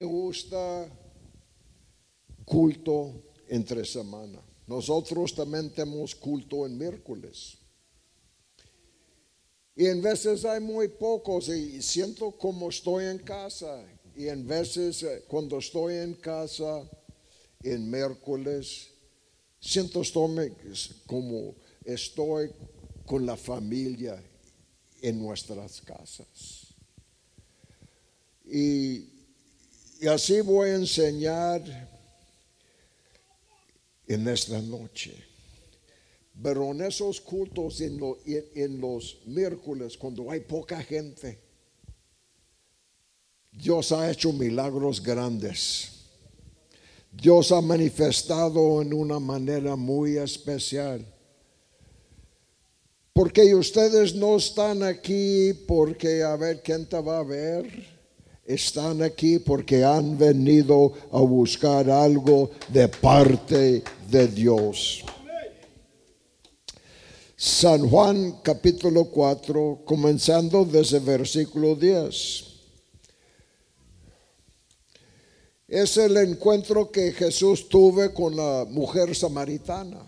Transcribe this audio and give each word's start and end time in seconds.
Me 0.00 0.06
gusta 0.06 0.88
culto 2.46 3.22
entre 3.48 3.84
semana. 3.84 4.40
Nosotros 4.66 5.34
también 5.34 5.68
tenemos 5.68 6.14
culto 6.14 6.64
en 6.64 6.78
miércoles. 6.78 7.58
Y 9.76 9.84
en 9.84 10.00
veces 10.00 10.46
hay 10.46 10.58
muy 10.60 10.88
pocos 10.88 11.50
y 11.50 11.82
siento 11.82 12.30
como 12.32 12.70
estoy 12.70 13.04
en 13.04 13.18
casa. 13.18 13.84
Y 14.16 14.28
en 14.28 14.46
veces 14.46 15.02
eh, 15.02 15.22
cuando 15.28 15.58
estoy 15.58 15.96
en 15.96 16.14
casa 16.14 16.88
en 17.62 17.90
miércoles, 17.90 18.88
siento 19.60 20.00
como 21.06 21.56
estoy 21.84 22.50
con 23.04 23.26
la 23.26 23.36
familia 23.36 24.22
en 25.02 25.18
nuestras 25.20 25.82
casas. 25.82 26.68
Y, 28.46 29.09
y 30.00 30.06
así 30.06 30.40
voy 30.40 30.70
a 30.70 30.76
enseñar 30.76 31.62
en 34.06 34.28
esta 34.28 34.60
noche. 34.62 35.14
Pero 36.42 36.70
en 36.70 36.80
esos 36.80 37.20
cultos, 37.20 37.82
en, 37.82 38.00
en, 38.54 38.80
los 38.80 39.18
miércoles, 39.26 39.98
cuando 39.98 40.30
hay 40.30 40.40
poca 40.40 40.82
gente, 40.82 41.38
Dios 43.52 43.92
ha 43.92 44.10
hecho 44.10 44.32
milagros 44.32 45.02
grandes. 45.02 45.90
Dios 47.12 47.52
ha 47.52 47.60
manifestado 47.60 48.80
en 48.80 48.94
una 48.94 49.20
manera 49.20 49.76
muy 49.76 50.16
especial. 50.16 51.04
Porque 53.12 53.54
ustedes 53.54 54.14
no 54.14 54.36
están 54.36 54.82
aquí 54.82 55.52
porque 55.68 56.22
a 56.22 56.36
ver 56.36 56.62
quién 56.62 56.88
te 56.88 56.98
va 56.98 57.18
a 57.18 57.24
ver 57.24 57.99
están 58.54 59.00
aquí 59.02 59.38
porque 59.38 59.84
han 59.84 60.18
venido 60.18 60.92
a 61.12 61.20
buscar 61.20 61.88
algo 61.88 62.50
de 62.68 62.88
parte 62.88 63.84
de 64.08 64.26
Dios. 64.26 65.04
San 67.36 67.88
Juan 67.88 68.40
capítulo 68.42 69.04
4, 69.04 69.82
comenzando 69.84 70.64
desde 70.64 70.98
versículo 70.98 71.76
10. 71.76 72.44
Es 75.68 75.96
el 75.96 76.16
encuentro 76.16 76.90
que 76.90 77.12
Jesús 77.12 77.68
tuvo 77.68 78.12
con 78.12 78.36
la 78.36 78.66
mujer 78.68 79.14
samaritana. 79.14 80.04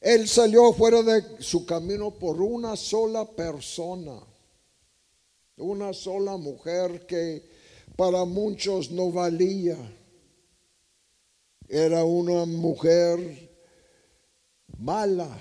Él 0.00 0.26
salió 0.26 0.72
fuera 0.72 1.02
de 1.02 1.22
su 1.40 1.66
camino 1.66 2.10
por 2.10 2.40
una 2.40 2.74
sola 2.74 3.26
persona 3.26 4.33
una 5.56 5.92
sola 5.92 6.36
mujer 6.36 7.06
que 7.06 7.42
para 7.96 8.24
muchos 8.24 8.90
no 8.90 9.10
valía. 9.12 9.76
Era 11.68 12.04
una 12.04 12.44
mujer 12.44 13.50
mala 14.78 15.40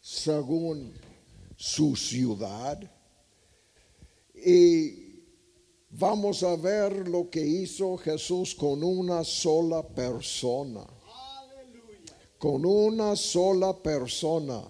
según 0.00 0.92
su 1.56 1.94
ciudad. 1.94 2.80
Y 4.34 5.22
vamos 5.90 6.42
a 6.42 6.56
ver 6.56 7.06
lo 7.08 7.28
que 7.28 7.44
hizo 7.44 7.96
Jesús 7.98 8.54
con 8.54 8.82
una 8.82 9.22
sola 9.22 9.86
persona. 9.86 10.86
Con 12.38 12.64
una 12.64 13.16
sola 13.16 13.76
persona. 13.82 14.62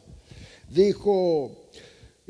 Dijo 0.68 1.59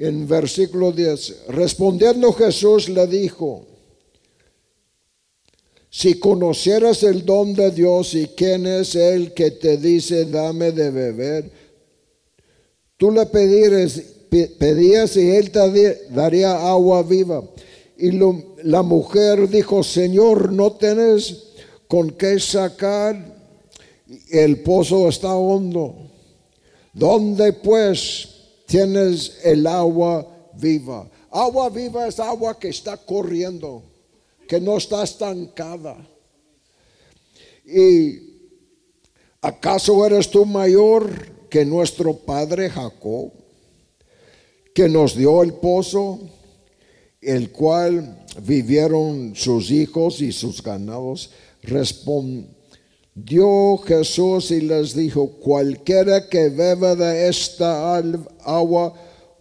en 0.00 0.26
versículo 0.26 0.92
10, 0.92 1.48
respondiendo 1.48 2.32
Jesús 2.32 2.88
le 2.88 3.06
dijo, 3.06 3.66
si 5.90 6.18
conocieras 6.18 7.02
el 7.02 7.26
don 7.26 7.52
de 7.52 7.70
Dios 7.70 8.14
y 8.14 8.28
quién 8.28 8.66
es 8.66 8.94
el 8.94 9.34
que 9.34 9.50
te 9.50 9.76
dice, 9.76 10.24
dame 10.24 10.72
de 10.72 10.90
beber, 10.90 11.50
tú 12.96 13.10
le 13.10 13.26
pedires, 13.26 14.02
pedías 14.58 15.16
y 15.18 15.32
él 15.32 15.50
te 15.50 16.06
daría 16.10 16.52
agua 16.66 17.02
viva. 17.02 17.42
Y 17.98 18.12
la 18.62 18.82
mujer 18.82 19.50
dijo, 19.50 19.82
Señor, 19.82 20.50
no 20.50 20.72
tienes 20.72 21.48
con 21.88 22.12
qué 22.12 22.40
sacar, 22.40 23.36
el 24.30 24.62
pozo 24.62 25.10
está 25.10 25.34
hondo. 25.34 25.94
¿Dónde 26.94 27.52
pues 27.52 28.39
tienes 28.70 29.40
el 29.42 29.66
agua 29.66 30.24
viva. 30.54 31.10
Agua 31.32 31.68
viva 31.70 32.06
es 32.06 32.20
agua 32.20 32.56
que 32.56 32.68
está 32.68 32.96
corriendo, 32.96 33.82
que 34.46 34.60
no 34.60 34.76
está 34.76 35.02
estancada. 35.02 35.96
¿Y 37.66 38.46
acaso 39.42 40.06
eres 40.06 40.30
tú 40.30 40.46
mayor 40.46 41.10
que 41.50 41.64
nuestro 41.64 42.14
padre 42.14 42.70
Jacob, 42.70 43.32
que 44.72 44.88
nos 44.88 45.16
dio 45.16 45.42
el 45.42 45.54
pozo, 45.54 46.20
el 47.20 47.50
cual 47.50 48.24
vivieron 48.42 49.34
sus 49.34 49.72
hijos 49.72 50.20
y 50.20 50.30
sus 50.30 50.62
ganados? 50.62 51.30
Respondió 51.62 52.59
Dio 53.24 53.76
Jesús 53.78 54.50
y 54.50 54.60
les 54.60 54.94
dijo, 54.94 55.26
cualquiera 55.26 56.28
que 56.28 56.48
beba 56.48 56.94
de 56.94 57.28
esta 57.28 57.96
agua 58.44 58.94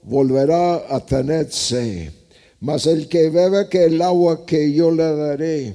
volverá 0.04 0.84
a 0.94 1.00
tener 1.00 1.52
sed. 1.52 2.12
Mas 2.60 2.86
el 2.88 3.08
que 3.08 3.30
bebe 3.30 3.70
que 3.70 3.86
el 3.86 4.02
agua 4.02 4.46
que 4.46 4.74
yo 4.74 4.92
le 4.92 5.16
daré, 5.16 5.74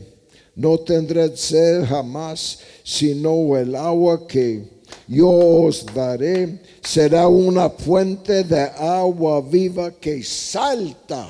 no 0.55 0.79
tendrá 0.79 1.35
sed 1.35 1.85
jamás, 1.87 2.59
sino 2.83 3.57
el 3.57 3.75
agua 3.75 4.27
que 4.27 4.65
yo 5.09 5.31
os 5.31 5.87
daré 5.95 6.61
será 6.83 7.29
una 7.29 7.71
fuente 7.71 8.45
de 8.45 8.63
agua 8.79 9.41
viva 9.41 9.91
que 9.93 10.23
salta, 10.23 11.27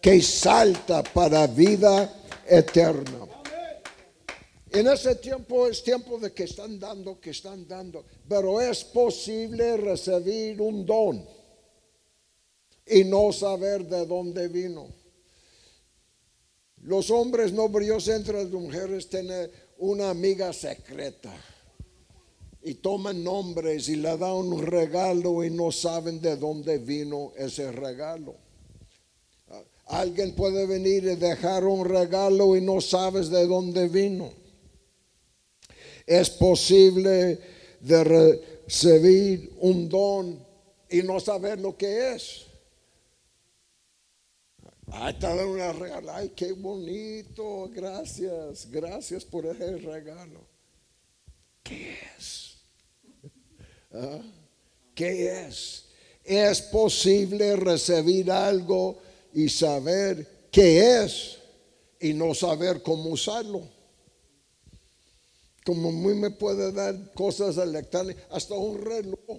que 0.00 0.20
salta 0.22 1.02
para 1.02 1.46
vida 1.46 2.12
eterna. 2.46 3.27
En 4.78 4.86
ese 4.86 5.16
tiempo 5.16 5.66
es 5.66 5.82
tiempo 5.82 6.20
de 6.20 6.32
que 6.32 6.44
están 6.44 6.78
dando, 6.78 7.20
que 7.20 7.30
están 7.30 7.66
dando, 7.66 8.04
pero 8.28 8.60
es 8.60 8.84
posible 8.84 9.76
recibir 9.76 10.60
un 10.60 10.86
don 10.86 11.26
y 12.86 13.02
no 13.02 13.32
saber 13.32 13.84
de 13.88 14.06
dónde 14.06 14.46
vino. 14.46 14.86
Los 16.82 17.10
hombres 17.10 17.52
no 17.52 17.68
brillos 17.68 18.06
entre 18.06 18.44
las 18.44 18.52
mujeres 18.52 19.08
tienen 19.08 19.50
una 19.78 20.10
amiga 20.10 20.52
secreta 20.52 21.34
y 22.62 22.74
toman 22.74 23.24
nombres 23.24 23.88
y 23.88 23.96
le 23.96 24.16
dan 24.16 24.30
un 24.30 24.64
regalo 24.64 25.42
y 25.42 25.50
no 25.50 25.72
saben 25.72 26.20
de 26.20 26.36
dónde 26.36 26.78
vino 26.78 27.32
ese 27.36 27.72
regalo. 27.72 28.36
Alguien 29.86 30.36
puede 30.36 30.66
venir 30.66 31.02
y 31.02 31.16
dejar 31.16 31.64
un 31.64 31.84
regalo 31.84 32.54
y 32.54 32.60
no 32.60 32.80
sabes 32.80 33.28
de 33.28 33.44
dónde 33.44 33.88
vino 33.88 34.37
es 36.08 36.30
posible 36.30 37.38
de 37.80 38.04
recibir 38.04 39.52
un 39.60 39.88
don 39.90 40.42
y 40.88 41.02
no 41.02 41.20
saber 41.20 41.60
lo 41.60 41.76
que 41.76 42.14
es. 42.14 42.46
Ay, 44.90 45.12
te 45.20 45.26
una 45.26 45.70
regalo. 45.74 46.10
Ay, 46.10 46.30
qué 46.34 46.52
bonito. 46.52 47.68
Gracias. 47.74 48.70
Gracias 48.70 49.22
por 49.22 49.44
ese 49.44 49.76
regalo. 49.76 50.40
¿Qué 51.62 51.94
es? 52.16 52.56
¿Ah? 53.92 54.22
¿Qué 54.94 55.46
es? 55.46 55.84
Es 56.24 56.62
posible 56.62 57.54
recibir 57.56 58.30
algo 58.30 58.98
y 59.34 59.50
saber 59.50 60.26
qué 60.50 61.02
es 61.04 61.36
y 62.00 62.14
no 62.14 62.34
saber 62.34 62.82
cómo 62.82 63.10
usarlo 63.10 63.77
como 65.68 65.92
muy 65.92 66.14
me 66.14 66.30
puede 66.30 66.72
dar 66.72 67.12
cosas 67.12 67.58
electrónicas, 67.58 68.24
hasta 68.30 68.54
un 68.54 68.80
reloj 68.80 69.38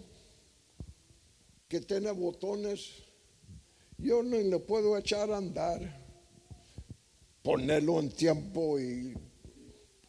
que 1.67 1.81
tiene 1.81 2.11
botones, 2.11 2.91
yo 3.97 4.21
no 4.21 4.37
le 4.37 4.59
puedo 4.59 4.95
echar 4.95 5.31
a 5.31 5.37
andar, 5.37 5.81
ponerlo 7.41 7.99
en 7.99 8.11
tiempo 8.11 8.79
y 8.79 9.15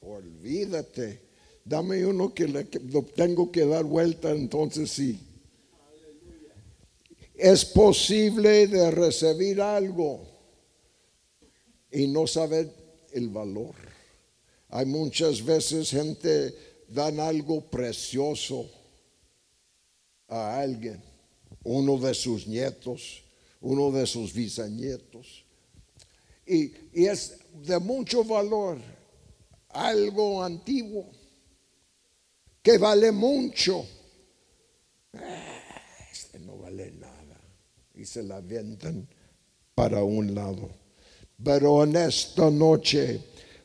olvídate, 0.02 1.22
dame 1.64 2.04
uno 2.04 2.34
que 2.34 2.46
le, 2.46 2.64
tengo 2.64 3.50
que 3.50 3.64
dar 3.64 3.84
vuelta, 3.84 4.30
entonces 4.30 4.90
sí. 4.90 5.18
Es 7.34 7.64
posible 7.64 8.66
de 8.66 8.90
recibir 8.90 9.62
algo 9.62 10.20
y 11.90 12.08
no 12.08 12.26
saber 12.26 12.70
el 13.14 13.30
valor. 13.30 13.89
Hay 14.70 14.86
muchas 14.86 15.44
veces 15.44 15.90
gente 15.90 16.54
dan 16.88 17.18
algo 17.18 17.60
precioso 17.60 18.70
a 20.28 20.60
alguien, 20.60 21.02
uno 21.64 21.98
de 21.98 22.14
sus 22.14 22.46
nietos, 22.46 23.22
uno 23.60 23.90
de 23.90 24.06
sus 24.06 24.32
bisnietos. 24.32 25.44
y, 26.46 26.72
y 26.92 27.06
es 27.06 27.38
de 27.52 27.78
mucho 27.78 28.24
valor, 28.24 28.78
algo 29.68 30.42
antiguo, 30.42 31.06
que 32.62 32.78
vale 32.78 33.10
mucho. 33.10 33.86
Ah, 35.14 35.62
este 36.12 36.38
no 36.40 36.58
vale 36.58 36.92
nada. 36.92 37.40
Y 37.94 38.04
se 38.04 38.22
la 38.22 38.36
avientan 38.36 39.08
para 39.74 40.02
un 40.04 40.34
lado. 40.34 40.70
Pero 41.42 41.82
en 41.84 41.96
esta 41.96 42.50
noche 42.50 43.20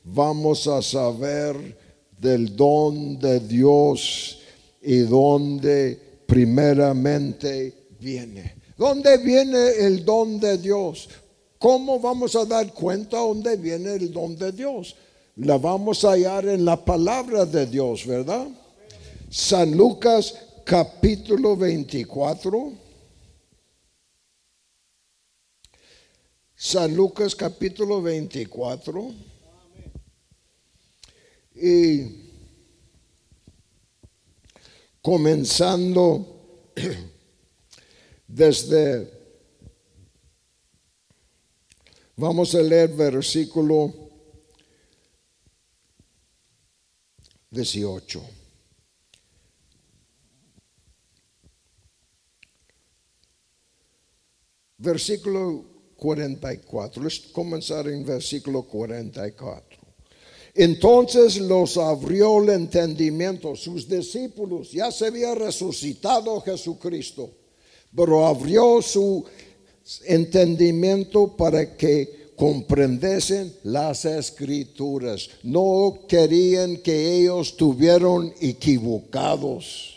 vamos 0.06 0.68
a 0.68 0.82
saber 0.82 1.78
del 2.18 2.56
don 2.56 3.20
de 3.20 3.40
Dios 3.40 4.40
y 4.82 5.00
dónde 5.00 6.00
primeramente 6.26 7.74
viene. 8.00 8.56
¿Dónde 8.78 9.18
viene 9.18 9.70
el 9.80 10.06
don 10.06 10.40
de 10.40 10.58
Dios? 10.58 11.10
¿Cómo 11.58 12.00
vamos 12.00 12.36
a 12.36 12.46
dar 12.46 12.72
cuenta 12.74 13.18
dónde 13.18 13.58
viene 13.58 13.94
el 13.96 14.14
don 14.14 14.38
de 14.38 14.52
Dios? 14.52 14.96
La 15.38 15.58
vamos 15.58 16.06
a 16.06 16.12
hallar 16.12 16.48
en 16.48 16.64
la 16.64 16.84
palabra 16.84 17.46
de 17.46 17.66
Dios, 17.66 18.06
¿verdad? 18.06 18.48
San 19.30 19.76
Lucas 19.76 20.36
capítulo 20.64 21.58
24. 21.58 22.74
San 26.56 26.96
Lucas 26.96 27.36
capítulo 27.36 28.02
24. 28.02 29.35
Y 31.56 32.26
comenzando 35.02 36.72
desde, 38.28 39.10
vamos 42.16 42.54
a 42.56 42.60
leer 42.60 42.90
versículo 42.90 44.06
18. 47.56 48.22
Versículo 54.78 55.66
44. 55.96 57.02
Let's 57.02 57.20
comenzar 57.32 57.88
en 57.88 58.06
versículo 58.06 58.64
44. 58.64 59.75
Entonces 60.58 61.38
los 61.38 61.76
abrió 61.78 62.42
el 62.42 62.50
entendimiento, 62.50 63.58
sus 63.58 63.90
discípulos, 63.90 64.72
ya 64.72 64.90
se 64.90 65.08
había 65.08 65.36
resucitado 65.36 66.40
Jesucristo, 66.40 67.30
pero 67.94 68.26
abrió 68.26 68.82
su 68.82 69.26
entendimiento 70.06 71.36
para 71.36 71.76
que 71.76 72.32
comprendiesen 72.38 73.54
las 73.64 74.06
escrituras. 74.06 75.30
No 75.44 76.00
querían 76.08 76.78
que 76.78 77.20
ellos 77.20 77.50
estuvieran 77.50 78.34
equivocados. 78.40 79.96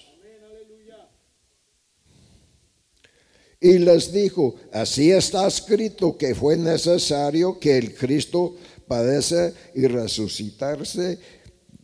Y 3.61 3.79
les 3.79 4.13
dijo, 4.13 4.55
así 4.73 5.11
está 5.11 5.47
escrito 5.49 6.17
que 6.17 6.35
fue 6.35 6.57
necesario 6.57 7.59
que 7.59 7.77
el 7.77 7.93
Cristo 7.93 8.55
padece 8.89 9.53
y 9.75 9.87
resucitarse 9.87 11.19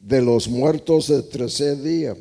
de 0.01 0.23
los 0.23 0.49
muertos 0.49 1.09
de 1.09 1.23
tercer 1.23 1.81
día 1.83 2.17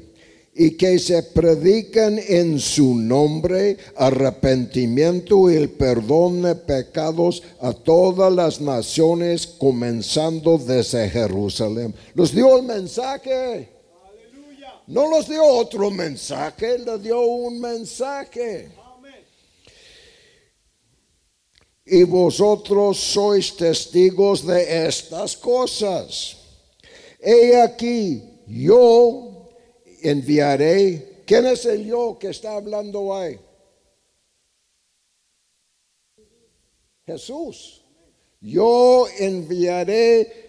y 0.56 0.72
que 0.72 1.00
se 1.00 1.24
predican 1.24 2.20
en 2.20 2.60
su 2.60 2.96
nombre 2.96 3.78
arrepentimiento 3.96 5.50
y 5.50 5.56
el 5.56 5.70
perdón 5.70 6.44
de 6.44 6.56
pecados 6.56 7.42
a 7.60 7.74
todas 7.74 8.32
las 8.32 8.62
naciones, 8.62 9.48
comenzando 9.48 10.60
desde 10.60 11.10
Jerusalén. 11.10 11.96
Los 12.14 12.34
dio 12.34 12.58
el 12.58 12.64
mensaje. 12.64 13.70
No 14.86 15.10
los 15.10 15.28
dio 15.28 15.44
otro 15.44 15.90
mensaje, 15.90 16.78
le 16.78 17.00
dio 17.00 17.22
un 17.22 17.60
mensaje 17.60 18.83
y 21.86 22.04
vosotros 22.04 22.98
sois 22.98 23.56
testigos 23.56 24.46
de 24.46 24.88
estas 24.88 25.36
cosas. 25.36 26.38
He 27.20 27.62
aquí, 27.62 28.24
yo 28.48 29.50
enviaré. 30.02 31.24
¿Quién 31.26 31.46
es 31.46 31.66
el 31.66 31.86
yo 31.86 32.18
que 32.20 32.30
está 32.30 32.56
hablando 32.56 33.16
ahí? 33.16 33.40
Jesús. 37.06 37.82
Yo 38.40 39.06
enviaré 39.20 40.44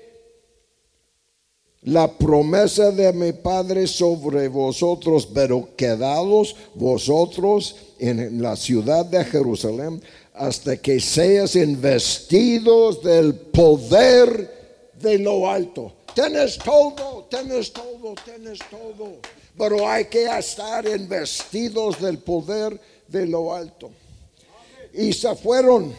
la 1.83 2.11
promesa 2.19 2.91
de 2.91 3.13
mi 3.13 3.33
Padre 3.33 3.87
sobre 3.87 4.49
vosotros, 4.49 5.27
pero 5.27 5.69
quedados 5.77 6.57
vosotros 6.75 7.77
en 7.99 8.43
la 8.43 8.57
ciudad 8.57 9.05
de 9.05 9.25
Jerusalén 9.25 10.03
hasta 10.35 10.77
que 10.77 10.99
seas 10.99 11.55
investidos 11.55 13.03
del 13.03 13.35
poder 13.37 14.91
de 15.01 15.19
lo 15.19 15.49
alto. 15.49 15.95
Tienes 16.13 16.59
todo, 16.59 17.25
tienes 17.31 17.73
todo, 17.73 18.15
tienes 18.25 18.59
todo. 18.69 19.19
Pero 19.57 19.89
hay 19.89 20.07
que 20.07 20.27
estar 20.27 20.87
investidos 20.87 22.01
del 22.01 22.19
poder 22.19 22.81
de 23.07 23.27
lo 23.27 23.55
alto. 23.55 23.93
Y 24.93 25.13
se 25.13 25.35
fueron 25.37 25.95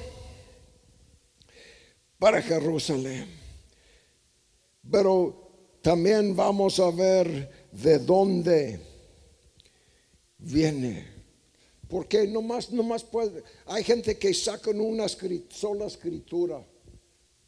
para 2.20 2.42
Jerusalén. 2.42 3.30
Pero 4.92 5.80
también 5.82 6.36
vamos 6.36 6.78
a 6.80 6.92
ver 6.92 7.68
de 7.72 8.00
dónde 8.00 8.82
viene 10.38 11.14
porque 11.88 12.28
nomás, 12.28 12.72
nomás 12.72 13.04
puede. 13.04 13.44
Hay 13.66 13.84
gente 13.84 14.18
que 14.18 14.34
sacan 14.34 14.80
una 14.80 15.08
sola 15.50 15.86
escritura 15.86 16.66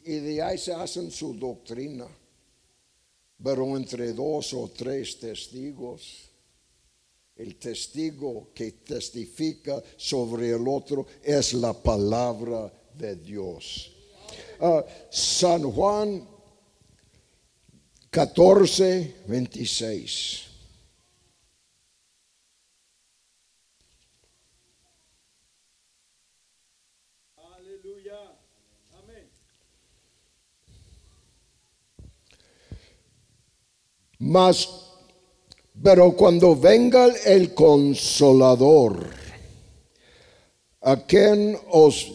y 0.03 0.13
de 0.19 0.41
ahí 0.41 0.57
se 0.57 0.73
hacen 0.73 1.11
su 1.11 1.33
doctrina. 1.33 2.07
Pero 3.43 3.77
entre 3.77 4.13
dos 4.13 4.53
o 4.53 4.69
tres 4.69 5.19
testigos, 5.19 6.31
el 7.35 7.55
testigo 7.57 8.49
que 8.53 8.71
testifica 8.71 9.81
sobre 9.95 10.49
el 10.49 10.67
otro 10.67 11.05
es 11.23 11.53
la 11.53 11.73
palabra 11.73 12.71
de 12.95 13.15
Dios. 13.15 13.91
Ah, 14.59 14.83
San 15.11 15.71
Juan 15.71 16.27
14, 18.09 19.15
26. 19.27 20.46
Mas, 34.19 34.67
pero 35.81 36.11
cuando 36.13 36.55
venga 36.55 37.07
el 37.25 37.53
consolador, 37.53 39.05
a 40.81 40.95
quien 41.05 41.57
os 41.69 42.13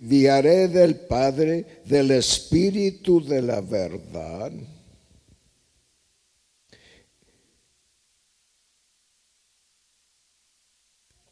guiaré 0.00 0.68
del 0.68 1.00
Padre, 1.00 1.82
del 1.84 2.12
Espíritu 2.12 3.22
de 3.22 3.42
la 3.42 3.60
verdad, 3.60 4.52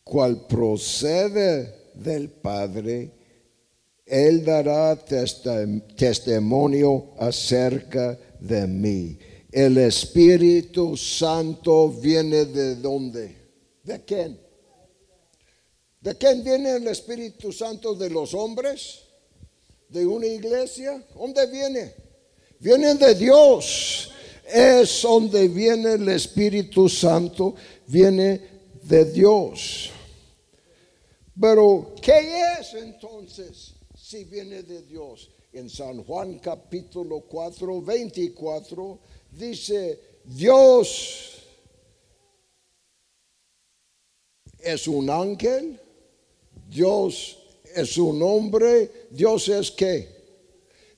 cual 0.05 0.47
procede 0.47 1.75
del 1.95 2.29
Padre, 2.31 3.11
Él 4.05 4.45
dará 4.45 4.95
testimonio 4.97 7.15
acerca 7.19 8.19
de 8.41 8.67
mí. 8.67 9.19
El 9.53 9.79
Espíritu 9.79 10.97
Santo 10.97 11.89
viene 11.89 12.45
de 12.45 12.77
dónde? 12.77 13.37
¿De 13.83 14.05
quién? 14.05 14.39
¿De 16.01 16.17
quién 16.17 16.45
viene 16.45 16.77
el 16.77 16.87
Espíritu 16.87 17.53
Santo? 17.53 17.95
¿De 17.95 18.09
los 18.09 18.33
hombres? 18.33 19.01
¿De 19.89 20.07
una 20.07 20.27
iglesia? 20.27 21.05
¿Dónde 21.17 21.47
viene? 21.47 21.93
Viene 22.61 22.95
de 22.95 23.15
Dios. 23.17 24.13
Es 24.47 25.03
donde 25.03 25.49
viene 25.49 25.95
el 25.95 26.09
Espíritu 26.09 26.89
Santo. 26.89 27.57
Viene 27.89 28.41
de 28.85 29.05
Dios. 29.07 29.91
Pero, 31.41 31.93
¿qué 32.01 32.61
es 32.61 32.75
entonces 32.75 33.75
si 33.97 34.25
viene 34.25 34.63
de 34.63 34.83
Dios? 34.83 35.29
En 35.53 35.69
San 35.69 36.05
Juan 36.05 36.39
capítulo 36.39 37.23
4, 37.23 37.83
24 37.83 39.01
dice, 39.33 40.01
Dios 40.25 41.31
es 44.59 44.87
un 44.87 45.09
ángel, 45.11 45.81
Dios 46.69 47.39
es 47.75 47.97
un 47.97 48.23
hombre, 48.23 48.91
Dios 49.11 49.49
es 49.49 49.71
qué? 49.71 50.09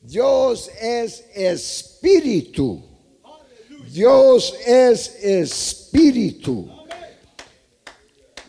Dios 0.01 0.71
es 0.81 1.25
espíritu. 1.35 2.83
Dios 3.93 4.55
es 4.67 5.23
espíritu. 5.23 6.69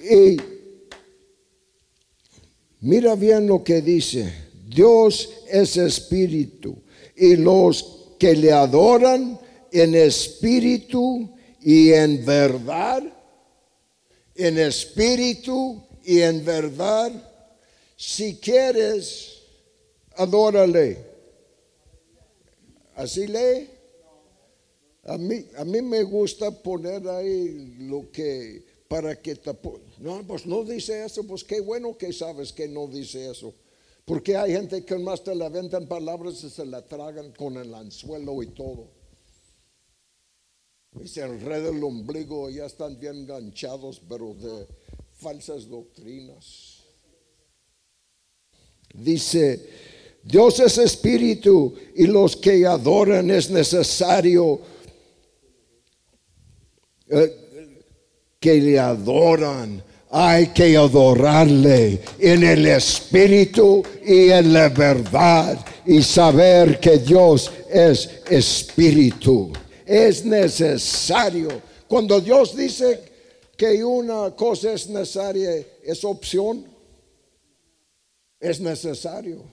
Y 0.02 0.38
mira 2.82 3.16
bien 3.16 3.48
lo 3.48 3.64
que 3.64 3.82
dice. 3.82 4.34
Dios 4.68 5.30
es 5.48 5.78
espíritu. 5.78 6.76
Y 7.16 7.36
los 7.36 8.16
que 8.18 8.36
le 8.36 8.52
adoran 8.52 9.40
en 9.74 9.96
espíritu 9.96 11.30
y 11.60 11.92
en 11.92 12.24
verdad, 12.24 13.02
en 14.36 14.60
espíritu 14.60 15.84
y 16.04 16.22
en 16.22 16.46
verdad, 16.46 17.12
si 17.96 18.36
quieres, 18.36 19.42
adórale. 20.16 20.98
Así 22.96 23.26
lee. 23.26 23.70
A 25.06 25.18
mí, 25.18 25.46
a 25.58 25.66
mí 25.66 25.82
me 25.82 26.04
gusta 26.04 26.52
poner 26.52 27.08
ahí 27.10 27.76
lo 27.80 28.12
que, 28.12 28.64
para 28.88 29.20
que 29.20 29.36
te... 29.36 29.52
No, 30.00 30.24
pues 30.26 30.46
no 30.46 30.64
dice 30.64 31.04
eso, 31.04 31.24
pues 31.26 31.44
qué 31.44 31.60
bueno 31.60 31.98
que 31.98 32.14
sabes 32.14 32.54
que 32.54 32.68
no 32.68 32.88
dice 32.88 33.32
eso. 33.32 33.54
Porque 34.06 34.38
hay 34.38 34.52
gente 34.52 34.86
que 34.86 34.98
más 34.98 35.24
te 35.24 35.34
la 35.34 35.50
venden 35.50 35.88
palabras 35.88 36.44
y 36.44 36.50
se 36.50 36.66
la 36.66 36.82
tragan 36.84 37.32
con 37.32 37.58
el 37.58 37.74
anzuelo 37.74 38.44
y 38.44 38.48
todo. 38.48 39.03
Y 41.02 41.08
se 41.08 41.22
enreda 41.22 41.70
el 41.70 41.84
ombligo, 41.84 42.50
ya 42.50 42.66
están 42.66 43.00
bien 43.00 43.22
enganchados, 43.22 44.02
pero 44.08 44.34
de 44.36 44.68
falsas 45.14 45.68
doctrinas. 45.68 46.84
Dice, 48.94 49.70
Dios 50.24 50.60
es 50.60 50.78
espíritu 50.78 51.74
y 51.96 52.06
los 52.06 52.36
que 52.36 52.66
adoran 52.66 53.32
es 53.32 53.50
necesario 53.50 54.62
eh, 57.10 57.36
que 58.40 58.56
le 58.56 58.80
adoran. 58.80 59.84
Hay 60.12 60.48
que 60.48 60.78
adorarle 60.78 62.00
en 62.20 62.44
el 62.44 62.68
espíritu 62.68 63.84
y 64.06 64.30
en 64.30 64.54
la 64.54 64.70
verdad 64.70 65.66
y 65.88 66.04
saber 66.04 66.80
que 66.80 67.00
Dios 67.00 67.52
es 67.68 68.22
espíritu. 68.30 69.52
Es 69.94 70.26
necesario. 70.26 71.62
Cuando 71.88 72.20
Dios 72.20 72.56
dice 72.56 73.00
que 73.56 73.84
una 73.84 74.32
cosa 74.32 74.74
es 74.74 74.90
necesaria, 74.90 75.64
es 75.84 76.04
opción. 76.04 76.66
Es 78.40 78.60
necesario. 78.60 79.44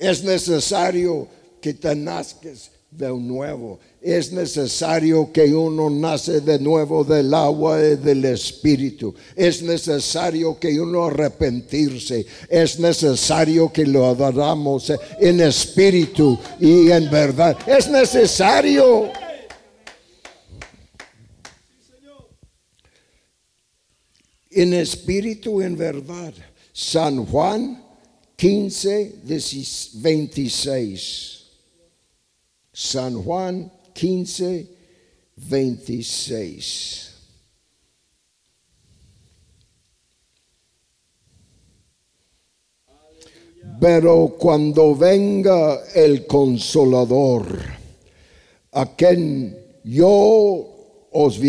Es 0.00 0.24
necesario 0.24 1.28
que 1.60 1.74
te 1.74 1.94
nazques 1.94 2.72
de 2.90 3.08
nuevo. 3.10 3.78
Es 4.00 4.32
necesario 4.32 5.30
que 5.32 5.54
uno 5.54 5.88
nace 5.88 6.40
de 6.40 6.58
nuevo 6.58 7.04
del 7.04 7.32
agua 7.32 7.80
y 7.80 7.94
del 7.94 8.24
espíritu. 8.24 9.14
Es 9.36 9.62
necesario 9.62 10.58
que 10.58 10.80
uno 10.80 11.04
arrepentirse. 11.04 12.26
Es 12.48 12.80
necesario 12.80 13.72
que 13.72 13.86
lo 13.86 14.06
adoramos 14.06 14.92
en 15.20 15.40
espíritu 15.40 16.36
y 16.58 16.90
en 16.90 17.08
verdad. 17.08 17.56
Es 17.64 17.88
necesario. 17.88 19.08
En 24.54 24.74
espíritu 24.74 25.62
en 25.62 25.76
verdad. 25.76 26.34
San 26.72 27.26
Juan 27.26 27.82
15, 28.36 29.16
26. 29.94 31.42
San 32.72 33.22
Juan 33.22 33.70
15, 33.94 34.66
26. 35.36 37.08
Pero 43.80 44.36
cuando 44.38 44.94
venga 44.94 45.82
el 45.94 46.26
consolador, 46.26 47.46
a 48.72 48.94
quien 48.96 49.56
yo 49.84 51.08
os 51.10 51.40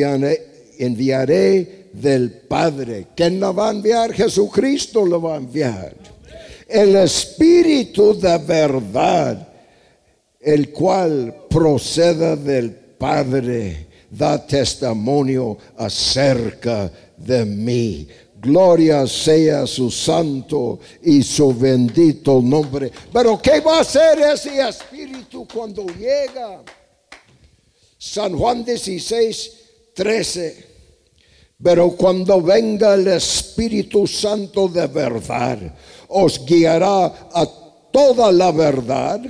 enviaré 0.79 1.82
del 1.93 2.31
Padre, 2.31 3.07
¿quién 3.15 3.39
lo 3.39 3.53
va 3.53 3.69
a 3.69 3.71
enviar? 3.71 4.11
Jesucristo 4.13 5.05
lo 5.05 5.21
va 5.21 5.35
a 5.35 5.37
enviar. 5.37 5.95
El 6.67 6.95
Espíritu 6.95 8.19
de 8.19 8.37
verdad 8.39 9.53
el 10.43 10.71
cual 10.71 11.45
proceda 11.49 12.35
del 12.35 12.71
Padre, 12.71 13.87
da 14.09 14.45
testimonio 14.45 15.57
acerca 15.77 16.91
de 17.17 17.45
mí. 17.45 18.07
Gloria 18.39 19.07
sea 19.07 19.65
su 19.65 19.89
santo 19.89 20.79
y 21.01 21.23
su 21.23 21.53
bendito 21.53 22.41
nombre. 22.41 22.91
Pero 23.11 23.41
¿qué 23.41 23.61
va 23.61 23.77
a 23.77 23.81
hacer 23.81 24.19
ese 24.19 24.59
espíritu 24.67 25.47
cuando 25.51 25.85
llega? 25.87 26.61
San 27.97 28.37
Juan 28.37 28.65
16, 28.65 29.51
13. 29.93 30.72
Pero 31.63 31.91
cuando 31.91 32.41
venga 32.41 32.93
el 32.95 33.07
Espíritu 33.07 34.05
Santo 34.05 34.67
de 34.67 34.85
verdad, 34.87 35.59
os 36.09 36.45
guiará 36.45 37.05
a 37.05 37.47
toda 37.89 38.31
la 38.33 38.51
verdad 38.51 39.21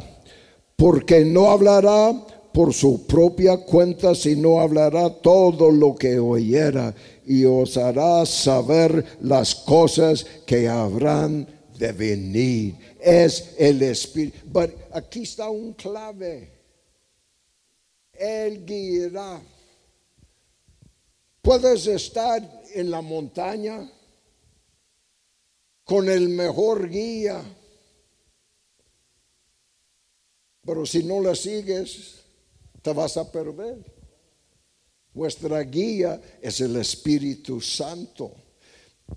porque 0.75 1.23
no 1.23 1.51
hablará 1.51 2.13
por 2.51 2.73
su 2.73 3.05
propia 3.05 3.57
cuenta, 3.57 4.15
sino 4.15 4.59
hablará 4.59 5.09
todo 5.09 5.69
lo 5.69 5.95
que 5.95 6.17
oyera 6.17 6.93
y 7.25 7.45
os 7.45 7.77
hará 7.77 8.25
saber 8.25 9.05
las 9.21 9.53
cosas 9.53 10.25
que 10.45 10.67
habrán 10.67 11.47
de 11.77 11.91
venir. 11.91 12.75
Es 12.99 13.53
el 13.59 13.81
Espíritu. 13.83 14.37
Pero 14.51 14.73
aquí 14.91 15.21
está 15.21 15.49
un 15.49 15.73
clave. 15.73 16.49
Él 18.13 18.65
guiará. 18.65 19.52
Puedes 21.43 21.85
estar 21.85 22.41
en 22.73 22.89
la 22.89 23.01
montaña 23.01 23.87
con 25.83 26.09
el 26.09 26.29
mejor 26.29 26.89
guía 26.89 27.43
Pero 30.65 30.85
si 30.85 31.03
no 31.03 31.21
la 31.21 31.35
sigues, 31.35 32.23
te 32.81 32.93
vas 32.93 33.17
a 33.17 33.29
perder. 33.29 33.77
Nuestra 35.13 35.61
guía 35.61 36.19
es 36.41 36.61
el 36.61 36.77
Espíritu 36.77 37.59
Santo. 37.59 38.33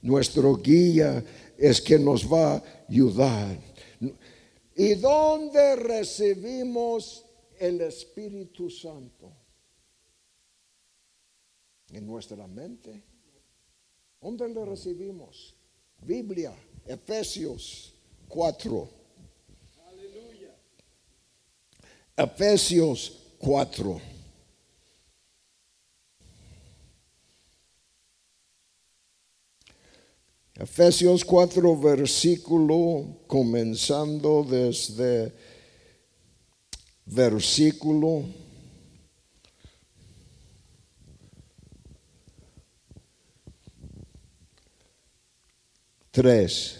Nuestro 0.02 0.56
guía 0.56 1.24
es 1.56 1.80
que 1.80 1.98
nos 1.98 2.30
va 2.30 2.56
a 2.56 2.64
ayudar. 2.88 3.56
¿Y 4.74 4.94
dónde 4.94 5.76
recibimos 5.76 7.24
el 7.58 7.80
Espíritu 7.80 8.68
Santo? 8.68 9.32
En 11.92 12.06
nuestra 12.06 12.46
mente. 12.46 13.02
¿Dónde 14.20 14.48
le 14.48 14.64
recibimos? 14.64 15.54
Biblia, 16.02 16.54
Efesios 16.84 17.94
4. 18.28 18.88
Efesios 22.16 23.18
4. 23.38 24.00
Efesios 30.54 31.22
4, 31.22 31.76
versículo, 31.76 33.18
comenzando 33.26 34.42
desde 34.42 35.34
versículo 37.04 38.24
3. 46.16 46.76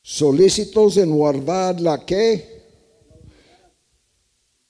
Solícitos 0.00 0.96
en 0.96 1.14
guardar 1.14 1.78
la 1.78 2.02
que 2.06 2.62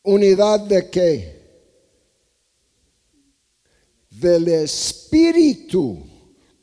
unidad 0.03 0.59
de 0.59 0.91
qué? 0.91 1.41
Del 4.11 4.49
Espíritu. 4.49 5.99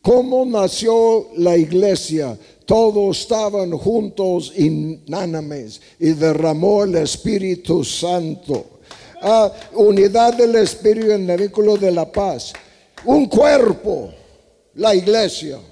¿Cómo 0.02 0.46
nació 0.46 1.30
la 1.38 1.56
iglesia? 1.56 2.38
Todos 2.66 3.22
estaban 3.22 3.72
juntos 3.72 4.52
inánimes 4.58 5.80
y 5.98 6.10
derramó 6.10 6.84
el 6.84 6.96
Espíritu 6.96 7.86
Santo. 7.86 8.82
Ah, 9.22 9.50
unidad 9.76 10.34
del 10.34 10.56
Espíritu 10.58 11.12
en 11.12 11.30
el 11.30 11.40
vínculo 11.40 11.78
de 11.78 11.92
la 11.92 12.12
paz. 12.12 12.52
Un 13.06 13.28
cuerpo, 13.28 14.12
la 14.74 14.94
iglesia. 14.94 15.71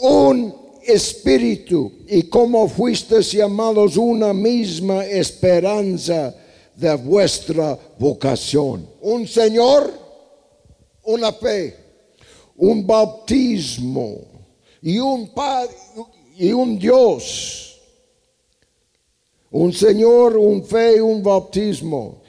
Un 0.00 0.54
espíritu 0.84 1.92
y 2.08 2.24
como 2.24 2.68
fuisteis 2.68 3.32
llamados 3.32 3.96
una 3.96 4.32
misma 4.32 5.04
esperanza 5.04 6.34
de 6.74 6.94
vuestra 6.96 7.78
vocación. 7.98 8.88
Un 9.00 9.26
Señor, 9.26 9.92
una 11.04 11.32
fe, 11.32 11.76
un 12.56 12.86
bautismo 12.86 14.18
y 14.80 14.98
un 14.98 15.32
Padre 15.32 15.74
y 16.36 16.52
un 16.52 16.78
Dios. 16.78 17.80
Un 19.50 19.72
Señor, 19.72 20.36
un 20.36 20.64
fe 20.64 21.00
un 21.00 21.22
bautismo. 21.22 22.22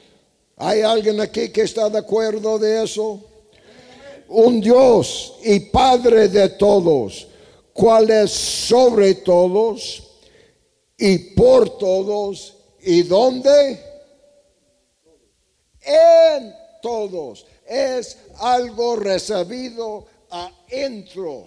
¿Hay 0.56 0.82
alguien 0.82 1.20
aquí 1.20 1.48
que 1.48 1.62
está 1.62 1.88
de 1.88 1.98
acuerdo 1.98 2.58
de 2.58 2.84
eso? 2.84 3.20
Un 4.28 4.60
Dios 4.60 5.34
y 5.42 5.60
Padre 5.60 6.28
de 6.28 6.48
todos, 6.50 7.26
cual 7.74 8.08
es 8.10 8.30
sobre 8.30 9.16
todos 9.16 10.02
y 10.96 11.18
por 11.34 11.76
todos 11.76 12.56
y 12.80 13.02
donde 13.02 13.78
en 15.82 16.54
todos. 16.80 17.46
Es 17.66 18.16
algo 18.38 18.96
recibido 18.96 20.06
adentro. 20.30 21.46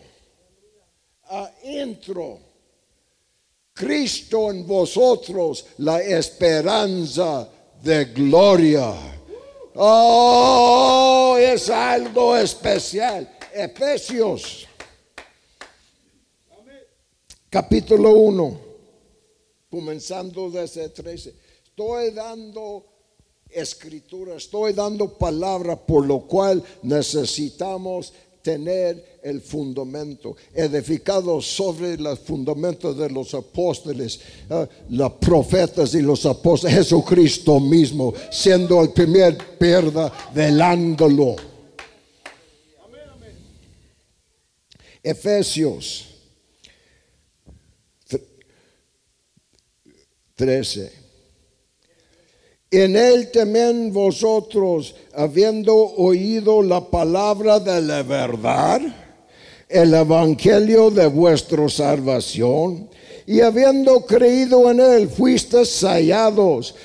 Adentro. 1.29 2.39
Cristo 3.73 4.49
en 4.49 4.65
vosotros, 4.65 5.65
la 5.77 6.01
esperanza 6.01 7.47
de 7.83 8.05
gloria. 8.05 8.93
Oh, 9.75 11.37
es 11.39 11.69
algo 11.69 12.35
especial. 12.35 13.37
Efesios, 13.53 14.66
capítulo 17.49 18.11
1, 18.11 18.59
comenzando 19.69 20.49
desde 20.49 20.89
13. 20.89 21.33
Estoy 21.63 22.11
dando 22.11 22.85
escritura, 23.49 24.35
estoy 24.35 24.73
dando 24.73 25.17
palabra 25.17 25.75
por 25.75 26.05
lo 26.05 26.21
cual 26.21 26.61
necesitamos 26.83 28.13
tener 28.41 29.19
el 29.23 29.41
fundamento, 29.41 30.35
edificado 30.53 31.41
sobre 31.41 31.93
el 31.93 32.17
fundamento 32.17 32.93
de 32.93 33.09
los 33.09 33.33
apóstoles, 33.33 34.21
uh, 34.49 34.65
los 34.89 35.13
profetas 35.13 35.93
y 35.95 36.01
los 36.01 36.25
apóstoles, 36.25 36.75
Jesucristo 36.77 37.59
mismo, 37.59 38.13
siendo 38.31 38.81
el 38.81 38.91
primer 38.91 39.37
perda 39.57 40.11
velándolo. 40.33 41.35
Efesios 45.03 46.06
13. 50.37 50.91
En 52.69 52.95
él 52.95 53.31
también 53.31 53.91
vosotros, 53.91 54.93
habiendo 55.15 55.75
oído 55.75 56.61
la 56.61 56.81
palabra 56.81 57.59
de 57.59 57.81
la 57.81 58.03
verdad, 58.03 58.81
el 59.67 59.93
evangelio 59.93 60.91
de 60.91 61.07
vuestra 61.07 61.67
salvación, 61.69 62.87
y 63.25 63.41
habiendo 63.41 64.05
creído 64.05 64.69
en 64.69 64.79
él, 64.79 65.09
fuisteis 65.09 65.69
sallados 65.69 66.75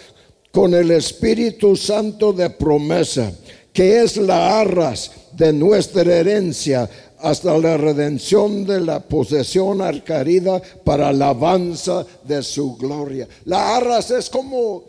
con 0.51 0.73
el 0.73 0.91
Espíritu 0.91 1.77
Santo 1.77 2.33
de 2.33 2.49
promesa, 2.49 3.33
que 3.73 4.03
es 4.03 4.17
la 4.17 4.61
arras 4.61 5.11
de 5.33 5.53
nuestra 5.53 6.15
herencia 6.15 6.89
hasta 7.23 7.57
la 7.59 7.77
redención 7.77 8.67
de 8.67 8.81
la 8.81 9.01
posesión 9.01 9.81
adquirida 9.81 10.61
para 10.85 11.09
alabanza 11.09 12.05
de 12.25 12.43
su 12.43 12.77
gloria. 12.77 13.29
La 13.45 13.77
arras 13.77 14.11
es 14.11 14.29
como 14.29 14.85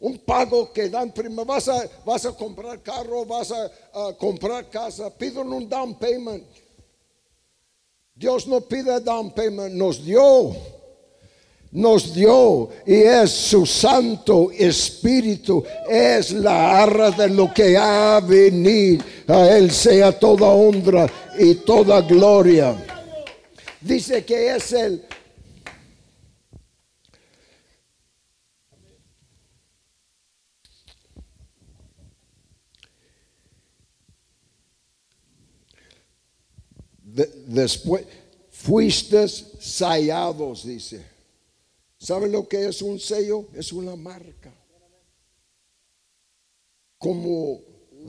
un 0.00 0.18
pago 0.18 0.70
que 0.72 0.90
dan 0.90 1.12
primero, 1.12 1.46
vas 1.46 1.68
a, 1.68 1.88
vas 2.04 2.26
a 2.26 2.32
comprar 2.32 2.82
carro, 2.82 3.24
vas 3.24 3.50
a, 3.50 3.70
comprar 4.18 4.68
casa, 4.68 5.08
piden 5.10 5.50
un 5.52 5.66
down 5.68 5.98
payment. 5.98 6.44
Dios 8.14 8.46
no 8.46 8.60
pide 8.60 9.00
down 9.00 9.30
payment, 9.32 9.74
nos 9.74 10.04
dio, 10.04 10.54
nos 11.74 12.14
dio 12.14 12.70
y 12.86 12.94
es 12.94 13.30
su 13.30 13.66
Santo 13.66 14.50
Espíritu, 14.52 15.64
es 15.90 16.30
la 16.30 16.82
arra 16.82 17.10
de 17.10 17.28
lo 17.28 17.52
que 17.52 17.76
ha 17.76 18.20
venido. 18.20 19.04
A 19.26 19.56
Él 19.56 19.70
sea 19.72 20.16
toda 20.16 20.46
honra 20.46 21.10
y 21.36 21.54
toda 21.56 22.00
gloria. 22.00 22.76
Dice 23.80 24.24
que 24.24 24.54
es 24.54 24.72
el 24.72 25.04
después, 37.46 38.04
fuiste 38.50 39.26
sellados, 39.28 40.64
dice. 40.64 41.13
¿Saben 42.04 42.32
lo 42.32 42.46
que 42.46 42.66
es 42.66 42.82
un 42.82 43.00
sello? 43.00 43.46
Es 43.54 43.72
una 43.72 43.96
marca. 43.96 44.52
Como 46.98 47.62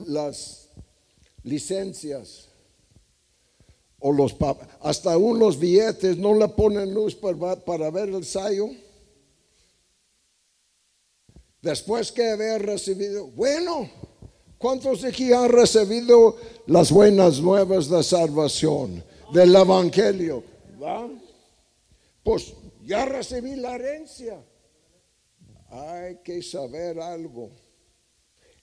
las 0.06 0.68
licencias 1.42 2.48
o 3.98 4.12
los 4.12 4.36
hasta 4.80 5.16
unos 5.16 5.58
billetes 5.58 6.18
no 6.18 6.34
le 6.34 6.46
ponen 6.48 6.92
luz 6.92 7.14
para, 7.14 7.56
para 7.56 7.90
ver 7.90 8.10
el 8.10 8.26
sello. 8.26 8.68
Después 11.62 12.12
que 12.12 12.32
haber 12.32 12.66
recibido, 12.66 13.28
bueno, 13.28 13.90
¿Cuántos 14.58 15.02
de 15.02 15.08
aquí 15.08 15.32
han 15.32 15.50
recibido 15.50 16.36
las 16.66 16.90
buenas 16.90 17.40
nuevas 17.40 17.90
de 17.90 18.02
salvación 18.02 19.04
del 19.32 19.54
Evangelio? 19.54 20.42
Pues 22.22 22.54
ya 22.86 23.04
recibí 23.04 23.56
la 23.56 23.74
herencia. 23.74 24.42
Hay 25.68 26.18
que 26.24 26.42
saber 26.42 26.98
algo. 27.00 27.50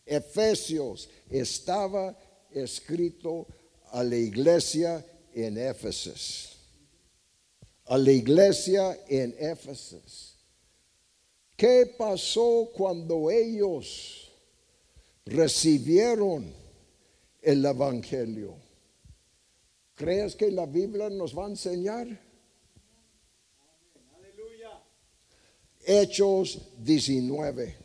Efesios 0.05 1.09
estaba 1.29 2.17
escrito 2.49 3.45
a 3.91 4.03
la 4.03 4.15
iglesia 4.15 5.05
en 5.33 5.57
Éfeso. 5.57 6.13
A 7.85 7.97
la 7.97 8.11
iglesia 8.11 8.97
en 9.07 9.35
Éfeso. 9.37 10.01
¿Qué 11.55 11.93
pasó 11.97 12.71
cuando 12.73 13.29
ellos 13.29 14.23
recibieron 15.25 16.63
el 17.41 17.65
Evangelio. 17.65 18.55
¿Crees 19.95 20.35
que 20.35 20.49
la 20.51 20.65
Biblia 20.65 21.09
nos 21.09 21.37
va 21.37 21.45
a 21.45 21.49
enseñar? 21.49 22.07
Hechos 25.85 26.59
19. 26.77 27.77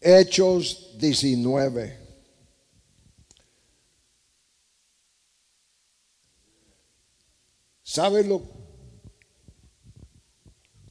Hechos 0.00 0.96
19. 0.98 1.98
¿Sabe 7.82 8.24
lo 8.24 8.59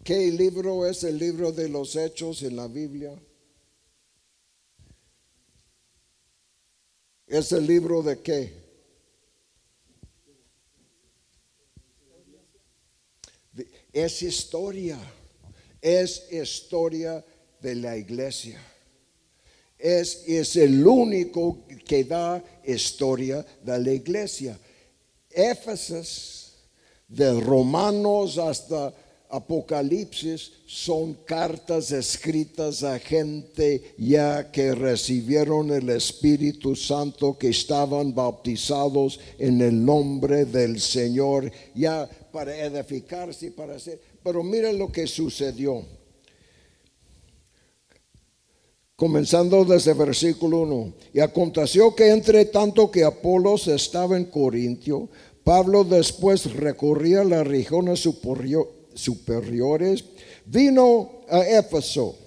qué 0.10 0.32
libro 0.32 0.88
es 0.88 1.04
el 1.04 1.20
libro 1.20 1.52
de 1.52 1.70
los 1.70 1.96
Hechos 1.96 2.42
en 2.42 2.56
la 2.56 2.68
Biblia? 2.68 3.14
¿Es 7.28 7.52
el 7.52 7.68
libro 7.68 8.02
de 8.02 8.20
qué? 8.20 8.52
Es 13.94 14.24
historia, 14.24 14.98
es 15.80 16.26
historia 16.32 17.24
de 17.62 17.76
la 17.76 17.96
iglesia 17.96 18.60
es, 19.78 20.24
es 20.28 20.56
el 20.56 20.86
único 20.86 21.60
que 21.86 22.04
da 22.04 22.44
historia 22.66 23.46
de 23.64 23.80
la 23.80 23.94
iglesia. 23.94 24.60
Éfeso, 25.30 26.02
de 27.08 27.40
Romanos 27.40 28.38
hasta 28.38 28.94
Apocalipsis, 29.32 30.52
son 30.66 31.14
cartas 31.24 31.92
escritas 31.92 32.84
a 32.84 32.98
gente 32.98 33.94
ya 34.00 34.52
que 34.52 34.74
recibieron 34.74 35.70
el 35.70 35.90
Espíritu 35.92 36.76
Santo, 36.76 37.38
que 37.38 37.50
estaban 37.50 38.16
bautizados 38.16 39.20
en 39.38 39.62
el 39.62 39.86
nombre 39.86 40.46
del 40.46 40.82
Señor, 40.82 41.52
ya 41.76 42.10
para 42.32 42.58
edificarse, 42.58 43.52
para 43.52 43.76
hacer. 43.76 44.02
Pero 44.24 44.44
mira 44.44 44.74
lo 44.74 44.92
que 44.92 45.06
sucedió. 45.06 45.86
Comenzando 48.96 49.64
desde 49.64 49.94
versículo 49.94 50.62
1. 50.62 50.94
Y 51.14 51.20
aconteció 51.20 51.94
que 51.94 52.10
entre 52.10 52.46
tanto 52.46 52.90
que 52.90 53.04
Apolos 53.04 53.68
estaba 53.68 54.18
en 54.18 54.26
Corintio, 54.26 55.08
Pablo 55.44 55.84
después 55.84 56.52
recorría 56.56 57.24
las 57.24 57.46
regiones 57.46 58.02
superiores, 59.00 60.04
vino 60.46 61.22
a 61.30 61.40
Éfeso 61.48 62.18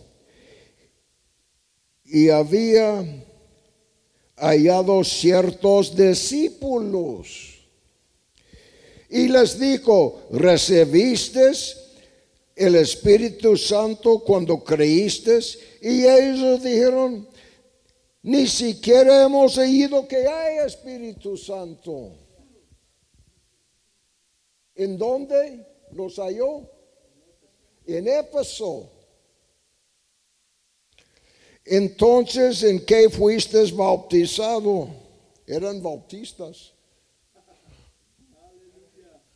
y 2.04 2.28
había 2.28 3.04
hallado 4.36 5.02
ciertos 5.02 5.96
discípulos. 5.96 7.58
Y 9.08 9.28
les 9.28 9.58
dijo, 9.58 10.22
¿recibiste 10.30 11.52
el 12.56 12.76
Espíritu 12.76 13.56
Santo 13.56 14.20
cuando 14.20 14.62
creíste? 14.62 15.38
Y 15.80 16.06
ellos 16.06 16.62
dijeron, 16.62 17.28
ni 18.22 18.46
siquiera 18.46 19.24
hemos 19.24 19.58
oído 19.58 20.06
que 20.06 20.26
hay 20.26 20.66
Espíritu 20.66 21.36
Santo. 21.36 22.12
¿En 24.74 24.96
dónde 24.96 25.71
los 25.94 26.16
halló? 26.16 26.68
En 27.86 28.08
Éfeso. 28.08 28.90
Entonces, 31.64 32.62
¿en 32.62 32.84
qué 32.84 33.08
fuiste 33.08 33.64
bautizado? 33.72 34.88
Eran 35.46 35.82
bautistas. 35.82 36.72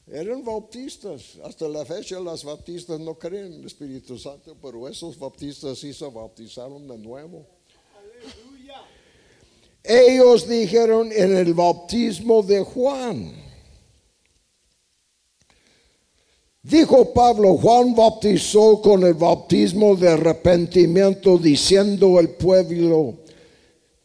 Eran 0.06 0.44
bautistas. 0.44 1.36
Hasta 1.44 1.68
la 1.68 1.84
fecha 1.84 2.20
las 2.20 2.44
bautistas 2.44 3.00
no 3.00 3.18
creen 3.18 3.46
en 3.46 3.60
el 3.60 3.66
Espíritu 3.66 4.18
Santo, 4.18 4.56
pero 4.60 4.88
esos 4.88 5.18
bautistas 5.18 5.78
sí 5.78 5.92
se 5.92 6.08
bautizaron 6.08 6.86
de 6.86 6.98
nuevo. 6.98 7.46
Ellos 9.82 10.48
dijeron 10.48 11.12
en 11.12 11.36
el 11.36 11.54
bautismo 11.54 12.42
de 12.42 12.60
Juan. 12.60 13.45
Dijo 16.68 17.12
Pablo, 17.12 17.56
Juan 17.58 17.94
bautizó 17.94 18.82
con 18.82 19.04
el 19.04 19.14
bautismo 19.14 19.94
de 19.94 20.08
arrepentimiento, 20.08 21.38
diciendo 21.38 22.18
al 22.18 22.30
pueblo 22.30 23.14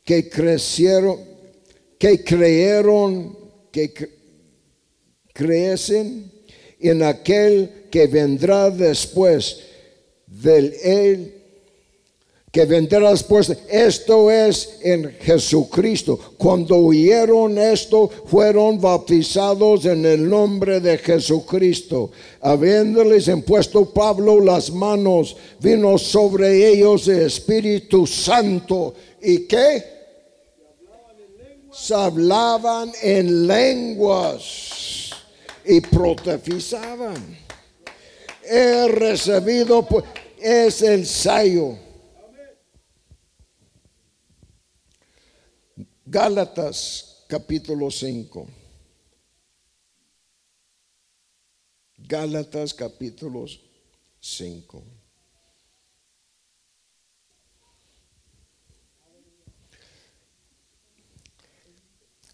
que 0.03 0.29
crecieron, 0.29 1.17
que 1.97 2.23
creyeron, 2.23 3.35
que 3.71 3.91
creen 5.33 6.31
en 6.79 7.01
aquel 7.01 7.87
que 7.89 8.05
vendrá 8.05 8.69
después 8.69 9.61
del 10.27 10.75
él 10.83 11.40
que 12.51 12.65
vendrá 12.65 13.11
después. 13.11 13.49
Esto 13.69 14.29
es 14.29 14.77
en 14.81 15.15
Jesucristo. 15.21 16.19
Cuando 16.37 16.75
oyeron 16.77 17.57
esto, 17.57 18.09
fueron 18.25 18.79
bautizados 18.79 19.85
en 19.85 20.05
el 20.05 20.27
nombre 20.29 20.81
de 20.81 20.97
Jesucristo. 20.97 22.11
Habiéndoles 22.41 23.29
impuesto 23.29 23.85
Pablo 23.85 24.41
las 24.41 24.69
manos, 24.69 25.37
vino 25.61 25.97
sobre 25.97 26.67
ellos 26.67 27.07
el 27.07 27.21
Espíritu 27.21 28.05
Santo. 28.05 28.93
¿Y 29.21 29.47
qué? 29.47 30.01
Se 31.71 31.93
hablaban 31.93 32.91
en 33.01 33.47
lenguas 33.47 35.11
y 35.63 35.79
profetizaban. 35.79 37.39
He 38.43 38.87
recibido, 38.89 39.83
pues, 39.83 40.03
es 40.41 40.81
el 40.81 41.05
sello 41.05 41.90
Gálatas 46.11 47.23
capítulo 47.25 47.89
5. 47.89 48.45
Gálatas 51.99 52.73
capítulo 52.73 53.45
5. 54.19 54.83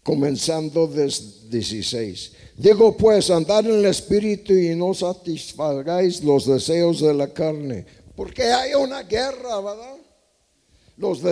Comenzando 0.02 0.88
desde 0.88 1.48
16. 1.48 2.32
Digo 2.56 2.96
pues, 2.96 3.30
andar 3.30 3.64
en 3.64 3.78
el 3.78 3.84
Espíritu 3.84 4.54
y 4.54 4.74
no 4.74 4.92
satisfagáis 4.92 6.24
los 6.24 6.46
deseos 6.46 7.00
de 7.00 7.14
la 7.14 7.32
carne. 7.32 7.86
Porque 8.16 8.42
hay 8.42 8.74
una 8.74 9.04
guerra, 9.04 9.60
¿verdad? 9.60 10.07
Los 10.98 11.22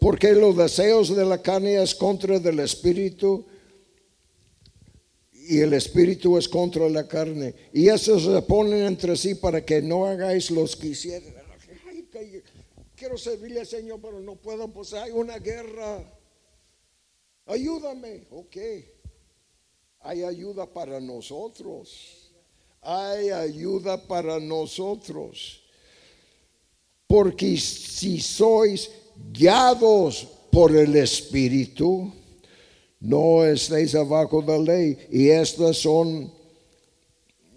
porque 0.00 0.32
los 0.32 0.56
deseos 0.56 1.14
de 1.14 1.24
la 1.26 1.42
carne 1.42 1.82
es 1.82 1.94
contra 1.94 2.38
del 2.38 2.60
espíritu 2.60 3.44
y 5.32 5.60
el 5.60 5.74
espíritu 5.74 6.38
es 6.38 6.48
contra 6.48 6.88
la 6.88 7.06
carne. 7.06 7.54
Y 7.74 7.88
esos 7.88 8.22
se 8.22 8.42
ponen 8.42 8.86
entre 8.86 9.14
sí 9.16 9.34
para 9.34 9.62
que 9.62 9.82
no 9.82 10.06
hagáis 10.06 10.50
los 10.50 10.74
que 10.74 10.88
hicieron. 10.88 11.34
quiero 12.96 13.18
servirle 13.18 13.60
al 13.60 13.66
Señor, 13.66 14.00
pero 14.00 14.18
no 14.20 14.36
puedo, 14.36 14.68
pues 14.68 14.94
hay 14.94 15.10
una 15.10 15.38
guerra. 15.38 16.10
Ayúdame, 17.44 18.26
ok. 18.30 18.56
Hay 20.00 20.22
ayuda 20.22 20.72
para 20.72 21.00
nosotros. 21.00 22.32
Hay 22.80 23.28
ayuda 23.28 24.06
para 24.06 24.40
nosotros. 24.40 25.62
Porque 27.06 27.58
si 27.58 28.22
sois 28.22 28.90
guiados 29.32 30.28
por 30.50 30.74
el 30.76 30.96
Espíritu, 30.96 32.12
no 33.00 33.44
estéis 33.44 33.94
abajo 33.94 34.42
de 34.42 34.46
la 34.46 34.58
ley. 34.58 34.98
Y 35.10 35.28
estas 35.28 35.78
son 35.78 36.32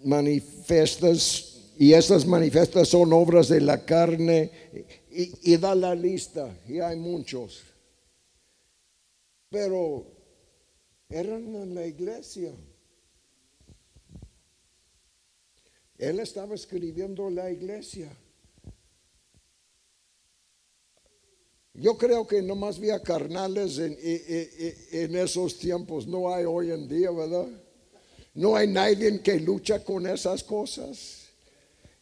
manifestas, 0.02 1.72
y 1.78 1.92
estas 1.92 2.26
manifiestas 2.26 2.88
son 2.88 3.12
obras 3.12 3.48
de 3.48 3.60
la 3.60 3.84
carne. 3.84 4.50
Y, 5.10 5.52
y 5.52 5.56
da 5.56 5.74
la 5.74 5.94
lista, 5.94 6.54
y 6.68 6.80
hay 6.80 6.96
muchos. 6.96 7.62
Pero 9.48 10.06
eran 11.08 11.54
en 11.54 11.74
la 11.74 11.86
iglesia. 11.86 12.52
Él 15.98 16.20
estaba 16.20 16.54
escribiendo 16.54 17.30
la 17.30 17.50
iglesia. 17.50 18.10
Yo 21.78 21.98
creo 21.98 22.26
que 22.26 22.40
nomás 22.40 22.78
había 22.78 23.02
carnales 23.02 23.78
en, 23.78 25.16
esos 25.16 25.58
tiempos, 25.58 26.06
no 26.06 26.32
hay 26.32 26.44
hoy 26.44 26.70
en 26.70 26.88
día, 26.88 27.10
¿verdad? 27.10 27.48
No 28.34 28.56
hay 28.56 28.66
nadie 28.66 29.20
que 29.20 29.38
lucha 29.38 29.84
con 29.84 30.06
esas 30.06 30.42
cosas. 30.42 31.26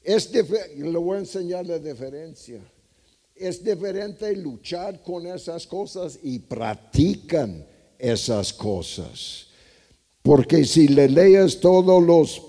Es 0.03 0.31
le 0.33 0.99
voy 0.99 1.17
a 1.17 1.21
enseñar 1.21 1.67
la 1.67 1.79
diferencia. 1.79 2.61
Es 3.35 3.65
diferente 3.65 4.37
luchar 4.37 5.03
con 5.03 5.27
esas 5.27 5.67
cosas 5.67 6.21
y 6.23 6.39
practican 6.39 7.67
esas 7.99 8.53
cosas. 8.53 9.49
Porque 10.23 10.65
si 10.65 10.87
le 10.87 11.09
lees 11.09 11.59
todos 11.59 12.01
los... 12.01 12.43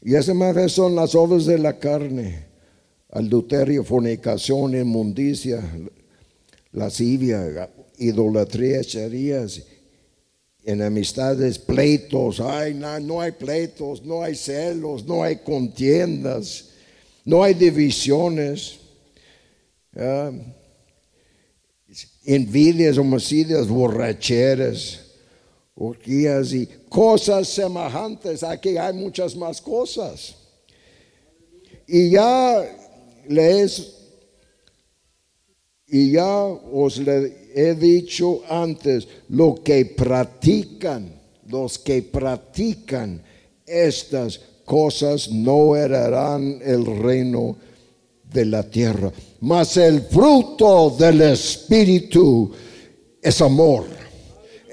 Y 0.00 0.14
ese 0.14 0.32
más 0.32 0.72
son 0.72 0.94
las 0.94 1.14
obras 1.14 1.44
de 1.44 1.58
la 1.58 1.78
carne 1.78 2.51
adulterio, 3.12 3.84
fornicación, 3.84 4.74
inmundicia, 4.74 5.62
lascivia, 6.72 7.70
idolatría, 7.98 8.80
hecherías, 8.80 9.62
enemistades, 10.64 11.58
pleitos. 11.58 12.40
Ay, 12.40 12.72
no, 12.74 12.98
no 13.00 13.20
hay 13.20 13.32
pleitos, 13.32 14.02
no 14.02 14.22
hay 14.22 14.34
celos, 14.34 15.04
no 15.04 15.22
hay 15.22 15.36
contiendas, 15.36 16.70
no 17.24 17.42
hay 17.42 17.54
divisiones. 17.54 18.78
envidias, 22.24 22.96
homicidios, 22.96 23.68
borracheras, 23.68 25.00
orgías 25.74 26.54
y 26.54 26.66
cosas 26.88 27.48
semejantes. 27.48 28.42
Aquí 28.42 28.78
hay 28.78 28.94
muchas 28.94 29.36
más 29.36 29.60
cosas. 29.60 30.36
Y 31.86 32.12
ya 32.12 32.64
les 33.28 34.02
y 35.92 36.12
ya 36.12 36.46
os 36.46 36.96
le 36.96 37.50
he 37.54 37.74
dicho 37.74 38.40
antes, 38.48 39.06
lo 39.28 39.62
que 39.62 39.84
practican, 39.84 41.12
los 41.48 41.78
que 41.78 42.02
practican 42.02 43.22
estas 43.66 44.40
cosas 44.64 45.30
no 45.30 45.76
heredarán 45.76 46.60
el 46.64 46.86
reino 46.86 47.58
de 48.32 48.46
la 48.46 48.62
tierra. 48.62 49.12
Mas 49.40 49.76
el 49.76 50.00
fruto 50.00 50.96
del 50.98 51.20
Espíritu 51.20 52.50
es 53.20 53.42
amor, 53.42 53.84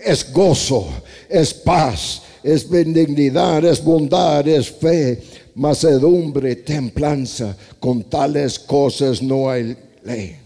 es 0.01 0.31
gozo, 0.31 0.87
es 1.27 1.53
paz, 1.53 2.21
es 2.41 2.69
benignidad, 2.69 3.65
es 3.65 3.83
bondad, 3.83 4.47
es 4.47 4.71
fe, 4.71 5.21
macedumbre, 5.55 6.55
templanza. 6.57 7.57
Con 7.79 8.03
tales 8.03 8.59
cosas 8.59 9.21
no 9.21 9.49
hay 9.49 9.77
ley. 10.03 10.37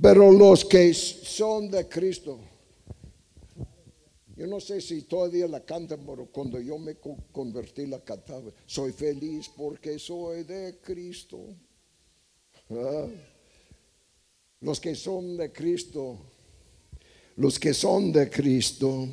Pero 0.00 0.30
los 0.30 0.64
que 0.64 0.92
son 0.92 1.70
de 1.70 1.88
Cristo, 1.88 2.38
yo 4.36 4.46
no 4.46 4.60
sé 4.60 4.80
si 4.82 5.02
todavía 5.02 5.48
la 5.48 5.64
cantan, 5.64 6.00
pero 6.06 6.26
cuando 6.26 6.60
yo 6.60 6.78
me 6.78 6.96
convertí 7.32 7.86
la 7.86 8.00
cantaba. 8.04 8.52
Soy 8.66 8.92
feliz 8.92 9.50
porque 9.56 9.98
soy 9.98 10.44
de 10.44 10.78
Cristo. 10.82 11.38
Ah. 12.68 13.06
Los 14.60 14.80
que 14.80 14.94
son 14.94 15.36
de 15.36 15.52
Cristo, 15.52 16.18
los 17.36 17.58
que 17.58 17.72
son 17.72 18.12
de 18.12 18.28
Cristo 18.28 19.08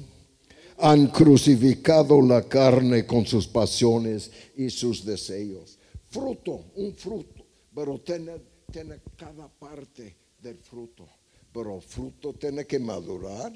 han 0.83 1.07
crucificado 1.07 2.21
la 2.21 2.41
carne 2.41 3.05
con 3.05 3.25
sus 3.25 3.47
pasiones 3.47 4.29
y 4.57 4.69
sus 4.69 5.05
deseos. 5.05 5.79
Fruto, 6.09 6.65
un 6.75 6.93
fruto, 6.93 7.45
pero 7.73 8.01
tiene, 8.01 8.33
tiene 8.69 8.99
cada 9.15 9.47
parte 9.47 10.13
del 10.41 10.57
fruto. 10.57 11.07
Pero 11.53 11.79
fruto 11.79 12.33
tiene 12.33 12.65
que 12.65 12.79
madurar, 12.79 13.53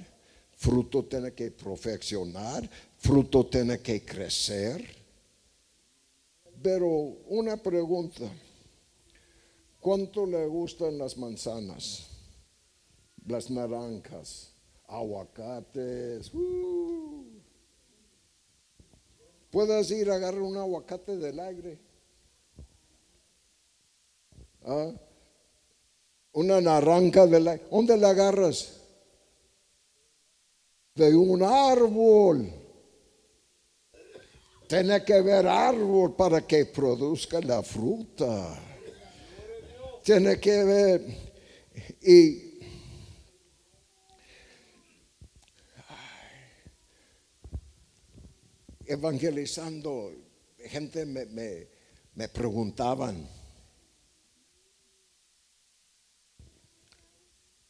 fruto 0.54 1.04
tiene 1.04 1.34
que 1.34 1.52
perfeccionar, 1.52 2.70
fruto 2.96 3.46
tiene 3.48 3.80
que 3.80 4.06
crecer. 4.06 4.86
Pero 6.62 6.88
una 7.28 7.58
pregunta, 7.58 8.24
¿cuánto 9.82 10.26
le 10.26 10.46
gustan 10.48 10.98
las 10.98 11.18
manzanas, 11.18 12.08
las 13.26 13.50
naranjas, 13.50 14.54
aguacates? 14.88 16.34
Uh. 16.34 17.26
Puedes 19.52 19.92
ir 19.92 20.10
a 20.12 20.16
agarrar 20.16 20.42
un 20.42 20.58
aguacate 20.58 21.18
del 21.18 21.40
aire. 21.40 21.80
¿Ah? 24.66 24.92
una 26.38 26.62
naranja 26.62 27.26
de 27.26 27.40
la... 27.40 27.58
¿Dónde 27.72 27.98
la 27.98 28.10
agarras? 28.10 28.74
De 30.94 31.16
un 31.16 31.42
árbol. 31.42 32.48
Tiene 34.68 35.04
que 35.04 35.16
haber 35.16 35.48
árbol 35.48 36.16
para 36.16 36.46
que 36.46 36.66
produzca 36.66 37.42
la 37.42 37.64
fruta. 37.64 38.54
Tiene 40.04 40.40
que 40.40 40.64
ver 40.64 41.02
y 42.04 42.47
evangelizando, 48.88 50.12
gente 50.66 51.06
me, 51.06 51.26
me, 51.26 51.68
me 52.16 52.30
preguntaban, 52.30 53.28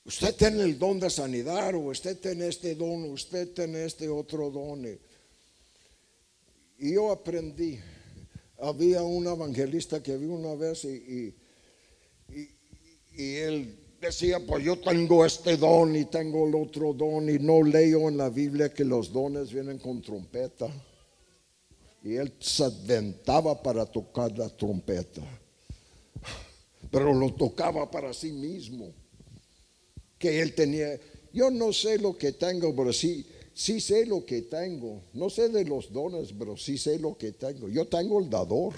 Usted 0.08 0.36
tiene 0.36 0.63
el 0.63 0.80
don 0.80 1.01
de 1.01 1.10
sanidad, 1.10 1.75
o 1.75 1.80
usted 1.80 2.17
tiene 2.17 2.47
este 2.47 2.75
don, 2.75 3.12
usted 3.12 3.53
tiene 3.53 3.84
este 3.84 4.08
otro 4.08 4.49
don. 4.49 4.86
Y 6.80 6.93
yo 6.93 7.12
aprendí. 7.12 7.77
Había 8.58 9.03
un 9.03 9.27
evangelista 9.27 10.01
que 10.01 10.15
vi 10.15 10.27
una 10.27 10.56
vez 10.56 10.86
y, 10.86 11.36
y, 12.30 13.36
él 13.36 13.77
decía, 13.99 14.39
pues 14.39 14.63
yo 14.63 14.80
tengo 14.80 15.25
este 15.25 15.58
don 15.58 15.93
y 15.93 16.06
tengo 16.06 16.47
el 16.47 16.56
otro 16.56 16.93
don 16.93 17.30
y 17.30 17.38
no 17.38 17.62
leo 17.62 18.08
en 18.08 18.15
la 18.15 18.30
Biblia 18.30 18.73
que 18.73 18.86
los 18.86 19.12
dones 19.12 19.51
vienen 19.51 19.77
con 19.77 20.01
trompeta. 20.01 20.69
Y 22.03 22.15
él 22.15 22.33
se 22.39 22.63
aventaba 22.63 23.62
para 23.62 23.86
tocar 23.86 24.38
la 24.38 24.49
trompeta, 24.49 25.21
pero 26.91 27.13
lo 27.13 27.33
tocaba 27.33 27.89
para 27.89 28.13
sí 28.13 28.31
mismo 28.31 28.93
que 30.17 30.41
él 30.41 30.53
tenía. 30.55 30.99
Yo 31.33 31.51
no 31.51 31.73
sé 31.73 31.97
lo 31.99 32.17
que 32.17 32.31
tengo, 32.31 32.75
pero 32.75 32.93
sí, 32.93 33.25
sí 33.53 33.79
sé 33.79 34.05
lo 34.05 34.25
que 34.25 34.43
tengo. 34.43 35.03
No 35.13 35.29
sé 35.29 35.49
de 35.49 35.65
los 35.65 35.91
dones, 35.91 36.33
pero 36.38 36.57
sí 36.57 36.77
sé 36.77 36.99
lo 36.99 37.17
que 37.17 37.33
tengo. 37.33 37.67
Yo 37.69 37.86
tengo 37.88 38.19
el 38.19 38.29
dador. 38.29 38.73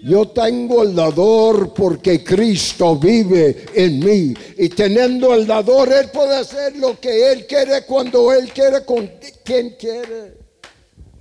Yo 0.00 0.28
tengo 0.28 0.84
el 0.84 0.94
dador 0.94 1.74
porque 1.74 2.22
Cristo 2.22 2.96
vive 2.96 3.66
en 3.74 3.98
mí. 3.98 4.34
Y 4.56 4.68
teniendo 4.68 5.34
el 5.34 5.44
dador, 5.44 5.92
Él 5.92 6.08
puede 6.12 6.36
hacer 6.36 6.76
lo 6.76 7.00
que 7.00 7.32
Él 7.32 7.46
quiere 7.46 7.84
cuando 7.84 8.32
Él 8.32 8.52
quiere, 8.52 8.84
con 8.84 9.10
quien 9.42 9.70
quiere. 9.70 10.47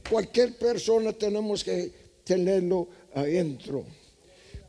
Cualquier 0.09 0.57
persona 0.57 1.11
tenemos 1.11 1.63
que 1.63 1.91
tenerlo 2.23 2.87
adentro. 3.13 3.85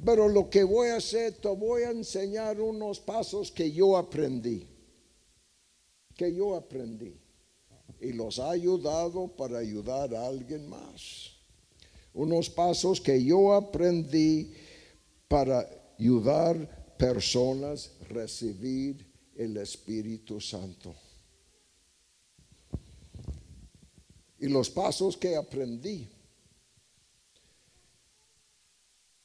Pero 0.04 0.28
lo 0.28 0.48
que 0.48 0.64
voy 0.64 0.88
a 0.88 0.96
hacer, 0.96 1.34
te 1.34 1.48
voy 1.48 1.82
a 1.82 1.90
enseñar 1.90 2.60
unos 2.60 3.00
pasos 3.00 3.50
que 3.50 3.70
yo 3.70 3.96
aprendí. 3.96 4.66
Que 6.14 6.34
yo 6.34 6.54
aprendí. 6.54 7.20
Y 8.00 8.12
los 8.12 8.38
ha 8.38 8.50
ayudado 8.50 9.28
para 9.28 9.58
ayudar 9.58 10.14
a 10.14 10.26
alguien 10.26 10.68
más. 10.68 11.32
Unos 12.14 12.48
pasos 12.48 13.00
que 13.00 13.22
yo 13.22 13.52
aprendí 13.52 14.52
para 15.26 15.68
ayudar 15.98 16.96
personas 16.96 17.92
a 18.02 18.04
recibir 18.12 19.06
el 19.36 19.56
Espíritu 19.56 20.40
Santo. 20.40 20.94
Y 24.38 24.48
los 24.48 24.70
pasos 24.70 25.16
que 25.16 25.36
aprendí 25.36 26.08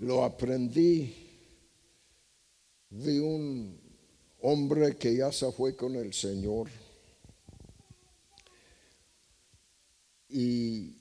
Lo 0.04 0.26
aprendí 0.26 1.15
de 2.89 3.21
un 3.21 3.80
hombre 4.41 4.97
que 4.97 5.15
ya 5.15 5.32
se 5.32 5.49
fue 5.54 5.78
con 5.78 5.95
el 5.95 6.13
Señor. 6.13 6.69
Y 10.28 10.97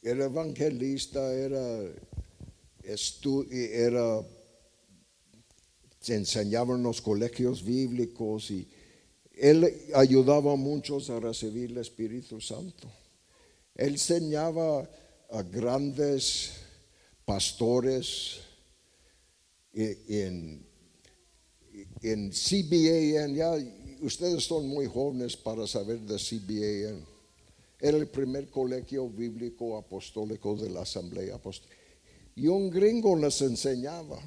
el 0.00 0.22
evangelista 0.22 1.34
era, 1.34 1.82
era 2.82 4.22
se 6.00 6.14
enseñaba 6.14 6.76
en 6.76 6.84
los 6.84 7.02
colegios 7.02 7.62
bíblicos 7.62 8.50
y 8.50 8.66
él 9.36 9.88
ayudaba 9.94 10.52
a 10.52 10.56
muchos 10.56 11.10
a 11.10 11.18
recibir 11.18 11.70
el 11.70 11.78
Espíritu 11.78 12.40
Santo. 12.40 12.88
Él 13.74 13.92
enseñaba 13.92 14.88
a 15.30 15.42
grandes 15.42 16.52
pastores 17.24 18.40
en, 19.72 20.64
en 22.02 22.30
CBAN, 22.30 23.34
ya 23.34 23.56
ustedes 24.02 24.44
son 24.44 24.68
muy 24.68 24.86
jóvenes 24.86 25.36
para 25.36 25.66
saber 25.66 25.98
de 26.00 26.16
CBAN. 26.16 27.04
Era 27.80 27.96
el 27.96 28.06
primer 28.06 28.48
colegio 28.48 29.08
bíblico 29.08 29.76
apostólico 29.76 30.54
de 30.56 30.70
la 30.70 30.82
Asamblea 30.82 31.34
Apostólica. 31.34 31.74
Y 32.36 32.46
un 32.46 32.70
gringo 32.70 33.16
les 33.16 33.40
enseñaba. 33.42 34.18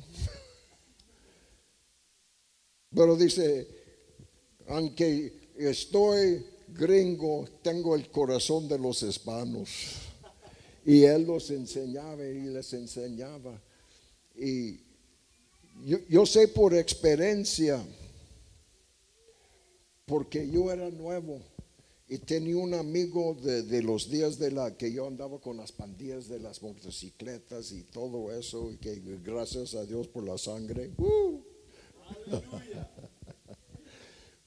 Pero 2.93 3.15
dice, 3.15 3.76
aunque 4.67 5.33
estoy 5.57 6.45
gringo, 6.67 7.47
tengo 7.61 7.95
el 7.95 8.09
corazón 8.09 8.67
de 8.67 8.77
los 8.77 9.03
hispanos. 9.03 9.69
Y 10.85 11.03
él 11.03 11.25
los 11.25 11.49
enseñaba 11.51 12.25
y 12.25 12.45
les 12.45 12.71
enseñaba. 12.73 13.61
Y 14.35 14.79
yo, 16.09 16.25
sé 16.25 16.47
por 16.47 16.73
experiencia, 16.73 17.83
porque 20.05 20.49
yo 20.49 20.71
era 20.71 20.89
nuevo 20.89 21.41
y 22.07 22.19
tenía 22.19 22.57
un 22.57 22.73
amigo 22.73 23.35
de, 23.35 23.81
los 23.81 24.09
días 24.09 24.39
de 24.39 24.51
la 24.51 24.77
que 24.77 24.91
yo 24.93 25.07
andaba 25.07 25.39
con 25.39 25.57
las 25.57 25.71
pandillas 25.71 26.29
de 26.29 26.39
las 26.39 26.61
motocicletas 26.61 27.73
y 27.73 27.83
todo 27.83 28.31
eso, 28.31 28.71
y 28.71 28.77
que 28.77 29.01
gracias 29.23 29.75
a 29.75 29.85
Dios 29.85 30.07
por 30.07 30.23
la 30.23 30.37
sangre. 30.37 30.91
¡uh! 30.97 31.41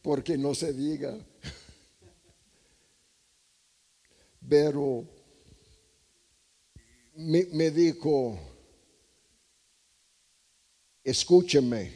Porque 0.03 0.37
no 0.37 0.55
se 0.55 0.73
diga. 0.73 1.19
Pero 4.49 5.07
me, 7.15 7.71
dijo, 7.71 8.39
escúcheme, 11.05 11.93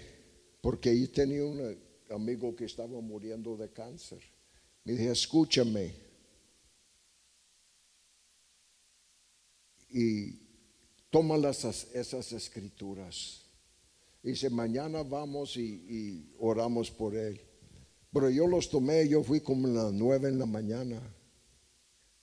porque 0.60 0.98
yo 0.98 1.10
tenía 1.10 1.44
un 1.44 1.78
amigo 2.10 2.54
que 2.54 2.66
estaba 2.66 3.00
muriendo 3.00 3.56
de 3.56 3.72
cáncer. 3.72 4.22
Me 4.84 4.92
dijo, 4.92 5.12
escúchame. 5.12 5.94
Y 9.88 10.32
toma 11.10 11.36
esas 11.48 12.32
escrituras. 12.32 13.44
Dice, 14.22 14.48
mañana 14.48 15.02
vamos 15.02 15.56
y, 15.56 16.34
oramos 16.38 16.90
por 16.90 17.14
él. 17.14 17.40
Pero 18.14 18.30
yo 18.30 18.46
los 18.46 18.70
tomé, 18.70 19.08
yo 19.08 19.24
fui 19.24 19.40
como 19.40 19.66
a 19.66 19.70
las 19.70 19.92
nueve 19.92 20.28
en 20.28 20.38
la 20.38 20.46
mañana. 20.46 21.02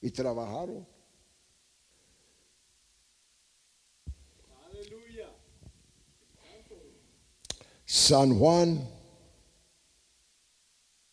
y 0.03 0.09
trabajaron. 0.09 0.87
San 7.85 8.35
Juan, 8.39 8.89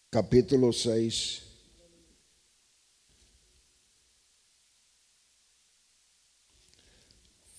capítulo 0.08 0.72
6. 0.72 1.42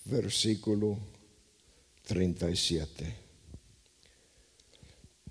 Versículo 0.06 0.98
37. 2.02 3.29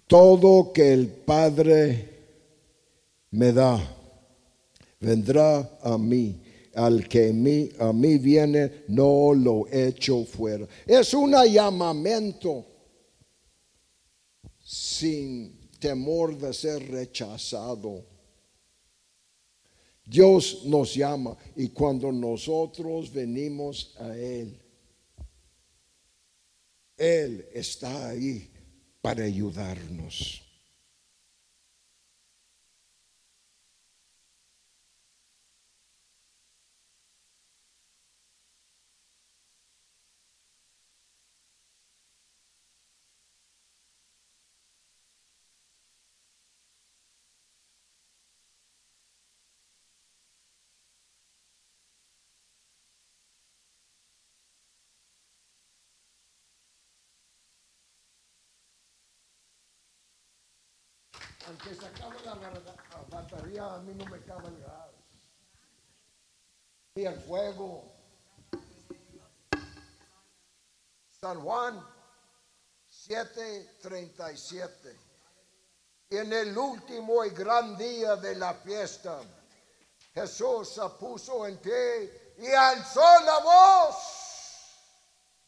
Todo 0.10 0.74
que 0.74 0.91
el 0.91 1.08
Padre 1.08 2.10
me 3.30 3.54
da, 3.54 3.80
vendrá 5.00 5.78
a 5.84 6.00
mí. 6.00 6.41
Al 6.74 7.08
que 7.08 7.30
a 7.80 7.93
mí 7.93 8.17
viene, 8.17 8.86
no 8.88 9.36
lo 9.36 9.67
echo 9.72 10.26
fuera. 10.26 10.67
Es 10.88 11.13
un 11.13 11.34
llamamiento 11.45 12.65
sin 14.63 15.69
temor 15.80 16.36
de 16.39 16.54
ser 16.54 16.89
rechazado. 16.89 18.04
Dios 20.04 20.63
nos 20.65 20.95
llama 20.95 21.38
y 21.56 21.67
cuando 21.69 22.12
nosotros 22.12 23.13
venimos 23.13 23.95
a 24.00 24.17
Él, 24.17 24.60
Él 26.98 27.48
está 27.54 28.10
ahí 28.10 28.48
para 29.01 29.23
ayudarnos. 29.23 30.48
Aunque 61.49 61.73
se 61.73 61.88
acabe 61.88 62.19
la 62.23 62.35
batería, 63.09 63.73
a 63.73 63.79
mí 63.79 63.95
no 63.95 64.05
me 64.05 64.17
acaba 64.17 64.49
el 64.49 64.62
gas. 64.62 64.91
Y 66.93 67.05
el 67.05 67.19
fuego. 67.21 67.91
San 71.19 71.41
Juan 71.41 71.83
7:37. 72.88 74.95
En 76.12 76.33
el 76.33 76.57
último 76.57 77.23
y 77.25 77.29
gran 77.31 77.75
día 77.77 78.15
de 78.15 78.35
la 78.35 78.53
fiesta, 78.53 79.21
Jesús 80.13 80.69
se 80.69 80.88
puso 80.99 81.47
en 81.47 81.57
pie 81.57 82.35
y 82.38 82.51
alzó 82.51 83.01
la 83.25 83.39
voz, 83.39 83.95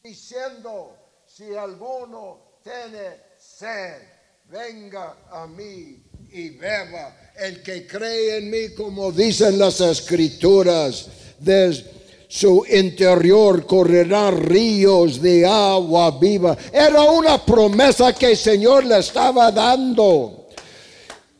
diciendo, 0.01 0.97
si 1.25 1.55
alguno 1.55 2.57
tiene 2.63 3.37
sed, 3.39 4.20
venga 4.51 5.15
a 5.31 5.47
mí 5.47 5.97
y 6.33 6.49
beba. 6.49 7.15
El 7.39 7.63
que 7.63 7.87
cree 7.87 8.39
en 8.39 8.49
mí, 8.49 8.69
como 8.75 9.09
dicen 9.11 9.57
las 9.57 9.79
escrituras, 9.79 11.07
de 11.39 11.81
su 12.27 12.65
interior 12.69 13.65
correrán 13.65 14.37
ríos 14.37 15.21
de 15.21 15.45
agua 15.45 16.19
viva. 16.19 16.57
Era 16.71 17.01
una 17.01 17.43
promesa 17.45 18.13
que 18.13 18.31
el 18.31 18.37
Señor 18.37 18.83
le 18.83 18.99
estaba 18.99 19.51
dando. 19.51 20.47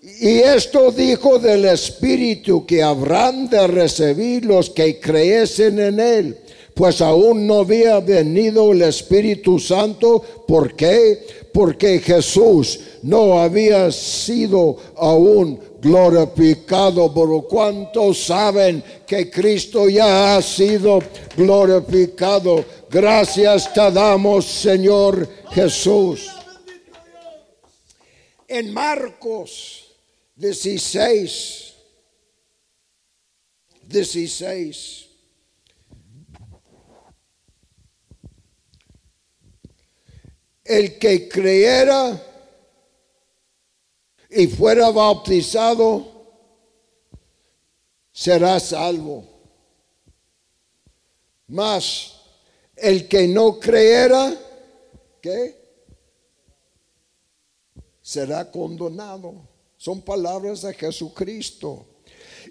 Y 0.02 0.40
esto 0.40 0.92
dijo 0.92 1.38
del 1.38 1.66
Espíritu 1.66 2.66
que 2.66 2.82
habrán 2.82 3.50
de 3.50 3.68
recibir 3.68 4.46
los 4.46 4.70
que 4.70 5.02
creyesen 5.02 5.80
en 5.80 6.00
Él 6.00 6.38
pues 6.74 7.02
aún 7.02 7.46
no 7.46 7.60
había 7.60 8.00
venido 8.00 8.72
el 8.72 8.82
Espíritu 8.82 9.60
Santo. 9.60 10.24
¿Por 10.48 10.76
qué? 10.76 11.26
Porque 11.54 12.00
Jesús 12.00 12.80
no 13.04 13.40
había 13.40 13.92
sido 13.92 14.78
aún 14.96 15.60
glorificado. 15.82 17.14
Por 17.14 17.48
cuanto 17.48 18.14
saben 18.14 18.84
que 19.06 19.30
Cristo 19.30 19.90
ya 19.90 20.36
ha 20.36 20.42
sido 20.42 21.00
glorificado. 21.36 22.64
Gracias 22.90 23.74
te 23.74 23.92
damos, 23.92 24.46
Señor 24.46 25.28
Jesús. 25.52 26.30
En 28.48 28.74
Marcos 28.74 29.86
16, 30.36 31.74
16. 33.88 35.11
El 40.72 40.98
que 40.98 41.28
creyera 41.28 42.26
y 44.30 44.48
fuera 44.48 44.90
bautizado 44.90 46.06
será 48.14 48.58
salvo. 48.58 49.26
Mas 51.48 52.14
el 52.78 53.10
que 53.10 53.28
no 53.28 53.60
creyera, 53.60 54.34
¿qué? 55.22 55.60
Será 58.02 58.50
condenado. 58.50 59.34
Son 59.76 60.02
palabras 60.02 60.62
de 60.62 60.74
Jesucristo. 60.74 61.86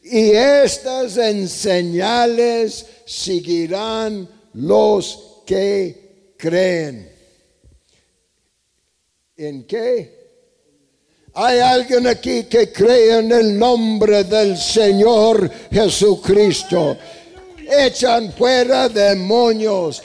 Y 0.03 0.33
estas 0.33 1.17
enseñales 1.17 2.87
seguirán 3.07 4.29
los 4.53 5.43
que 5.47 6.35
creen. 6.37 7.20
¿En 9.40 9.64
qué? 9.64 10.20
Hay 11.33 11.61
alguien 11.61 12.07
aquí 12.07 12.44
que 12.44 12.70
cree 12.70 13.20
en 13.20 13.33
el 13.33 13.59
nombre 13.59 14.22
del 14.24 14.59
Señor 14.59 15.50
Jesucristo. 15.70 16.98
Echan 17.57 18.35
fuera 18.35 18.90
demonios. 18.90 20.03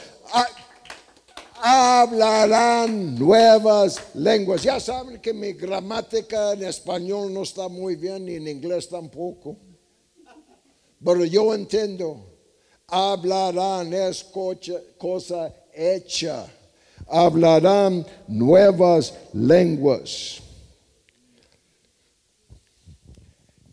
Hablarán 1.60 3.18
nuevas 3.18 4.00
lenguas. 4.14 4.62
Ya 4.62 4.80
saben 4.80 5.20
que 5.20 5.34
mi 5.34 5.52
gramática 5.52 6.54
en 6.54 6.64
español 6.64 7.34
no 7.34 7.42
está 7.42 7.68
muy 7.68 7.94
bien 7.94 8.24
ni 8.24 8.36
en 8.36 8.48
inglés 8.48 8.88
tampoco. 8.88 9.58
Pero 11.04 11.26
yo 11.26 11.54
entiendo. 11.54 12.24
Hablarán 12.86 13.92
es 13.92 14.24
cosa 14.96 15.52
hecha 15.74 16.46
hablarán 17.08 18.06
nuevas 18.28 19.14
lenguas. 19.32 20.42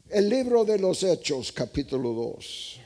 El 0.09 0.29
libro 0.29 0.63
de 0.63 0.77
los 0.77 1.01
Hechos, 1.01 1.51
capítulo 1.51 2.13
2. 2.13 2.79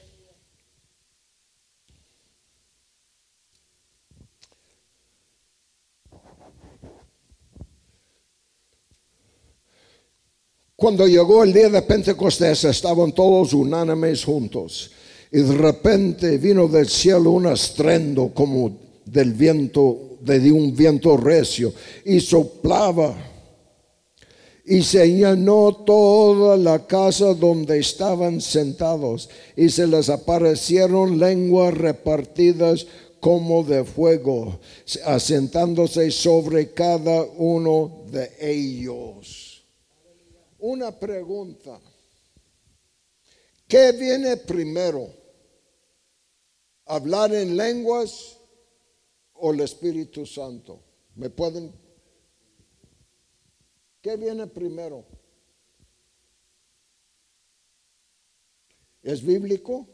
Cuando 10.77 11.07
llegó 11.07 11.43
el 11.43 11.51
día 11.51 11.69
de 11.69 11.81
Pentecostés 11.81 12.63
estaban 12.65 13.12
todos 13.12 13.51
unánimes 13.53 14.23
juntos 14.23 14.91
y 15.32 15.39
de 15.39 15.55
repente 15.55 16.38
vino 16.38 16.67
del 16.67 16.88
cielo 16.88 17.32
un 17.32 17.47
estrendo 17.47 18.32
como 18.32 18.78
del 19.03 19.34
viento 19.34 20.07
de 20.28 20.51
un 20.51 20.75
viento 20.75 21.15
recio 21.15 21.73
y 22.03 22.19
soplaba 22.19 23.15
y 24.69 24.84
se 24.84 25.07
llenó 25.07 25.73
toda 25.86 26.57
la 26.57 26.86
casa 26.86 27.34
donde 27.34 27.80
estaban 27.80 28.41
sentados 28.41 29.30
y 29.55 29.69
se 29.69 29.88
les 29.88 30.09
aparecieron 30.09 31.17
lenguas 31.17 31.73
repartidas 31.73 32.86
como 33.21 33.63
de 33.63 33.86
fuego, 33.86 34.59
asentándose 35.05 36.11
sobre 36.11 36.73
cada 36.73 37.23
uno 37.38 38.03
de 38.11 38.30
ellos. 38.41 39.63
Una 40.59 40.91
pregunta. 40.91 41.80
¿Qué 43.67 43.93
viene 43.93 44.36
primero? 44.38 45.09
¿Hablar 46.86 47.34
en 47.34 47.55
lenguas 47.55 48.36
o 49.39 49.53
el 49.53 49.61
Espíritu 49.61 50.25
Santo? 50.25 50.81
¿Me 51.15 51.29
pueden? 51.29 51.73
¿Qué 54.01 54.15
viene 54.15 54.47
primero? 54.47 55.05
¿Es 59.01 59.23
bíblico? 59.25 59.88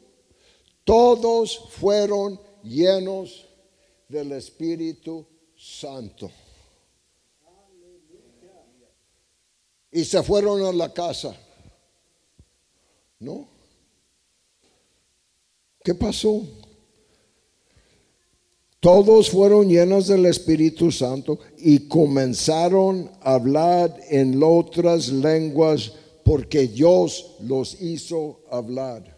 Todos 0.83 1.69
fueron 1.69 2.39
llenos 2.63 3.47
del 4.07 4.31
Espíritu 4.33 5.25
Santo. 5.55 6.31
Y 9.91 10.03
se 10.03 10.23
fueron 10.23 10.65
a 10.65 10.71
la 10.71 10.91
casa. 10.91 11.35
¿No? 13.19 13.47
¿Qué 15.83 15.93
pasó? 15.93 16.41
Todos 18.84 19.29
fueron 19.29 19.69
llenos 19.69 20.07
del 20.09 20.25
Espíritu 20.25 20.91
Santo 20.91 21.39
y 21.57 21.88
comenzaron 21.88 23.09
a 23.21 23.36
hablar 23.36 23.97
en 24.09 24.43
otras 24.43 25.07
lenguas 25.07 25.93
porque 26.25 26.67
Dios 26.67 27.38
los 27.39 27.81
hizo 27.81 28.41
hablar. 28.51 29.17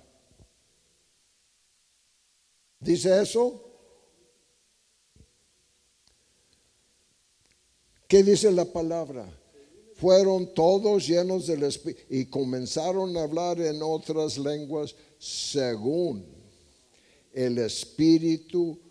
¿Dice 2.79 3.23
eso? 3.23 3.59
¿Qué 8.07 8.21
dice 8.21 8.51
la 8.51 8.65
palabra? 8.65 9.27
Fueron 9.95 10.53
todos 10.53 11.07
llenos 11.07 11.47
del 11.47 11.63
Espíritu 11.63 12.03
y 12.11 12.25
comenzaron 12.25 13.17
a 13.17 13.23
hablar 13.23 13.59
en 13.59 13.81
otras 13.81 14.37
lenguas 14.37 14.95
según 15.17 16.23
el 17.33 17.57
Espíritu 17.57 18.84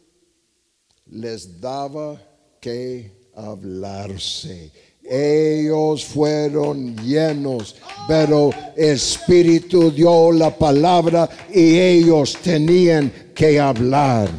les 1.15 1.61
daba 1.61 2.21
que 2.61 3.31
hablarse. 3.35 4.71
Ellos 5.03 6.05
fueron 6.05 6.97
llenos, 6.97 7.77
pero 8.09 8.51
Espíritu 8.77 9.91
dio 9.91 10.33
la 10.33 10.57
palabra 10.57 11.29
y 11.53 11.79
ellos 11.79 12.37
tenían 12.43 13.33
que 13.35 13.61
hablar. 13.61 14.31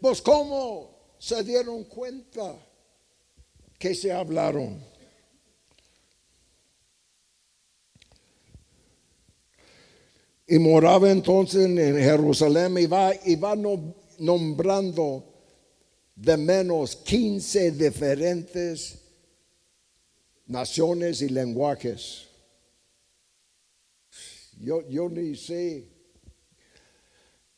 Pues 0.00 0.20
cómo 0.20 0.90
se 1.18 1.42
dieron 1.42 1.84
cuenta 1.84 2.54
que 3.78 3.94
se 3.94 4.12
hablaron. 4.12 4.84
Y 10.48 10.58
moraba 10.58 11.10
entonces 11.10 11.64
en 11.64 11.76
Jerusalén 11.76 12.76
y 12.78 12.86
va, 12.86 13.12
y 13.24 13.34
va 13.34 13.56
nombrando 14.18 15.24
de 16.14 16.36
menos 16.36 16.96
15 16.96 17.72
diferentes 17.72 18.98
naciones 20.46 21.22
y 21.22 21.28
lenguajes. 21.28 22.26
Yo, 24.58 24.88
yo 24.88 25.08
ni 25.08 25.36
sé 25.36 25.88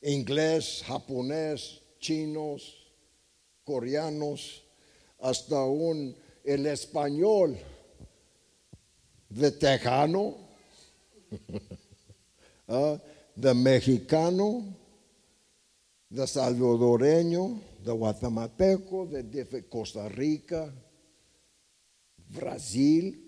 inglés, 0.00 0.82
japonés, 0.86 1.80
chinos, 1.98 2.92
coreanos, 3.64 4.64
hasta 5.20 5.62
un 5.64 6.16
el 6.44 6.66
español 6.66 7.58
de 9.28 9.50
tejano. 9.50 10.36
¿Ah? 12.68 12.98
de 13.38 13.54
mexicano, 13.54 14.64
de 16.10 16.26
salvadoreño, 16.26 17.60
de 17.84 17.92
guatemalteco, 17.92 19.06
de, 19.06 19.68
Costa 19.68 20.08
Rica, 20.08 20.72
Brasil, 22.28 23.24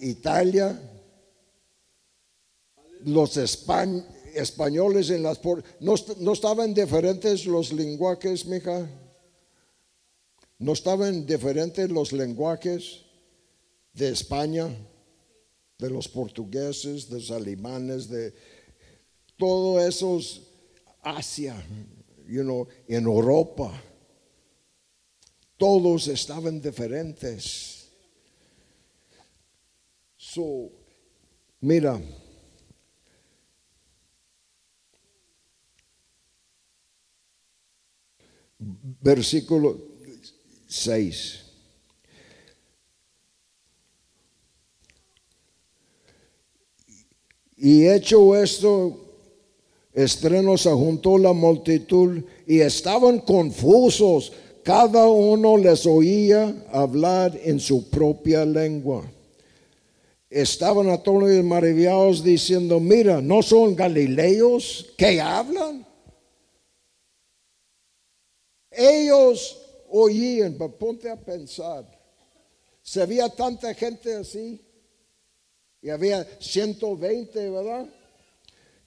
Italia, 0.00 0.92
los 3.04 3.36
españoles 3.36 5.10
en 5.10 5.22
las... 5.22 5.40
¿No, 5.80 5.94
¿No 6.18 6.32
estaban 6.32 6.74
diferentes 6.74 7.46
los 7.46 7.72
lenguajes, 7.72 8.46
mija? 8.46 8.88
¿No 10.58 10.72
estaban 10.72 11.26
diferentes 11.26 11.90
los 11.90 12.12
lenguajes 12.12 13.02
de 13.92 14.08
España? 14.08 14.68
de 15.78 15.90
los 15.90 16.08
portugueses, 16.08 17.08
de 17.08 17.16
los 17.16 17.30
alemanes, 17.30 18.08
de 18.08 18.34
todos 19.36 19.82
esos 19.82 20.42
Asia, 21.02 21.54
you 22.26 22.42
know, 22.42 22.66
en 22.88 23.04
Europa. 23.04 23.72
Todos 25.56 26.08
estaban 26.08 26.60
diferentes. 26.60 27.88
So, 30.16 30.70
mira, 31.60 32.00
versículo 38.58 39.80
6. 40.66 41.42
Y 47.58 47.86
hecho 47.88 48.36
esto, 48.36 49.05
estreno 49.96 50.58
se 50.58 50.70
juntó 50.70 51.16
la 51.16 51.32
multitud 51.32 52.22
y 52.46 52.60
estaban 52.60 53.18
confusos. 53.20 54.32
Cada 54.62 55.08
uno 55.08 55.56
les 55.56 55.86
oía 55.86 56.54
hablar 56.70 57.38
en 57.42 57.58
su 57.58 57.88
propia 57.88 58.44
lengua. 58.44 59.10
Estaban 60.28 60.90
a 60.90 61.02
todos 61.02 61.42
maravillados 61.42 62.22
diciendo, 62.22 62.78
mira, 62.78 63.22
¿no 63.22 63.42
son 63.42 63.74
galileos 63.74 64.92
que 64.98 65.20
hablan? 65.20 65.86
Ellos 68.70 69.62
oían, 69.88 70.56
pero 70.58 70.76
ponte 70.76 71.08
a 71.08 71.16
pensar, 71.16 71.86
se 72.82 73.00
había 73.00 73.30
tanta 73.30 73.72
gente 73.72 74.14
así 74.14 74.60
y 75.80 75.88
había 75.88 76.26
120, 76.38 77.50
¿verdad? 77.50 77.86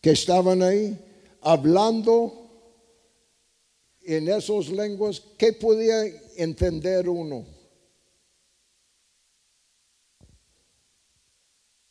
Que 0.02 0.12
estaban 0.12 0.62
ahí 0.62 0.97
hablando 1.41 2.39
en 4.02 4.28
esas 4.28 4.70
lenguas. 4.70 5.22
¿Qué 5.38 5.54
podía 5.54 6.04
entender 6.36 7.08
uno? 7.08 7.45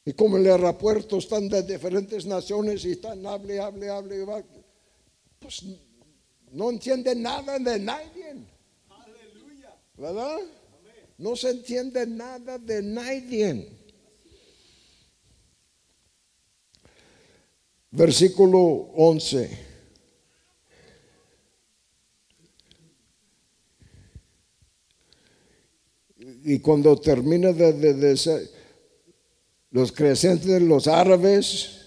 Y 0.05 0.15
como 0.15 0.39
el 0.39 0.47
aeropuerto 0.47 1.19
están 1.19 1.51
de 1.51 1.63
diferentes 1.63 2.25
naciones 2.25 2.83
y 2.87 2.93
están 2.93 3.27
hable, 3.27 3.61
hable, 3.61 3.91
hable, 3.91 4.25
pues 5.39 5.65
no 6.51 6.71
entiende 6.71 7.15
nada 7.15 7.59
de 7.59 7.79
nadie. 7.79 8.31
Aleluya. 8.89 9.77
¿Verdad? 9.99 10.39
No 11.19 11.37
se 11.37 11.51
entiende 11.51 12.07
nada 12.07 12.59
de 12.59 12.83
nadie. 12.83 13.69
Versículo 17.91 18.61
11. 18.95 19.69
Y 26.45 26.59
cuando 26.61 26.97
termina 26.97 27.53
de, 27.53 27.73
de, 27.73 28.49
los 29.71 29.93
crecientes, 29.93 30.63
los 30.63 30.87
árabes, 30.87 31.79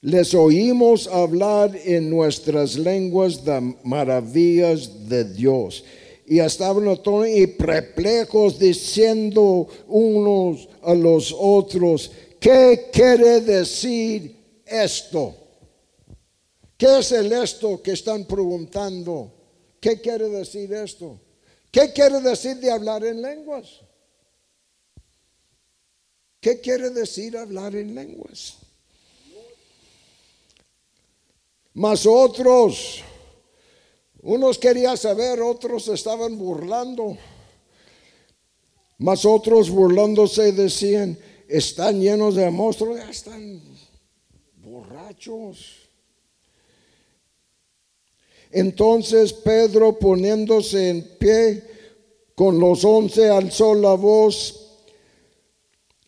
les 0.00 0.34
oímos 0.34 1.06
hablar 1.08 1.76
en 1.84 2.08
nuestras 2.08 2.76
lenguas 2.76 3.44
de 3.44 3.74
maravillas 3.84 5.08
de 5.08 5.24
Dios. 5.24 5.84
Y 6.26 6.38
estaban 6.38 6.84
todos 7.02 7.28
y 7.28 7.46
perplejos 7.48 8.58
diciendo 8.58 9.66
unos 9.88 10.68
a 10.82 10.94
los 10.94 11.34
otros, 11.36 12.12
¿Qué 12.40 12.88
quiere 12.90 13.42
decir 13.42 14.62
esto? 14.64 15.36
¿Qué 16.78 16.98
es 17.00 17.12
el 17.12 17.30
esto 17.32 17.82
que 17.82 17.92
están 17.92 18.24
preguntando? 18.24 19.30
¿Qué 19.78 20.00
quiere 20.00 20.30
decir 20.30 20.72
esto? 20.72 21.20
¿Qué 21.70 21.92
quiere 21.92 22.20
decir 22.22 22.56
de 22.56 22.70
hablar 22.70 23.04
en 23.04 23.20
lenguas? 23.20 23.80
¿Qué 26.40 26.58
quiere 26.60 26.88
decir 26.88 27.36
hablar 27.36 27.76
en 27.76 27.94
lenguas? 27.94 28.56
Mas 31.74 32.06
otros, 32.06 33.02
unos 34.22 34.58
querían 34.58 34.96
saber, 34.96 35.42
otros 35.42 35.88
estaban 35.88 36.38
burlando. 36.38 37.18
Mas 38.96 39.24
otros 39.26 39.68
burlándose 39.68 40.52
decían, 40.52 41.18
están 41.50 42.00
llenos 42.00 42.36
de 42.36 42.48
monstruos, 42.50 42.98
ya 42.98 43.10
están 43.10 43.60
borrachos. 44.56 45.88
Entonces 48.52 49.32
Pedro 49.32 49.98
poniéndose 49.98 50.90
en 50.90 51.02
pie 51.18 51.62
con 52.34 52.58
los 52.58 52.84
once 52.84 53.28
alzó 53.28 53.74
la 53.74 53.94
voz 53.94 54.56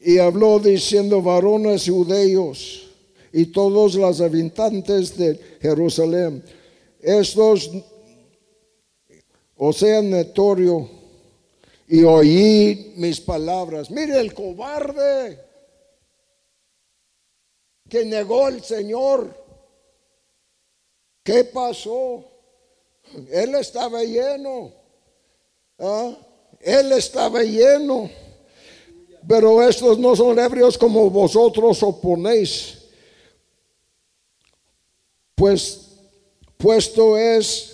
Y 0.00 0.18
habló 0.18 0.58
diciendo, 0.58 1.22
varones 1.22 1.88
judíos 1.88 2.88
y 3.32 3.46
todos 3.46 3.94
los 3.94 4.20
habitantes 4.20 5.16
de 5.16 5.40
Jerusalén, 5.60 6.44
estos 7.00 7.70
o 9.56 9.72
sean 9.72 10.10
notorio 10.10 11.01
y 11.92 12.04
oí 12.04 12.94
mis 12.96 13.20
palabras. 13.20 13.90
Mire 13.90 14.18
el 14.18 14.32
cobarde 14.32 15.38
que 17.86 18.02
negó 18.06 18.48
el 18.48 18.64
Señor. 18.64 19.28
¿Qué 21.22 21.44
pasó? 21.44 22.24
Él 23.30 23.54
estaba 23.56 24.02
lleno. 24.04 24.72
¿ah? 25.80 26.16
Él 26.60 26.92
estaba 26.92 27.42
lleno. 27.42 28.10
Pero 29.28 29.62
estos 29.62 29.98
no 29.98 30.16
son 30.16 30.38
ebrios 30.38 30.78
como 30.78 31.10
vosotros 31.10 31.82
oponéis. 31.82 32.78
Pues 35.34 35.90
puesto 36.56 37.18
es 37.18 37.71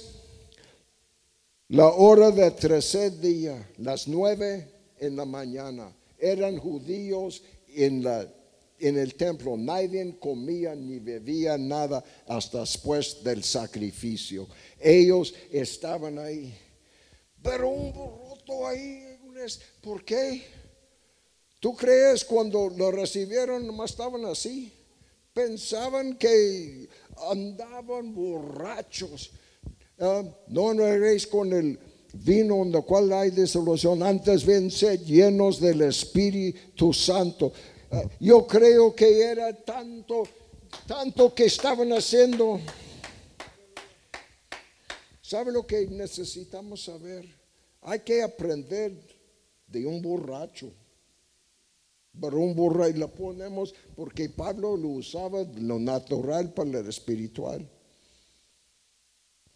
la 1.68 1.86
hora 1.88 2.30
de 2.30 2.50
tercer 2.50 3.18
día, 3.20 3.70
las 3.78 4.08
nueve 4.08 4.68
en 4.98 5.16
la 5.16 5.24
mañana. 5.24 5.94
Eran 6.18 6.58
judíos 6.58 7.42
en 7.68 8.02
la 8.02 8.26
en 8.80 8.96
el 8.96 9.14
templo 9.14 9.56
nadie 9.56 10.16
comía 10.18 10.74
ni 10.74 10.98
bebía 10.98 11.58
nada 11.58 12.04
hasta 12.26 12.60
después 12.60 13.22
del 13.24 13.42
sacrificio. 13.42 14.46
Ellos 14.78 15.34
estaban 15.50 16.18
ahí. 16.18 16.56
Pero 17.42 17.68
un 17.68 17.92
borroto 17.92 18.66
ahí, 18.66 19.18
¿por 19.80 20.04
qué? 20.04 20.44
¿Tú 21.60 21.74
crees 21.74 22.24
cuando 22.24 22.70
lo 22.70 22.90
recibieron 22.90 23.66
nomás 23.66 23.90
estaban 23.90 24.24
así? 24.26 24.72
Pensaban 25.32 26.16
que 26.16 26.88
andaban 27.30 28.14
borrachos. 28.14 29.32
Ah, 30.01 30.22
no 30.46 30.72
eréis 30.84 31.26
con 31.26 31.53
el 31.53 31.78
vino 32.12 32.62
en 32.62 32.74
el 32.74 32.84
cual 32.84 33.12
hay 33.12 33.30
disolución, 33.30 34.03
antes 34.03 34.44
bien 34.44 34.70
llenos 34.70 35.61
del 35.61 35.82
Espíritu 35.82 36.92
Santo. 36.92 37.53
Yo 38.20 38.46
creo 38.46 38.94
que 38.94 39.22
era 39.22 39.53
tanto, 39.53 40.22
tanto 40.86 41.34
que 41.34 41.46
estaban 41.46 41.92
haciendo. 41.92 42.61
¿Sabe 45.22 45.53
lo 45.53 45.66
que 45.66 45.86
necesitamos 45.86 46.84
saber? 46.84 47.26
Hay 47.82 48.01
que 48.01 48.22
aprender 48.22 48.92
de 49.66 49.86
un 49.86 50.01
borracho. 50.01 50.72
Pero 52.20 52.38
un 52.38 52.55
borracho 52.55 52.96
y 52.96 52.99
lo 52.99 53.09
ponemos 53.14 53.74
porque 53.94 54.28
Pablo 54.28 54.76
lo 54.76 54.88
usaba 54.88 55.44
lo 55.57 55.78
natural 55.78 56.53
para 56.53 56.70
lo 56.70 56.88
espiritual. 56.88 57.68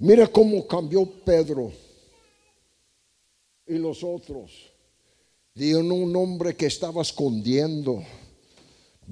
Mira 0.02 0.26
cómo 0.26 0.66
cambió 0.66 1.06
Pedro 1.24 1.72
y 3.66 3.78
los 3.78 4.04
otros. 4.04 4.70
Dieron 5.54 5.90
un 5.92 6.14
hombre 6.16 6.54
que 6.54 6.66
estaba 6.66 7.02
escondiendo 7.02 8.02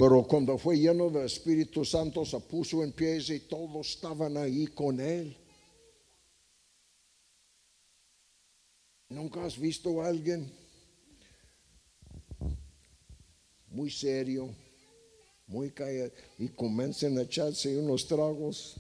pero 0.01 0.23
cuando 0.23 0.57
fue 0.57 0.79
lleno 0.79 1.11
del 1.11 1.27
Espíritu 1.27 1.85
Santo 1.85 2.25
se 2.25 2.39
puso 2.41 2.83
en 2.83 2.93
pie 2.93 3.19
y 3.19 3.41
todos 3.41 3.91
estaban 3.91 4.37
ahí 4.37 4.67
con 4.69 5.01
él. 5.01 5.37
¿Nunca 9.09 9.45
has 9.45 9.59
visto 9.59 10.01
a 10.01 10.07
alguien 10.07 10.51
muy 13.69 13.91
serio, 13.91 14.49
muy 15.47 15.71
callado 15.71 16.13
y 16.39 16.49
comienzan 16.49 17.19
a 17.19 17.23
echarse 17.23 17.77
unos 17.77 18.07
tragos? 18.07 18.77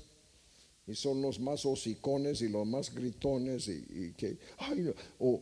Y 0.90 0.94
son 0.94 1.22
los 1.22 1.38
más 1.38 1.64
hocicones 1.64 2.42
y 2.42 2.48
los 2.48 2.66
más 2.66 2.92
gritones 2.92 3.68
y, 3.68 4.12
que, 4.16 4.36
o, 5.18 5.40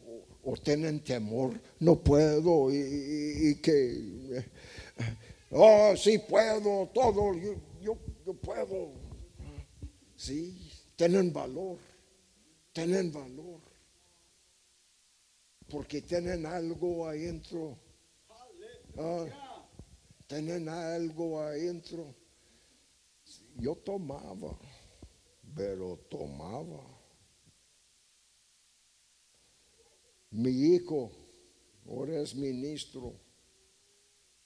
tienen 0.62 1.00
temor, 1.00 1.52
no 1.80 1.96
puedo 1.96 2.72
y 2.72 3.56
que 3.62 4.44
Oh, 5.50 5.94
sí 5.96 6.18
puedo, 6.18 6.88
todo, 6.88 7.34
yo, 7.34 7.54
yo, 7.80 8.34
puedo. 8.34 8.92
Sí, 10.14 10.70
tienen 10.94 11.32
valor, 11.32 11.78
tienen 12.72 13.10
valor. 13.10 13.60
Porque 15.70 16.02
tienen 16.02 16.44
algo 16.44 17.06
adentro. 17.06 17.78
Ah, 18.98 19.26
tienen 20.26 20.68
algo 20.68 21.40
adentro. 21.40 22.14
Yo 23.56 23.74
tomaba, 23.76 24.58
pero 25.54 25.96
tomaba. 26.10 26.84
Mi 30.30 30.50
hijo 30.50 31.10
ahora 31.86 32.20
es 32.20 32.34
ministro 32.34 33.28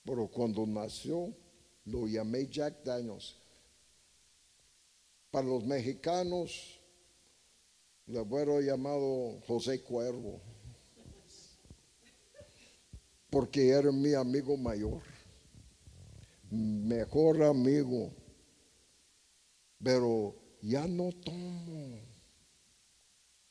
pero 0.03 0.27
cuando 0.27 0.65
nació, 0.65 1.33
lo 1.85 2.07
llamé 2.07 2.47
Jack 2.47 2.83
Daniels. 2.83 3.37
Para 5.31 5.47
los 5.47 5.65
mexicanos, 5.65 6.79
le 8.05 8.19
hubiera 8.19 8.59
llamado 8.59 9.39
José 9.47 9.81
Cuervo, 9.81 10.41
porque 13.29 13.69
era 13.69 13.91
mi 13.91 14.13
amigo 14.13 14.57
mayor, 14.57 15.01
mejor 16.51 17.41
amigo, 17.43 18.11
pero 19.81 20.35
ya 20.63 20.87
no 20.87 21.11
tomo. 21.11 21.99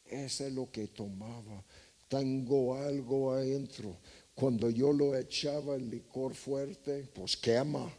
Ese 0.04 0.48
es 0.48 0.52
lo 0.52 0.70
que 0.70 0.88
tomaba. 0.88 1.62
Tengo 2.08 2.74
algo 2.74 3.32
adentro. 3.32 3.96
Cuando 4.34 4.70
yo 4.70 4.92
lo 4.92 5.14
echaba 5.16 5.74
el 5.76 5.90
licor 5.90 6.34
fuerte, 6.34 7.08
pues 7.14 7.36
quema. 7.36 7.90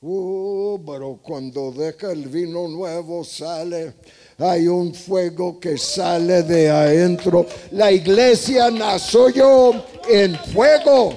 Uh, 0.00 0.84
pero 0.84 1.20
cuando 1.22 1.70
deja 1.70 2.10
el 2.10 2.26
vino 2.26 2.66
nuevo 2.66 3.22
sale, 3.22 3.94
hay 4.36 4.66
un 4.66 4.92
fuego 4.92 5.60
que 5.60 5.78
sale 5.78 6.42
de 6.42 6.68
adentro. 6.68 7.46
La 7.70 7.92
iglesia 7.92 8.68
nació 8.70 9.30
yo 9.30 9.84
en 10.08 10.34
fuego 10.52 11.16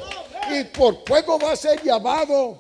y 0.52 0.64
por 0.66 1.04
fuego 1.04 1.40
va 1.40 1.54
a 1.54 1.56
ser 1.56 1.82
llamado. 1.84 2.56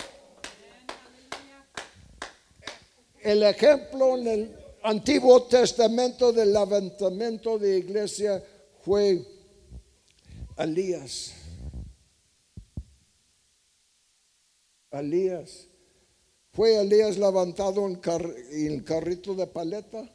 El 3.25 3.41
ejemplo 3.41 4.19
en 4.19 4.27
el 4.27 4.55
Antiguo 4.83 5.41
Testamento 5.45 6.31
del 6.31 6.53
levantamiento 6.53 7.57
de 7.57 7.79
iglesia 7.79 8.43
fue 8.83 9.19
Elías. 10.55 11.33
Elías. 14.91 15.67
¿Fue 16.51 16.79
Elías 16.79 17.17
levantado 17.17 17.87
en, 17.87 17.99
el 18.53 18.83
carrito 18.83 19.33
de 19.33 19.47
paleta? 19.47 20.07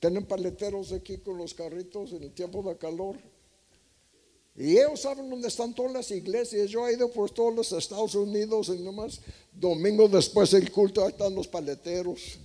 Tienen 0.00 0.26
paleteros 0.26 0.92
aquí 0.92 1.18
con 1.18 1.38
los 1.38 1.54
carritos 1.54 2.12
en 2.12 2.24
el 2.24 2.32
tiempo 2.32 2.60
de 2.64 2.76
calor. 2.76 3.18
Y 4.56 4.78
ellos 4.78 5.00
saben 5.00 5.28
dónde 5.28 5.48
están 5.48 5.74
todas 5.74 5.92
las 5.92 6.10
iglesias. 6.12 6.70
Yo 6.70 6.86
he 6.86 6.92
ido 6.92 7.10
por 7.10 7.30
todos 7.30 7.54
los 7.54 7.72
Estados 7.72 8.14
Unidos 8.14 8.68
y 8.68 8.80
nomás 8.82 9.20
domingo 9.52 10.08
después 10.08 10.52
del 10.52 10.70
culto 10.70 11.02
ahí 11.02 11.10
están 11.10 11.34
los 11.34 11.48
paleteros. 11.48 12.38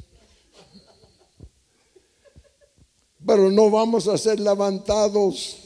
Pero 3.26 3.52
no 3.52 3.70
vamos 3.70 4.08
a 4.08 4.18
ser 4.18 4.40
levantados 4.40 5.58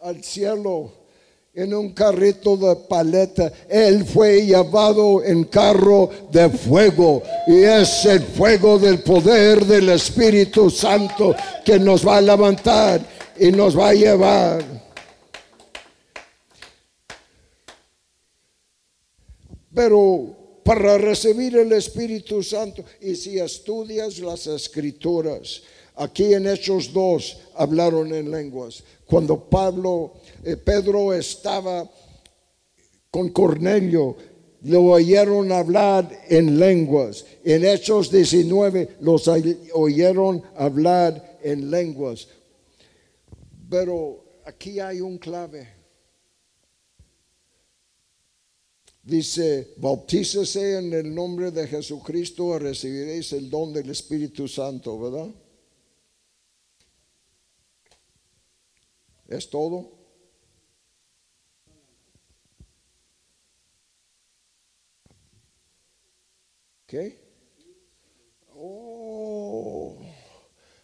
al 0.00 0.24
cielo 0.24 0.90
en 1.54 1.72
un 1.72 1.92
carrito 1.92 2.56
de 2.56 2.74
paleta. 2.74 3.52
Él 3.68 4.04
fue 4.04 4.44
llevado 4.44 5.22
en 5.22 5.44
carro 5.44 6.10
de 6.32 6.50
fuego. 6.50 7.22
Y 7.46 7.62
es 7.62 8.04
el 8.06 8.22
fuego 8.22 8.78
del 8.78 9.02
poder 9.02 9.64
del 9.64 9.90
Espíritu 9.90 10.68
Santo 10.68 11.34
que 11.64 11.78
nos 11.78 12.06
va 12.06 12.16
a 12.16 12.20
levantar 12.20 13.00
y 13.38 13.52
nos 13.52 13.78
va 13.78 13.90
a 13.90 13.94
llevar. 13.94 14.75
Pero 19.76 20.34
para 20.64 20.96
recibir 20.96 21.54
el 21.54 21.70
Espíritu 21.72 22.42
Santo, 22.42 22.82
y 22.98 23.14
si 23.14 23.38
estudias 23.38 24.18
las 24.20 24.46
escrituras, 24.46 25.62
aquí 25.96 26.32
en 26.32 26.46
Hechos 26.46 26.94
2 26.94 27.38
hablaron 27.56 28.14
en 28.14 28.30
lenguas. 28.30 28.82
Cuando 29.04 29.38
Pablo 29.38 30.14
eh, 30.42 30.56
Pedro 30.56 31.12
estaba 31.12 31.86
con 33.10 33.28
Cornelio, 33.28 34.16
lo 34.62 34.82
oyeron 34.84 35.52
hablar 35.52 36.10
en 36.30 36.58
lenguas. 36.58 37.26
En 37.44 37.62
Hechos 37.66 38.10
19 38.10 38.96
los 39.00 39.28
oyeron 39.74 40.42
hablar 40.56 41.38
en 41.42 41.70
lenguas. 41.70 42.28
Pero 43.68 44.24
aquí 44.46 44.80
hay 44.80 45.02
un 45.02 45.18
clave. 45.18 45.75
Dice, 49.06 49.72
bautícese 49.76 50.78
en 50.78 50.92
el 50.92 51.14
nombre 51.14 51.52
de 51.52 51.68
Jesucristo, 51.68 52.58
recibiréis 52.58 53.32
el 53.34 53.48
don 53.48 53.72
del 53.72 53.88
Espíritu 53.90 54.48
Santo, 54.48 54.98
¿verdad? 54.98 55.32
¿Es 59.28 59.48
todo? 59.48 59.92
¿Qué? 66.84 67.16
Oh, 68.56 70.00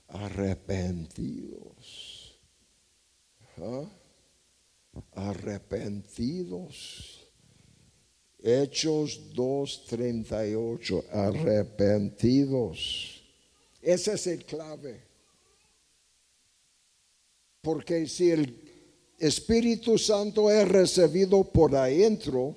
arrepentidos. 0.06 2.38
¿Ah? 3.56 3.90
Arrepentidos. 5.10 7.21
Hechos 8.42 9.32
2.38, 9.34 11.04
arrepentidos. 11.12 13.22
Ese 13.80 14.14
es 14.14 14.26
el 14.26 14.44
clave. 14.44 15.00
Porque 17.60 18.08
si 18.08 18.32
el 18.32 18.60
Espíritu 19.18 19.96
Santo 19.96 20.50
es 20.50 20.68
recibido 20.68 21.44
por 21.44 21.76
adentro, 21.76 22.56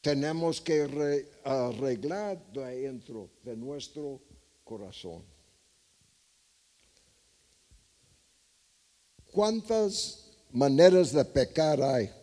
tenemos 0.00 0.60
que 0.60 1.26
arreglar 1.42 2.40
de 2.52 2.64
adentro 2.64 3.28
de 3.42 3.56
nuestro 3.56 4.20
corazón. 4.62 5.24
¿Cuántas 9.32 10.30
maneras 10.52 11.12
de 11.12 11.24
pecar 11.24 11.82
hay? 11.82 12.19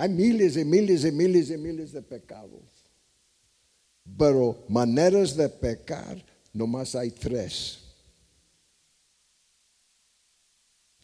Hay 0.00 0.08
miles 0.08 0.56
y 0.56 0.64
miles 0.64 1.04
y 1.04 1.12
miles 1.12 1.50
y 1.50 1.58
miles 1.58 1.92
de 1.92 2.00
pecados. 2.00 2.62
Pero 4.16 4.64
maneras 4.66 5.36
de 5.36 5.46
pecar, 5.46 6.24
nomás 6.54 6.94
hay 6.94 7.10
tres. 7.10 7.80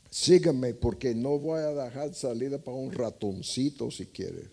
Síganme 0.09 0.73
porque 0.73 1.15
no 1.15 1.39
voy 1.39 1.61
a 1.61 1.75
dejar 1.75 2.15
salida 2.15 2.57
para 2.57 2.79
un 2.79 2.91
ratoncito 2.91 3.91
si 3.91 4.07
quiere. 4.07 4.49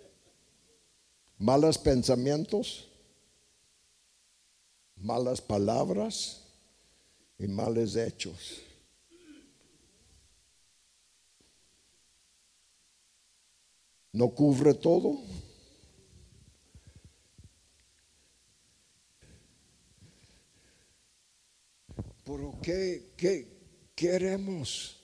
Malos 1.37 1.77
pensamientos, 1.77 2.89
malas 4.97 5.39
palabras 5.39 6.41
y 7.39 7.47
males 7.47 7.95
hechos. 7.95 8.59
¿No 14.13 14.29
cubre 14.29 14.75
todo? 14.75 15.17
¿Pero 22.23 22.53
qué, 22.61 23.11
qué 23.17 23.47
queremos? 23.95 25.03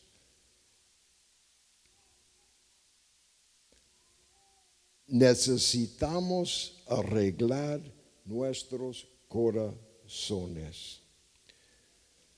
Necesitamos 5.08 6.84
arreglar 6.88 7.82
nuestros 8.26 9.08
corazones. 9.28 11.02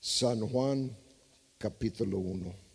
San 0.00 0.48
Juan 0.48 0.96
capítulo 1.58 2.18
1. 2.18 2.71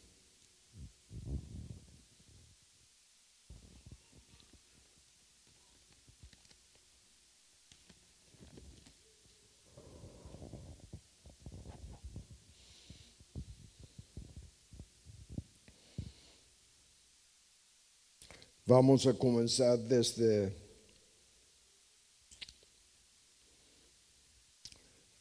Vamos 18.68 19.08
a 19.08 19.14
comenzar 19.14 19.80
desde 19.80 20.52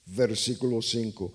versículo 0.05 0.83
5. 0.83 1.33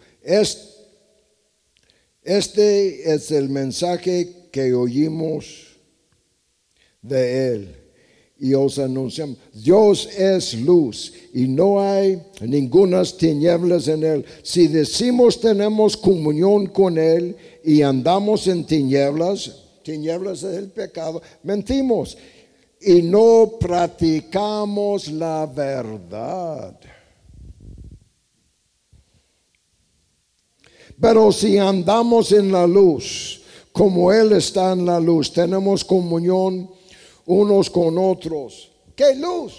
Este 2.22 3.14
es 3.14 3.32
el 3.32 3.48
mensaje 3.48 4.50
que 4.52 4.74
oímos 4.74 5.78
de 7.02 7.54
Él 7.54 7.76
y 8.38 8.56
os 8.56 8.78
anunciamos. 8.78 9.38
Dios 9.54 10.08
es 10.08 10.54
luz 10.56 11.14
y 11.34 11.48
no 11.48 11.82
hay 11.82 12.22
ninguna 12.42 13.06
tinieblas 13.06 13.88
en 13.88 14.04
Él. 14.04 14.26
Si 14.44 14.68
decimos 14.68 15.40
tenemos 15.40 15.96
comunión 15.96 16.68
con 16.68 16.98
Él 16.98 17.38
y 17.64 17.84
andamos 17.84 18.48
en 18.48 18.66
tinieblas, 18.66 19.71
tinieblas 19.84 20.44
es 20.44 20.58
el 20.58 20.72
pecado, 20.72 21.22
mentimos 21.44 22.18
y 22.80 23.02
no 23.02 23.58
practicamos 23.60 25.08
la 25.08 25.46
verdad. 25.46 26.80
Pero 31.00 31.32
si 31.32 31.58
andamos 31.58 32.32
en 32.32 32.52
la 32.52 32.68
luz, 32.68 33.42
como 33.72 34.12
Él 34.12 34.34
está 34.34 34.74
en 34.74 34.86
la 34.86 35.00
luz, 35.00 35.32
tenemos 35.32 35.84
comunión 35.84 36.70
unos 37.26 37.70
con 37.70 37.98
otros. 37.98 38.72
¿Qué 38.96 39.16
luz? 39.16 39.54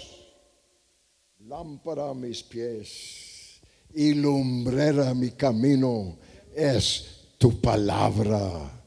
Lámpara 1.39 2.09
a 2.09 2.13
mis 2.13 2.43
pies 2.43 3.61
y 3.93 4.13
lumbrera 4.13 5.13
mi 5.13 5.31
camino 5.31 6.17
es 6.55 7.05
tu 7.37 7.59
palabra 7.59 8.82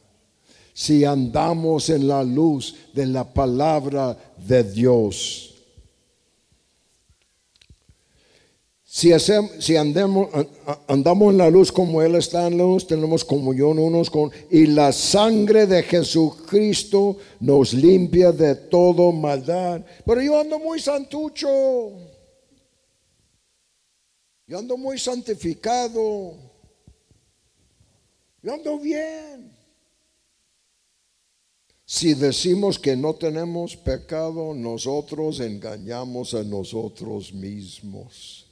si 0.76 1.06
andamos 1.06 1.88
en 1.88 2.06
la 2.06 2.22
luz 2.22 2.76
de 2.92 3.06
la 3.06 3.24
palabra 3.24 4.14
de 4.36 4.62
Dios. 4.62 5.54
Si, 8.84 9.10
si 9.58 9.74
andamos, 9.74 10.28
andamos 10.86 11.32
en 11.32 11.38
la 11.38 11.48
luz 11.48 11.72
como 11.72 12.02
Él 12.02 12.16
está 12.16 12.46
en 12.46 12.58
la 12.58 12.64
luz, 12.64 12.86
tenemos 12.86 13.24
comunión 13.24 13.78
unos 13.78 14.10
con... 14.10 14.30
Y 14.50 14.66
la 14.66 14.92
sangre 14.92 15.66
de 15.66 15.82
Jesucristo 15.82 17.16
nos 17.40 17.72
limpia 17.72 18.30
de 18.30 18.54
todo 18.54 19.12
maldad. 19.12 19.82
Pero 20.04 20.20
yo 20.20 20.38
ando 20.38 20.58
muy 20.58 20.78
santucho. 20.78 21.48
Yo 24.46 24.58
ando 24.58 24.76
muy 24.76 24.98
santificado. 24.98 26.34
Yo 28.42 28.52
ando 28.52 28.78
bien. 28.78 29.55
Si 31.88 32.14
decimos 32.14 32.80
que 32.80 32.96
no 32.96 33.14
tenemos 33.14 33.76
pecado, 33.76 34.52
nosotros 34.54 35.38
engañamos 35.38 36.34
a 36.34 36.42
nosotros 36.42 37.32
mismos. 37.32 38.48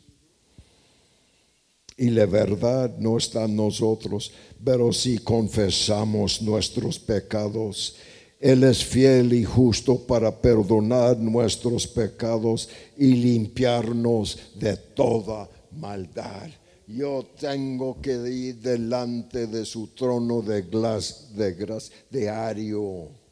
Y 1.97 2.11
la 2.11 2.27
verdad 2.27 2.97
no 2.97 3.19
está 3.19 3.47
en 3.47 3.57
nosotros, 3.57 4.31
pero 4.65 4.93
si 4.93 5.19
confesamos 5.19 6.43
nuestros 6.43 7.01
pecados, 7.01 7.97
Él 8.39 8.63
es 8.63 8.85
fiel 8.85 9.33
y 9.33 9.43
justo 9.43 9.99
para 9.99 10.41
perdonar 10.41 11.19
nuestros 11.19 11.89
pecados 11.89 12.69
y 12.97 13.15
limpiarnos 13.15 14.39
de 14.55 14.77
toda 14.77 15.51
maldad. 15.73 16.51
Yo 16.87 17.27
tengo 17.41 18.01
que 18.01 18.13
ir 18.13 18.61
delante 18.61 19.49
de 19.49 19.65
su 19.65 19.89
trono 19.89 20.41
de, 20.41 20.63
glas, 20.63 21.35
de 21.35 21.53
gracia 21.55 21.97
diario 22.09 23.24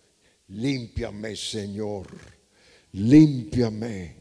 Límpiame, 0.53 1.34
Señor. 1.34 2.07
Límpiame. 2.92 4.16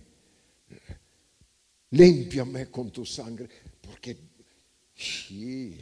Límpiame 1.89 2.71
con 2.71 2.89
tu 2.89 3.05
sangre. 3.05 3.49
Porque 3.81 4.17
sí, 4.95 5.77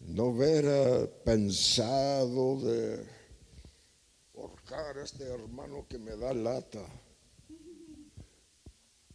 no 0.00 0.24
hubiera 0.24 1.06
pensado 1.24 2.60
de 2.60 3.06
forjar 4.34 4.98
a 4.98 5.04
este 5.04 5.24
hermano 5.24 5.86
que 5.88 5.96
me 5.96 6.14
da 6.14 6.34
lata. 6.34 6.84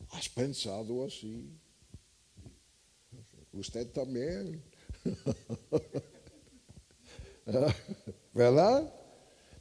¿Has 0.10 0.30
pensado 0.30 1.06
así? 1.06 1.48
Usted 3.52 3.92
también. 3.92 4.64
¿verdad? 8.38 8.94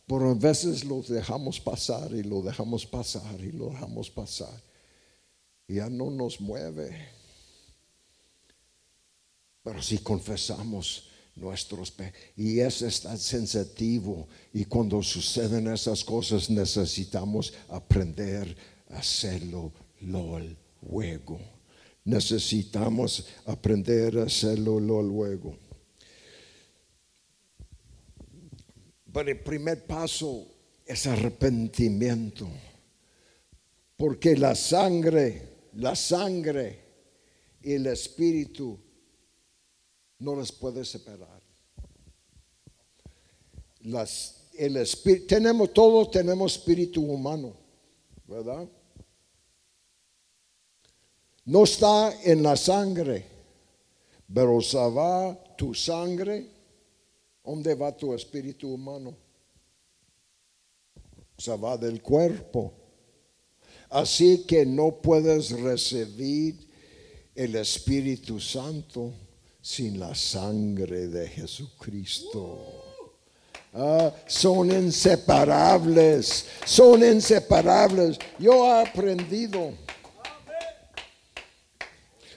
Pero 0.06 0.30
a 0.30 0.34
veces 0.34 0.84
lo 0.84 1.02
dejamos 1.02 1.58
pasar 1.58 2.12
y 2.12 2.22
lo 2.22 2.42
dejamos 2.42 2.86
pasar 2.86 3.40
y 3.40 3.50
lo 3.50 3.70
dejamos 3.70 4.10
pasar. 4.10 4.62
Y 5.66 5.76
ya 5.76 5.88
no 5.88 6.10
nos 6.10 6.40
mueve. 6.40 7.08
Pero 9.64 9.82
si 9.82 9.98
confesamos, 9.98 11.08
nuestros 11.36 11.92
y 12.34 12.60
es 12.60 12.80
estar 12.82 13.18
sensitivo 13.18 14.26
y 14.52 14.64
cuando 14.64 15.02
suceden 15.02 15.68
esas 15.68 16.02
cosas 16.02 16.48
necesitamos 16.48 17.52
aprender 17.68 18.56
a 18.90 18.98
hacerlo 18.98 19.70
luego. 20.00 21.38
Necesitamos 22.04 23.26
aprender 23.44 24.18
a 24.18 24.22
hacerlo 24.24 24.80
luego. 24.80 25.65
Pero 29.16 29.30
el 29.30 29.40
primer 29.40 29.86
paso 29.86 30.46
es 30.84 31.06
arrepentimiento. 31.06 32.46
Porque 33.96 34.36
la 34.36 34.54
sangre, 34.54 35.70
la 35.72 35.96
sangre 35.96 36.84
y 37.62 37.72
el 37.72 37.86
espíritu 37.86 38.78
no 40.18 40.38
les 40.38 40.52
puede 40.52 40.84
separar. 40.84 41.40
Las, 43.84 44.48
el 44.52 44.76
espíritu, 44.76 45.28
tenemos, 45.28 45.72
todos 45.72 46.10
tenemos 46.10 46.58
espíritu 46.58 47.00
humano, 47.00 47.56
¿verdad? 48.26 48.68
No 51.46 51.64
está 51.64 52.20
en 52.22 52.42
la 52.42 52.54
sangre, 52.54 53.24
pero 54.30 54.60
se 54.60 54.76
va 54.76 55.56
tu 55.56 55.72
sangre, 55.72 56.55
¿dónde 57.46 57.74
va 57.74 57.96
tu 57.96 58.12
espíritu 58.12 58.74
humano? 58.74 59.16
Se 61.38 61.56
va 61.56 61.76
del 61.76 62.02
cuerpo. 62.02 62.72
Así 63.88 64.44
que 64.46 64.66
no 64.66 65.00
puedes 65.00 65.52
recibir 65.52 66.66
el 67.34 67.54
Espíritu 67.54 68.40
Santo 68.40 69.12
sin 69.60 70.00
la 70.00 70.14
sangre 70.14 71.06
de 71.06 71.28
Jesucristo. 71.28 72.58
Ah, 73.72 74.12
son 74.26 74.70
inseparables, 74.72 76.46
son 76.64 77.04
inseparables. 77.04 78.18
Yo 78.38 78.66
he 78.66 78.82
aprendido. 78.82 79.72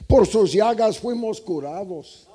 Por 0.05 0.28
sus 0.28 0.51
llagas 0.51 0.99
fuimos 0.99 1.39
curados. 1.39 2.29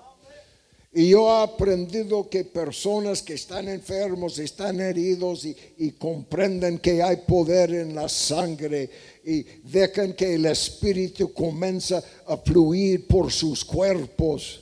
Y 0.96 1.08
yo 1.08 1.28
he 1.28 1.42
aprendido 1.42 2.30
que 2.30 2.44
personas 2.44 3.20
que 3.20 3.34
están 3.34 3.68
enfermos, 3.68 4.38
están 4.38 4.80
heridos 4.80 5.44
y, 5.44 5.90
comprenden 5.98 6.78
que 6.78 7.02
hay 7.02 7.16
poder 7.16 7.74
en 7.74 7.96
la 7.96 8.08
sangre 8.08 8.88
y 9.24 9.42
dejan 9.42 10.12
que 10.12 10.34
el 10.34 10.46
Espíritu 10.46 11.32
comienza 11.32 12.00
a 12.26 12.36
fluir 12.36 13.08
por 13.08 13.32
sus 13.32 13.64
cuerpos 13.64 14.60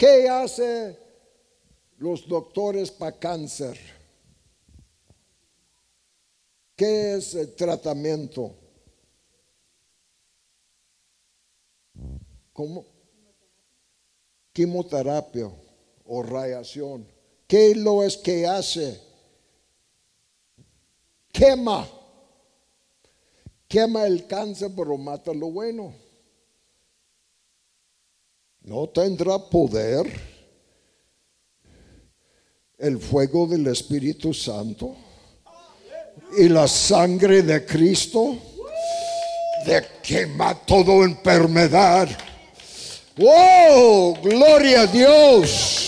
¿Qué 0.00 0.30
hace 0.30 0.98
los 1.98 2.26
doctores 2.26 2.90
para 2.90 3.18
cáncer? 3.18 3.78
¿Qué 6.74 7.16
es 7.16 7.34
el 7.34 7.54
tratamiento? 7.54 8.56
¿Cómo? 12.54 12.86
Quimioterapia 14.54 15.50
o 16.10 16.22
radiación. 16.22 17.06
¿Qué 17.46 17.74
lo 17.74 18.04
es 18.04 18.16
que 18.16 18.46
hace? 18.46 19.00
Quema. 21.32 21.88
Quema 23.66 24.06
el 24.06 24.26
cáncer, 24.26 24.70
pero 24.76 24.96
mata 24.98 25.32
lo 25.32 25.50
bueno 25.50 25.94
no 28.62 28.88
tendrá 28.88 29.38
poder 29.38 30.06
el 32.78 32.98
fuego 32.98 33.46
del 33.46 33.66
Espíritu 33.66 34.32
Santo 34.32 34.94
y 36.38 36.48
la 36.48 36.68
sangre 36.68 37.42
de 37.42 37.64
Cristo 37.64 38.36
de 39.66 39.84
quema 40.02 40.54
toda 40.54 41.04
enfermedad. 41.04 42.08
¡Oh! 43.20 44.14
Gloria 44.22 44.82
a 44.82 44.86
Dios. 44.86 45.79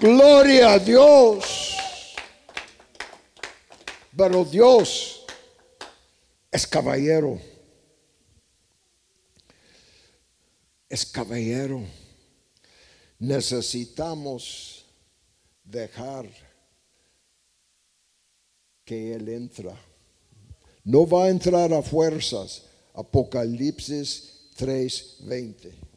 Gloria 0.00 0.72
a 0.72 0.78
Dios. 0.78 1.76
Pero 4.16 4.44
Dios 4.44 5.24
es 6.50 6.66
caballero. 6.66 7.38
es 10.90 11.06
caballero. 11.06 11.84
Necesitamos 13.20 14.84
dejar 15.62 16.28
que 18.84 19.14
Él 19.14 19.28
entra. 19.28 19.78
No 20.82 21.06
va 21.06 21.26
a 21.26 21.30
entrar 21.30 21.72
a 21.72 21.80
fuerzas. 21.80 22.64
Apocalipsis 22.92 24.48
3:20. 24.56 25.89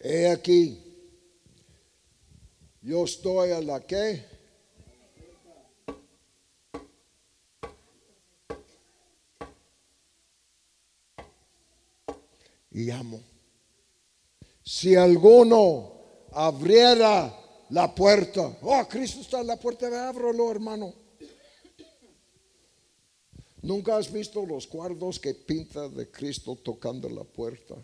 He 0.00 0.30
aquí, 0.30 0.78
yo 2.82 3.04
estoy 3.04 3.50
a 3.50 3.60
la 3.60 3.80
que. 3.80 4.24
Y 12.70 12.84
llamo. 12.84 13.20
Si 14.62 14.94
alguno 14.94 15.92
abriera 16.30 17.34
la 17.70 17.92
puerta, 17.92 18.56
oh, 18.62 18.86
Cristo 18.88 19.20
está 19.20 19.40
en 19.40 19.48
la 19.48 19.56
puerta, 19.56 20.08
ábrelo, 20.08 20.50
hermano. 20.50 20.94
¿Nunca 23.62 23.96
has 23.96 24.12
visto 24.12 24.46
los 24.46 24.68
cuadros 24.68 25.18
que 25.18 25.34
pinta 25.34 25.88
de 25.88 26.08
Cristo 26.08 26.54
tocando 26.54 27.08
la 27.08 27.24
puerta? 27.24 27.74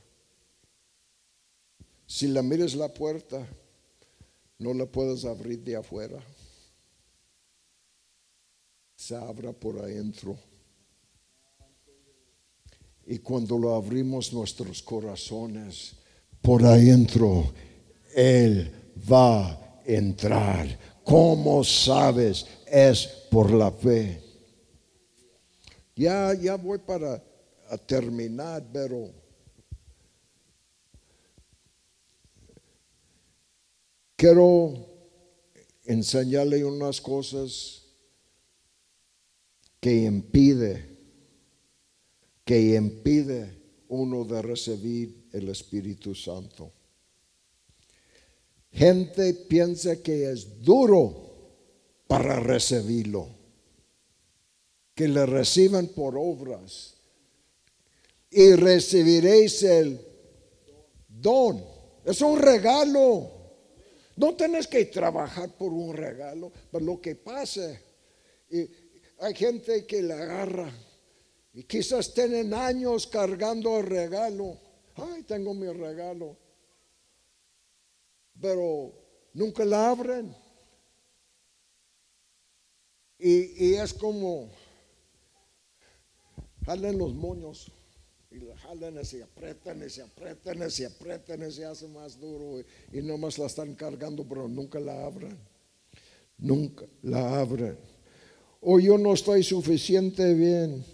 Si 2.07 2.29
la 2.29 2.43
mires 2.43 2.75
la 2.75 2.89
puerta, 2.93 3.47
no 4.59 4.75
la 4.75 4.87
puedes 4.87 5.25
abrir 5.25 5.61
de 5.63 5.77
afuera. 5.77 6.23
Se 8.97 9.17
abra 9.17 9.53
por 9.53 9.79
adentro. 9.79 10.37
Y 13.07 13.19
cuando 13.19 13.59
lo 13.59 13.75
abrimos 13.75 14.33
nuestros 14.33 14.83
corazones, 14.83 15.97
por 16.41 16.65
adentro, 16.65 17.53
Él 18.15 18.73
va 19.11 19.51
a 19.51 19.83
entrar. 19.85 20.79
¿Cómo 21.05 21.63
sabes? 21.65 22.47
Es 22.67 23.07
por 23.31 23.51
la 23.51 23.71
fe. 23.71 24.23
Ya, 25.97 26.35
ya 26.35 26.57
voy 26.57 26.79
para 26.79 27.23
terminar, 27.87 28.65
pero 28.73 29.11
Quiero 34.17 34.75
enseñarle 35.85 36.65
unas 36.65 37.01
cosas 37.01 37.83
que 39.81 40.05
impide, 40.05 40.89
que 42.45 42.75
impide 42.75 43.59
uno 43.89 44.25
de 44.25 44.41
recibir 44.41 45.29
el 45.33 45.49
Espíritu 45.49 46.15
Santo. 46.15 46.73
Gente 48.73 49.35
piensa 49.35 50.03
que 50.03 50.31
es 50.31 50.63
duro 50.63 51.25
para 52.07 52.41
recibirlo, 52.41 53.29
que 54.95 55.09
le 55.09 55.27
reciban 55.27 55.89
por 55.89 56.17
obras 56.17 56.95
y 58.31 58.55
recibiréis 58.55 59.63
el 59.65 60.01
don. 61.09 61.65
Es 62.05 62.21
un 62.21 62.39
regalo. 62.39 63.34
No 64.17 64.35
tienes 64.35 64.67
que 64.69 64.85
trabajar 64.87 65.51
por 65.57 65.73
un 65.73 65.95
regalo, 65.95 66.53
pero 66.71 66.85
lo 66.85 67.01
que 67.01 67.17
pasa, 67.17 67.81
hay 69.19 69.35
gente 69.35 69.85
que 69.87 70.03
le 70.03 70.15
agarra 70.15 70.71
y 71.53 71.65
quizás 71.65 72.15
tienen 72.15 72.55
años 72.55 73.07
cargando 73.07 73.79
el 73.79 73.87
regalo. 73.87 74.59
Ay, 74.97 75.23
tengo 75.23 75.55
mi 75.55 75.67
regalo. 75.69 76.37
Pero 78.41 78.93
nunca 79.33 79.65
la 79.65 79.91
abren. 79.91 80.35
Y, 83.19 83.67
y 83.67 83.75
es 83.75 83.95
como, 83.95 84.51
jalen 86.67 86.99
los 86.99 87.15
moños 87.15 87.73
y 88.35 88.41
la 88.41 88.57
jalan 88.59 88.99
y 89.01 89.05
se 89.05 89.23
apretan 89.23 89.83
y 89.87 89.91
se 89.91 90.03
apretan 90.03 90.67
y 90.67 90.71
se 90.71 90.87
apretan 90.87 91.49
y 91.49 91.53
se 91.53 91.65
hace 91.65 91.87
más 91.87 92.19
duro 92.19 92.59
y, 92.59 92.99
y 92.99 93.03
nomás 93.03 93.39
la 93.39 93.47
están 93.47 93.75
cargando, 93.75 94.25
pero 94.29 94.49
nunca 94.49 94.81
la 94.81 95.07
abran. 95.07 95.39
Nunca 96.39 96.85
la 97.03 97.41
abren. 97.41 97.79
O 98.61 98.81
yo 98.81 98.99
no 98.99 99.15
estoy 99.15 99.45
suficiente 99.45 100.35
bien 100.35 100.85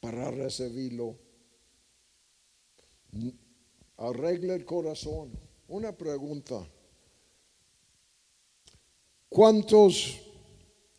para 0.00 0.30
recibirlo. 0.30 1.16
Arregle 3.96 4.54
el 4.54 4.64
corazón. 4.64 5.30
Una 5.68 5.92
pregunta. 5.92 6.66
¿Cuántos 9.28 10.20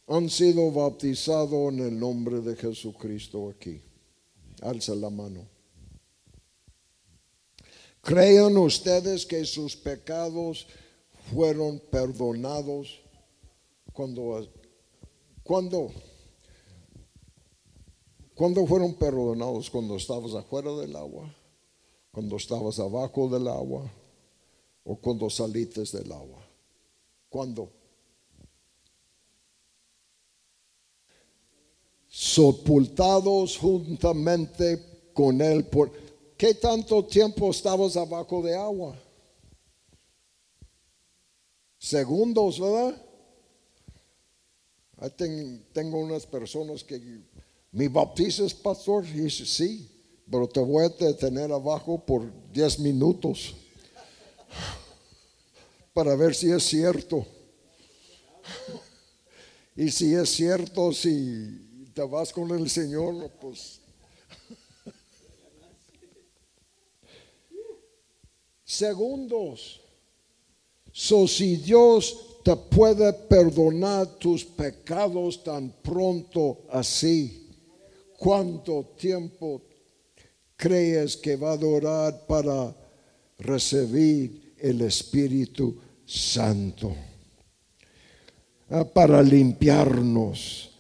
han 0.08 0.30
sido 0.30 0.72
bautizados 0.72 1.74
en 1.74 1.80
el 1.80 2.00
nombre 2.00 2.40
de 2.40 2.56
Jesucristo 2.56 3.50
aquí? 3.50 3.82
Alza 4.66 4.96
la 4.96 5.10
mano. 5.10 5.48
¿Creen 8.02 8.58
ustedes 8.58 9.26
que 9.26 9.46
sus 9.46 9.76
pecados 9.76 10.68
fueron 11.32 11.80
perdonados 11.80 13.00
cuando, 13.94 14.48
cuando, 15.44 15.92
cuando 18.34 18.66
fueron 18.66 18.94
perdonados? 18.96 19.70
Cuando 19.70 19.96
estabas 19.98 20.34
afuera 20.34 20.72
del 20.74 20.96
agua, 20.96 21.34
cuando 22.12 22.36
estabas 22.36 22.80
abajo 22.80 23.30
del 23.30 23.48
agua 23.48 23.92
o 24.84 24.96
cuando 24.98 25.30
saliste 25.30 25.82
del 25.98 26.12
agua. 26.12 26.44
¿Cuándo? 27.30 27.72
Sepultados 32.16 33.58
juntamente 33.58 34.82
con 35.14 35.42
él. 35.42 35.66
Por, 35.66 35.92
¿Qué 36.38 36.54
tanto 36.54 37.04
tiempo 37.04 37.52
estabas 37.52 37.98
abajo 37.98 38.42
de 38.42 38.56
agua? 38.56 38.98
Segundos, 41.78 42.60
¿verdad? 42.60 43.02
tengo 45.74 46.00
unas 46.00 46.26
personas 46.26 46.86
que 46.86 47.22
mi 47.74 47.90
bautizo 47.90 48.46
es 48.46 48.54
pastor 48.54 49.06
y 49.06 49.30
sí, 49.30 49.92
pero 50.32 50.48
te 50.48 50.62
voy 50.62 50.86
a 50.86 50.90
detener 50.90 51.52
abajo 51.52 52.00
por 52.04 52.32
10 52.54 52.80
minutos 52.80 53.54
para 55.94 56.16
ver 56.16 56.34
si 56.34 56.50
es 56.50 56.64
cierto. 56.64 57.26
Y 59.76 59.92
si 59.92 60.16
es 60.16 60.30
cierto, 60.30 60.94
si 60.94 61.65
te 61.96 62.04
vas 62.04 62.34
con 62.34 62.52
el 62.52 62.70
Señor, 62.70 63.32
pues. 63.40 63.80
Segundos. 68.66 69.80
So, 70.92 71.26
si 71.26 71.56
Dios 71.56 72.42
te 72.44 72.54
puede 72.56 73.14
perdonar 73.14 74.08
tus 74.18 74.44
pecados 74.44 75.42
tan 75.42 75.72
pronto 75.82 76.66
así, 76.70 77.50
¿cuánto 78.18 78.94
tiempo 79.00 79.62
crees 80.58 81.16
que 81.16 81.38
va 81.38 81.54
a 81.54 81.58
durar 81.58 82.28
para 82.28 82.76
recibir 83.40 84.54
el 84.58 84.82
Espíritu 84.82 85.80
Santo? 86.06 86.94
Ah, 88.70 88.84
para 88.84 89.22
limpiarnos 89.22 90.75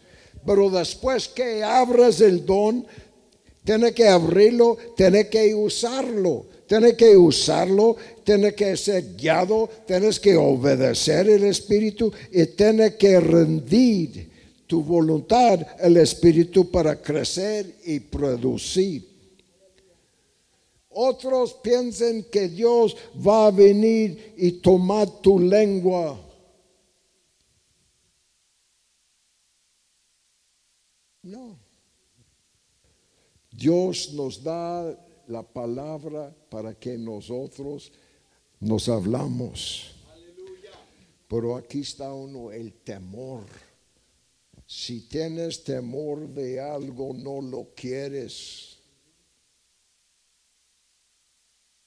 pero 0.45 0.69
después 0.69 1.27
que 1.27 1.63
abres 1.63 2.21
el 2.21 2.45
don, 2.45 2.85
tiene 3.63 3.93
que 3.93 4.07
abrirlo, 4.07 4.77
tiene 4.95 5.27
que 5.27 5.55
usarlo, 5.55 6.45
tiene 6.67 6.95
que 6.95 7.17
usarlo, 7.17 7.95
tiene 8.23 8.53
que 8.53 8.77
ser 8.77 9.15
guiado, 9.15 9.69
tienes 9.87 10.19
que 10.19 10.35
obedecer 10.35 11.27
el 11.29 11.43
Espíritu 11.45 12.11
y 12.31 12.45
tiene 12.45 12.95
que 12.95 13.19
rendir 13.19 14.29
tu 14.67 14.83
voluntad 14.83 15.65
al 15.81 15.97
Espíritu 15.97 16.69
para 16.69 17.01
crecer 17.01 17.75
y 17.85 17.99
producir. 17.99 19.07
Otros 20.89 21.55
piensan 21.55 22.23
que 22.31 22.47
Dios 22.47 22.95
va 23.25 23.47
a 23.47 23.51
venir 23.51 24.33
y 24.37 24.53
tomar 24.53 25.09
tu 25.21 25.39
lengua 25.39 26.24
No. 31.25 31.57
Dios 33.49 34.13
nos 34.13 34.43
da 34.43 34.95
la 35.27 35.41
palabra 35.41 36.31
para 36.51 36.77
que 36.77 36.99
nosotros 36.99 37.91
nos 38.59 38.87
hablamos. 38.89 39.95
Pero 41.27 41.55
aquí 41.55 41.79
está 41.79 42.13
uno, 42.13 42.51
el 42.51 42.73
temor. 42.73 43.45
Si 44.67 45.07
tienes 45.07 45.63
temor 45.63 46.29
de 46.29 46.61
algo, 46.61 47.11
no 47.15 47.41
lo 47.41 47.73
quieres. 47.73 48.77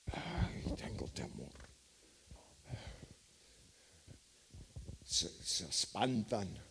Ay, 0.07 0.65
tengo 0.77 1.07
temor. 1.13 1.53
Se, 5.05 5.29
se 5.29 5.65
espantan 5.65 6.68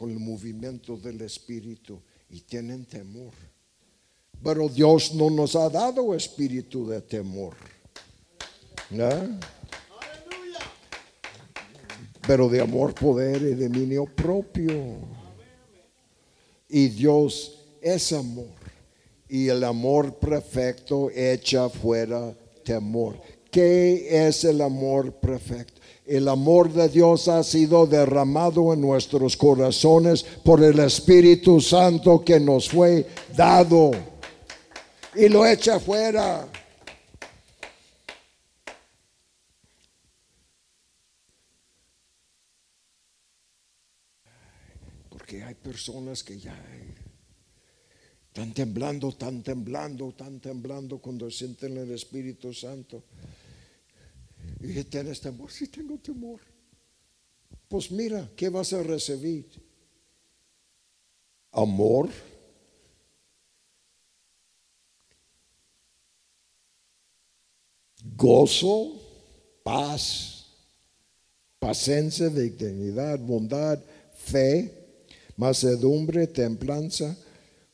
con 0.00 0.10
el 0.10 0.18
movimiento 0.18 0.96
del 0.96 1.20
Espíritu 1.20 2.00
y 2.30 2.40
tienen 2.40 2.86
temor. 2.86 3.34
Pero 4.42 4.66
Dios 4.66 5.12
no 5.12 5.28
nos 5.28 5.54
ha 5.54 5.68
dado 5.68 6.14
espíritu 6.14 6.88
de 6.88 7.02
temor. 7.02 7.54
Pero 12.26 12.48
de 12.48 12.62
amor, 12.62 12.94
poder 12.94 13.42
y 13.42 13.52
dominio 13.52 14.06
propio. 14.06 14.72
Y 16.66 16.88
Dios 16.88 17.58
es 17.82 18.10
amor. 18.14 18.56
Y 19.28 19.48
el 19.48 19.62
amor 19.62 20.14
perfecto 20.14 21.10
echa 21.10 21.68
fuera 21.68 22.34
temor. 22.64 23.16
¿Qué 23.50 24.28
es 24.28 24.44
el 24.44 24.60
amor 24.60 25.12
perfecto? 25.14 25.80
El 26.06 26.28
amor 26.28 26.72
de 26.72 26.88
Dios 26.88 27.28
ha 27.28 27.42
sido 27.42 27.86
derramado 27.86 28.72
en 28.72 28.80
nuestros 28.80 29.36
corazones 29.36 30.22
por 30.22 30.62
el 30.62 30.78
Espíritu 30.78 31.60
Santo 31.60 32.24
que 32.24 32.38
nos 32.38 32.68
fue 32.68 33.06
dado. 33.36 33.90
Y 35.14 35.28
lo 35.28 35.46
echa 35.46 35.80
fuera. 35.80 36.48
Porque 45.08 45.42
hay 45.42 45.54
personas 45.54 46.22
que 46.22 46.38
ya 46.38 46.56
están 48.28 48.54
temblando, 48.54 49.08
están 49.08 49.42
temblando, 49.42 50.08
están 50.10 50.38
temblando 50.40 50.98
cuando 50.98 51.30
sienten 51.30 51.76
el 51.76 51.90
Espíritu 51.90 52.54
Santo. 52.54 53.02
Y 54.60 54.84
¿tienes 54.84 55.20
temor? 55.20 55.50
Sí, 55.50 55.68
tengo 55.68 55.98
temor. 55.98 56.40
Pues 57.68 57.90
mira, 57.90 58.30
¿qué 58.36 58.48
vas 58.50 58.72
a 58.72 58.82
recibir? 58.82 59.48
Amor. 61.50 62.10
Gozo, 68.16 69.00
paz, 69.62 70.46
paciencia, 71.58 72.28
dignidad, 72.28 73.18
bondad, 73.18 73.78
fe, 74.14 74.70
macedumbre, 75.36 76.26
templanza, 76.26 77.16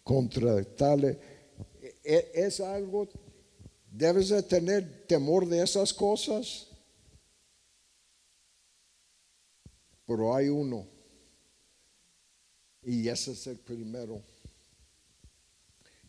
contra. 0.04 0.60
E, 0.60 1.96
e, 2.04 2.30
es 2.34 2.60
algo, 2.60 3.08
debes 3.90 4.28
de 4.28 4.42
tener 4.42 5.06
temor 5.06 5.48
de 5.48 5.62
esas 5.62 5.92
cosas. 5.92 6.75
Pero 10.06 10.34
hay 10.34 10.48
uno, 10.48 10.86
y 12.82 13.08
ese 13.08 13.32
es 13.32 13.46
el 13.48 13.58
primero, 13.58 14.22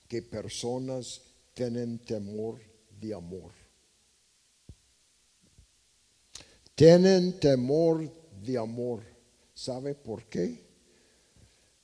que 0.08 0.22
personas 0.22 1.22
tienen 1.54 2.00
temor 2.00 2.60
de 3.00 3.14
amor. 3.14 3.52
Tienen 6.76 7.40
temor 7.40 8.10
de 8.44 8.58
amor. 8.58 9.04
¿Sabe 9.56 9.96
por 9.96 10.24
qué? 10.26 10.64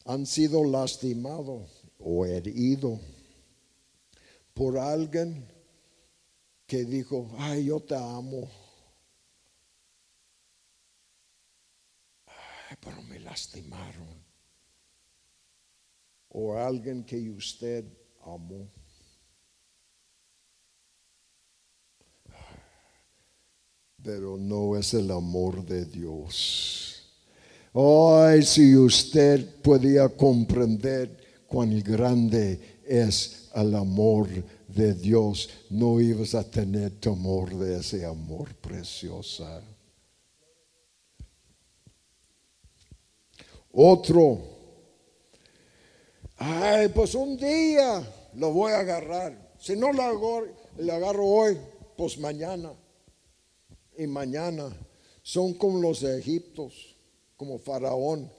Han 0.06 0.28
sido 0.28 0.64
lastimados 0.64 1.84
o 1.98 2.26
heridos 2.26 3.00
por 4.54 4.78
alguien 4.78 5.48
que 6.68 6.86
dijo, 6.86 7.28
ay, 7.38 7.66
yo 7.66 7.80
te 7.80 7.96
amo. 7.96 8.48
Pero 12.80 13.02
me 13.04 13.20
lastimaron. 13.20 14.24
O 16.30 16.58
alguien 16.58 17.04
que 17.04 17.30
usted 17.30 17.86
amó. 18.22 18.68
Pero 24.02 24.38
no 24.38 24.76
es 24.76 24.94
el 24.94 25.12
amor 25.12 25.64
de 25.66 25.86
Dios. 25.86 26.84
Ay, 27.74 28.44
si 28.44 28.76
usted 28.76 29.62
podía 29.62 30.10
comprender 30.10 31.46
cuán 31.48 31.80
grande 31.82 32.80
es 32.86 33.50
el 33.56 33.74
amor 33.76 34.28
de 34.68 34.94
Dios, 34.94 35.50
no 35.70 36.00
ibas 36.02 36.36
a 36.36 36.44
tener 36.44 37.00
temor 37.00 37.56
de 37.56 37.80
ese 37.80 38.06
amor 38.06 38.54
preciosa. 38.56 39.62
Otro, 43.76 44.38
ay, 46.38 46.90
pues 46.90 47.16
un 47.16 47.36
día 47.36 48.08
lo 48.36 48.52
voy 48.52 48.72
a 48.72 48.82
agarrar. 48.82 49.56
Si 49.60 49.76
no 49.76 49.92
lo 49.92 50.04
agarro, 50.04 51.26
hoy, 51.26 51.58
pues 51.98 52.20
mañana. 52.20 52.72
Y 53.98 54.06
mañana 54.06 54.70
son 55.24 55.56
como 55.56 55.80
los 55.80 56.02
de 56.02 56.20
Egiptos, 56.20 56.96
como 57.36 57.58
Faraón. 57.58 58.32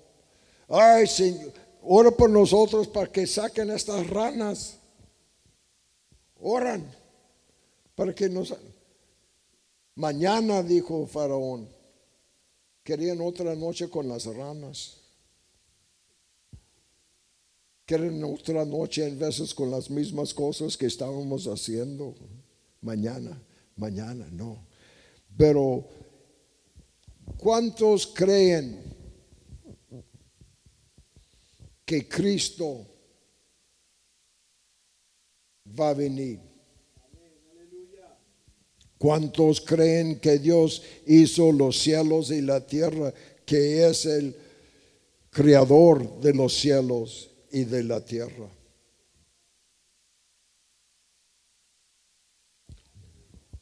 Ay, 0.69 1.09
Señor, 1.09 1.53
ora 1.83 2.13
por 2.13 2.31
nosotros 2.31 2.87
para 2.87 3.11
que 3.11 3.27
saquen 3.27 3.71
estas 3.71 4.09
ranas. 4.09 4.79
Oran 6.41 6.89
para 7.97 8.15
que 8.15 8.29
nos... 8.29 8.55
Mañana, 9.97 10.63
dijo 10.63 11.07
Faraón, 11.09 11.69
querían 12.85 13.21
otra 13.21 13.57
noche 13.57 13.91
con 13.91 14.09
las 14.09 14.27
ranas. 14.27 15.04
Quieren 17.87 18.23
otra 18.25 18.65
noche 18.65 19.07
en 19.07 19.19
veces 19.19 19.55
con 19.55 19.71
las 19.71 19.91
mismas 19.91 20.33
cosas 20.33 20.77
que 20.77 20.87
estábamos 20.87 21.47
haciendo. 21.47 22.15
Mañana, 22.81 23.41
mañana, 23.77 24.27
no. 24.31 24.67
Pero, 25.37 25.87
¿cuántos 27.39 28.07
creen 28.07 28.95
que 31.85 32.09
Cristo 32.09 32.87
va 35.79 35.91
a 35.91 35.95
venir. 35.95 36.41
¿Cuántos 38.99 39.61
creen 39.61 40.19
que 40.19 40.39
Dios 40.39 40.83
hizo 41.07 41.53
los 41.53 41.79
cielos 41.79 42.31
y 42.31 42.41
la 42.41 42.67
tierra, 42.67 43.13
que 43.45 43.87
es 43.87 44.07
el 44.07 44.35
creador 45.31 46.21
de 46.21 46.33
los 46.33 46.55
cielos 46.55 47.31
y 47.55 47.65
de 47.65 47.85
la 47.85 48.05
tierra? 48.05 48.51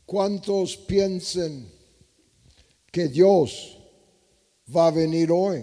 ¿Cuántos 0.07 0.79
piensan 0.79 1.69
que 2.91 3.09
Dios 3.09 3.79
va 4.75 4.87
a 4.87 4.91
venir 4.91 5.31
hoy? 5.31 5.63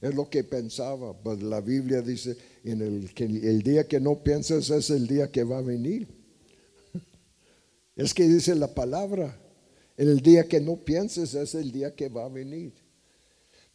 Es 0.00 0.14
lo 0.14 0.28
que 0.30 0.44
pensaba. 0.44 1.12
Pues 1.12 1.42
la 1.42 1.60
Biblia 1.60 2.00
dice, 2.00 2.36
en 2.64 2.80
el, 2.80 3.12
que 3.12 3.24
el 3.24 3.62
día 3.62 3.86
que 3.86 4.00
no 4.00 4.22
piensas 4.22 4.70
es 4.70 4.88
el 4.88 5.06
día 5.06 5.30
que 5.30 5.44
va 5.44 5.58
a 5.58 5.62
venir. 5.62 6.08
Es 7.94 8.14
que 8.14 8.26
dice 8.26 8.54
la 8.54 8.74
palabra, 8.74 9.38
el 9.98 10.20
día 10.20 10.48
que 10.48 10.58
no 10.58 10.76
pienses 10.76 11.34
es 11.34 11.54
el 11.54 11.70
día 11.70 11.94
que 11.94 12.08
va 12.08 12.24
a 12.24 12.28
venir. 12.30 12.81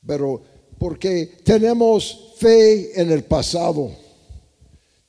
Pero 0.05 0.41
porque 0.77 1.37
tenemos 1.43 2.35
fe 2.37 2.99
en 2.99 3.11
el 3.11 3.23
pasado, 3.23 3.91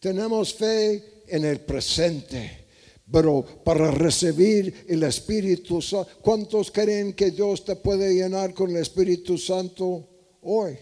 tenemos 0.00 0.54
fe 0.54 1.22
en 1.28 1.44
el 1.44 1.60
presente. 1.60 2.66
Pero 3.10 3.42
para 3.64 3.90
recibir 3.90 4.84
el 4.86 5.02
Espíritu 5.02 5.80
Santo, 5.80 6.10
¿cuántos 6.20 6.70
creen 6.70 7.14
que 7.14 7.30
Dios 7.30 7.64
te 7.64 7.76
puede 7.76 8.14
llenar 8.14 8.52
con 8.52 8.70
el 8.70 8.76
Espíritu 8.76 9.38
Santo 9.38 10.06
hoy? 10.42 10.78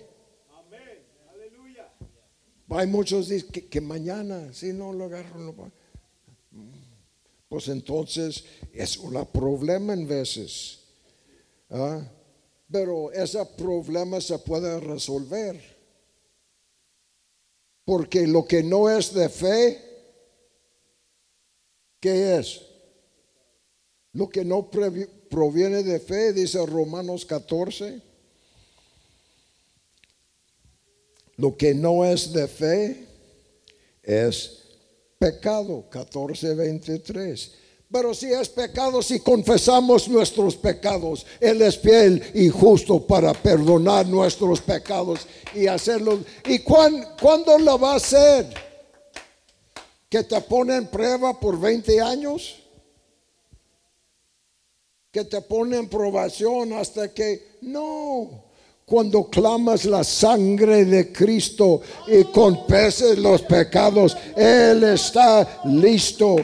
Hay 2.68 2.86
muchos 2.88 3.28
dicen 3.28 3.48
que, 3.70 3.80
mañana, 3.80 4.52
si 4.52 4.72
no 4.72 4.92
lo 4.92 5.04
agarro, 5.04 5.38
no 5.38 5.72
Pues 7.48 7.68
entonces 7.68 8.44
es 8.72 8.96
un 8.96 9.24
problema 9.26 9.92
en 9.92 10.06
veces. 10.06 10.80
¿ah? 11.70 12.02
Pero 12.70 13.12
ese 13.12 13.44
problema 13.56 14.20
se 14.20 14.38
puede 14.38 14.80
resolver. 14.80 15.76
Porque 17.84 18.26
lo 18.26 18.46
que 18.46 18.62
no 18.62 18.90
es 18.90 19.12
de 19.14 19.28
fe, 19.28 19.80
¿qué 22.00 22.38
es? 22.38 22.62
Lo 24.12 24.28
que 24.28 24.44
no 24.44 24.70
proviene 24.70 25.82
de 25.82 26.00
fe, 26.00 26.32
dice 26.32 26.64
Romanos 26.66 27.24
14 27.24 28.02
Lo 31.36 31.56
que 31.56 31.74
no 31.74 32.04
es 32.04 32.32
de 32.32 32.48
fe 32.48 33.06
es 34.02 34.62
pecado, 35.18 35.84
14:23. 35.90 37.52
Pero 37.90 38.12
si 38.12 38.32
es 38.32 38.48
pecado, 38.48 39.00
si 39.00 39.20
confesamos 39.20 40.08
nuestros 40.08 40.56
pecados, 40.56 41.24
Él 41.40 41.62
es 41.62 41.78
fiel 41.78 42.22
y 42.34 42.48
justo 42.48 43.06
para 43.06 43.32
perdonar 43.32 44.06
nuestros 44.06 44.60
pecados 44.60 45.20
y 45.54 45.68
hacerlos. 45.68 46.20
¿Y 46.46 46.58
cuándo 46.58 47.58
lo 47.58 47.78
va 47.78 47.92
a 47.92 47.96
hacer? 47.96 48.46
¿Que 50.08 50.24
te 50.24 50.40
pone 50.40 50.76
en 50.76 50.88
prueba 50.88 51.38
por 51.38 51.60
20 51.60 52.00
años? 52.00 52.56
¿Que 55.12 55.24
te 55.24 55.40
pone 55.40 55.78
en 55.78 55.88
probación 55.88 56.72
hasta 56.72 57.14
que... 57.14 57.56
No, 57.62 58.44
cuando 58.84 59.28
clamas 59.28 59.84
la 59.84 60.04
sangre 60.04 60.84
de 60.84 61.12
Cristo 61.12 61.80
y 62.06 62.22
confeses 62.24 63.18
los 63.18 63.42
pecados, 63.42 64.16
Él 64.36 64.84
está 64.84 65.60
listo 65.64 66.36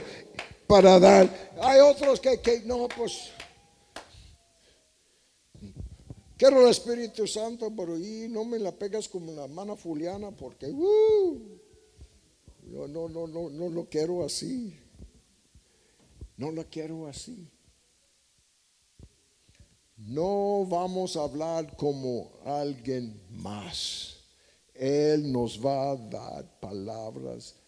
para 0.73 0.99
dar. 0.99 1.53
Hay 1.61 1.81
otros 1.81 2.19
que, 2.19 2.41
que 2.41 2.61
no, 2.61 2.89
pues 2.89 3.29
quiero 6.39 6.63
el 6.63 6.71
Espíritu 6.71 7.27
Santo, 7.27 7.71
pero 7.77 7.99
y 7.99 8.27
no 8.31 8.47
me 8.47 8.59
la 8.59 8.73
pegas 8.73 9.07
como 9.07 9.33
la 9.33 9.47
mano 9.49 9.77
fuliana 9.77 10.31
porque 10.31 10.71
uh, 10.71 11.59
no, 12.69 12.89
no, 12.89 13.27
no, 13.27 13.51
no 13.51 13.69
lo 13.69 13.85
quiero 13.85 14.25
así. 14.25 14.75
No 16.39 16.51
lo 16.51 16.65
quiero 16.65 17.07
así. 17.07 17.47
No 19.99 20.65
vamos 20.65 21.19
a 21.19 21.25
hablar 21.25 21.77
como 21.77 22.31
alguien 22.47 23.21
más. 23.29 24.17
Él 24.73 25.31
nos 25.31 25.63
va 25.63 25.91
a 25.91 25.97
dar 25.97 26.61
palabras 26.61 27.62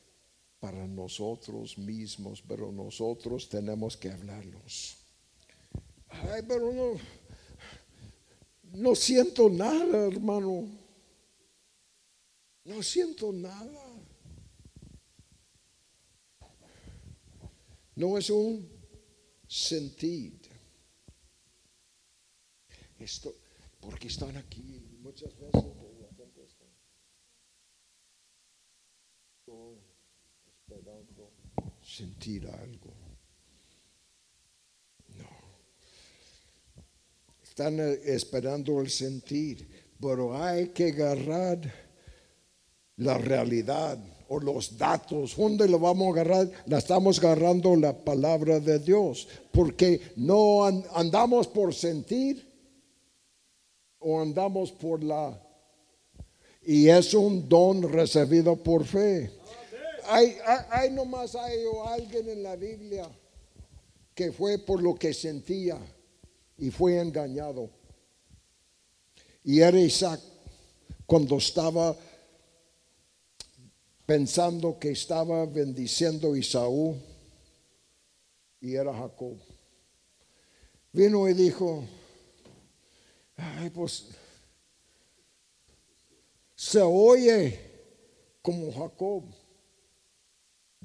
para 0.64 0.86
nosotros 0.86 1.76
mismos, 1.76 2.40
pero 2.40 2.72
nosotros 2.72 3.50
tenemos 3.50 3.98
que 3.98 4.10
hablarlos. 4.10 4.96
Ay, 6.08 6.40
pero 6.48 6.72
no, 6.72 6.98
no 8.72 8.94
siento 8.94 9.50
nada, 9.50 10.06
hermano. 10.06 10.66
No 12.64 12.82
siento 12.82 13.30
nada. 13.30 14.02
No 17.96 18.16
es 18.16 18.30
un 18.30 18.66
sentir 19.46 20.40
esto, 22.98 23.36
porque 23.80 24.08
están 24.08 24.34
aquí 24.38 24.98
muchas 25.02 25.38
veces 25.38 25.62
la 26.00 26.08
gente 26.16 26.42
está 26.42 26.64
esperando 30.74 31.30
sentir 31.96 32.46
algo. 32.46 32.90
No. 35.16 35.28
Están 37.42 37.78
eh, 37.78 38.00
esperando 38.04 38.80
el 38.80 38.90
sentir, 38.90 39.68
pero 40.00 40.36
hay 40.36 40.68
que 40.68 40.88
agarrar 40.88 41.58
la 42.96 43.18
realidad 43.18 43.98
o 44.28 44.40
los 44.40 44.76
datos. 44.76 45.36
¿Dónde 45.36 45.68
lo 45.68 45.78
vamos 45.78 46.08
a 46.08 46.20
agarrar? 46.20 46.50
La 46.66 46.78
estamos 46.78 47.18
agarrando 47.18 47.76
la 47.76 47.92
palabra 47.92 48.58
de 48.58 48.78
Dios, 48.80 49.28
porque 49.52 50.00
no 50.16 50.64
andamos 50.64 51.46
por 51.46 51.74
sentir 51.74 52.44
o 54.00 54.20
andamos 54.20 54.72
por 54.72 55.02
la... 55.02 55.40
Y 56.66 56.88
es 56.88 57.12
un 57.12 57.46
don 57.48 57.82
recibido 57.82 58.56
por 58.56 58.84
fe. 58.84 59.30
Hay, 60.06 60.36
hay, 60.70 60.90
nomás 60.90 61.34
hay 61.34 61.64
alguien 61.86 62.28
en 62.28 62.42
la 62.42 62.56
Biblia 62.56 63.08
que 64.14 64.32
fue 64.32 64.58
por 64.58 64.82
lo 64.82 64.94
que 64.94 65.12
sentía 65.12 65.78
y 66.56 66.70
fue 66.70 67.00
engañado. 67.00 67.70
Y 69.42 69.60
era 69.60 69.78
Isaac 69.78 70.20
cuando 71.06 71.36
estaba 71.38 71.96
pensando 74.06 74.78
que 74.78 74.90
estaba 74.90 75.46
bendiciendo 75.46 76.32
a 76.32 76.38
Isaú 76.38 76.96
y 78.60 78.74
era 78.74 78.94
Jacob. 78.94 79.36
Vino 80.92 81.28
y 81.28 81.34
dijo, 81.34 81.84
ay, 83.36 83.68
pues 83.70 84.06
se 86.54 86.80
oye 86.80 87.60
como 88.40 88.72
Jacob. 88.72 89.24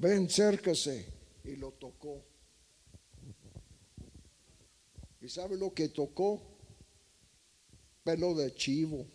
Ven, 0.00 0.30
cércase. 0.30 1.04
Y 1.44 1.56
lo 1.56 1.72
tocó. 1.72 2.24
¿Y 5.20 5.28
sabe 5.28 5.58
lo 5.58 5.74
que 5.74 5.90
tocó? 5.90 6.40
Pelo 8.02 8.34
de 8.34 8.54
chivo. 8.54 9.06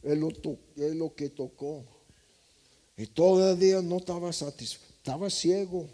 Es 0.00 0.16
lo, 0.16 0.28
es 0.28 0.94
lo 0.94 1.12
que 1.16 1.30
tocó. 1.30 1.84
Y 2.96 3.06
todavía 3.08 3.82
no 3.82 3.96
estaba 3.96 4.32
satisfecho, 4.32 4.94
estaba 4.96 5.28
ciego. 5.28 5.88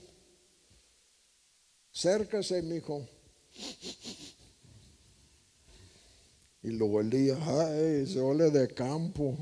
Cércase, 1.91 2.61
mi 2.61 2.77
hijo. 2.77 3.09
Y 6.63 6.73
lo 6.73 6.85
olía, 6.87 7.39
ay, 7.41 8.07
se 8.07 8.21
ole 8.21 8.51
de 8.51 8.69
campo. 8.75 9.39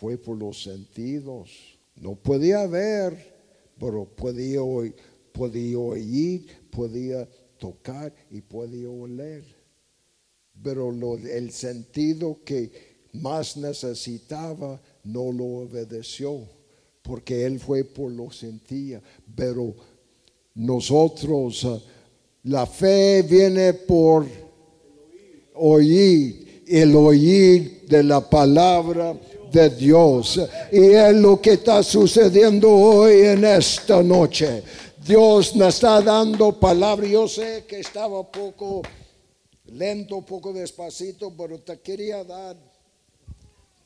Fue 0.00 0.16
por 0.16 0.38
los 0.38 0.62
sentidos. 0.62 1.50
No 1.96 2.14
podía 2.14 2.66
ver, 2.66 3.34
pero 3.78 4.06
podía, 4.06 4.60
podía 5.30 5.78
oír, 5.78 6.46
podía 6.70 7.28
tocar 7.58 8.14
y 8.30 8.40
podía 8.40 8.88
oler. 8.88 9.44
Pero 10.62 10.90
el 10.90 11.50
sentido 11.50 12.38
que 12.46 12.70
más 13.12 13.58
necesitaba 13.58 14.80
no 15.04 15.32
lo 15.32 15.44
obedeció, 15.64 16.48
porque 17.02 17.44
él 17.44 17.60
fue 17.60 17.84
por 17.84 18.10
lo 18.10 18.30
sentía. 18.30 19.02
Pero 19.36 19.74
nosotros, 20.54 21.62
ah, 21.66 21.78
la 22.44 22.64
fe 22.64 23.22
viene 23.22 23.74
por 23.74 24.26
oír, 25.54 26.62
el 26.66 26.96
oír 26.96 27.86
de 27.86 28.02
la 28.02 28.30
palabra 28.30 29.18
de 29.50 29.70
Dios. 29.70 30.40
Y 30.72 30.92
es 30.92 31.14
lo 31.14 31.40
que 31.40 31.52
está 31.52 31.82
sucediendo 31.82 32.70
hoy 32.70 33.20
en 33.20 33.44
esta 33.44 34.02
noche. 34.02 34.62
Dios 35.04 35.56
nos 35.56 35.74
está 35.74 36.00
dando 36.00 36.58
palabra. 36.58 37.06
Yo 37.06 37.26
sé 37.26 37.64
que 37.66 37.80
estaba 37.80 38.30
poco 38.30 38.82
lento, 39.64 40.22
poco 40.22 40.52
despacito, 40.52 41.34
pero 41.36 41.60
te 41.60 41.80
quería 41.80 42.24
dar 42.24 42.56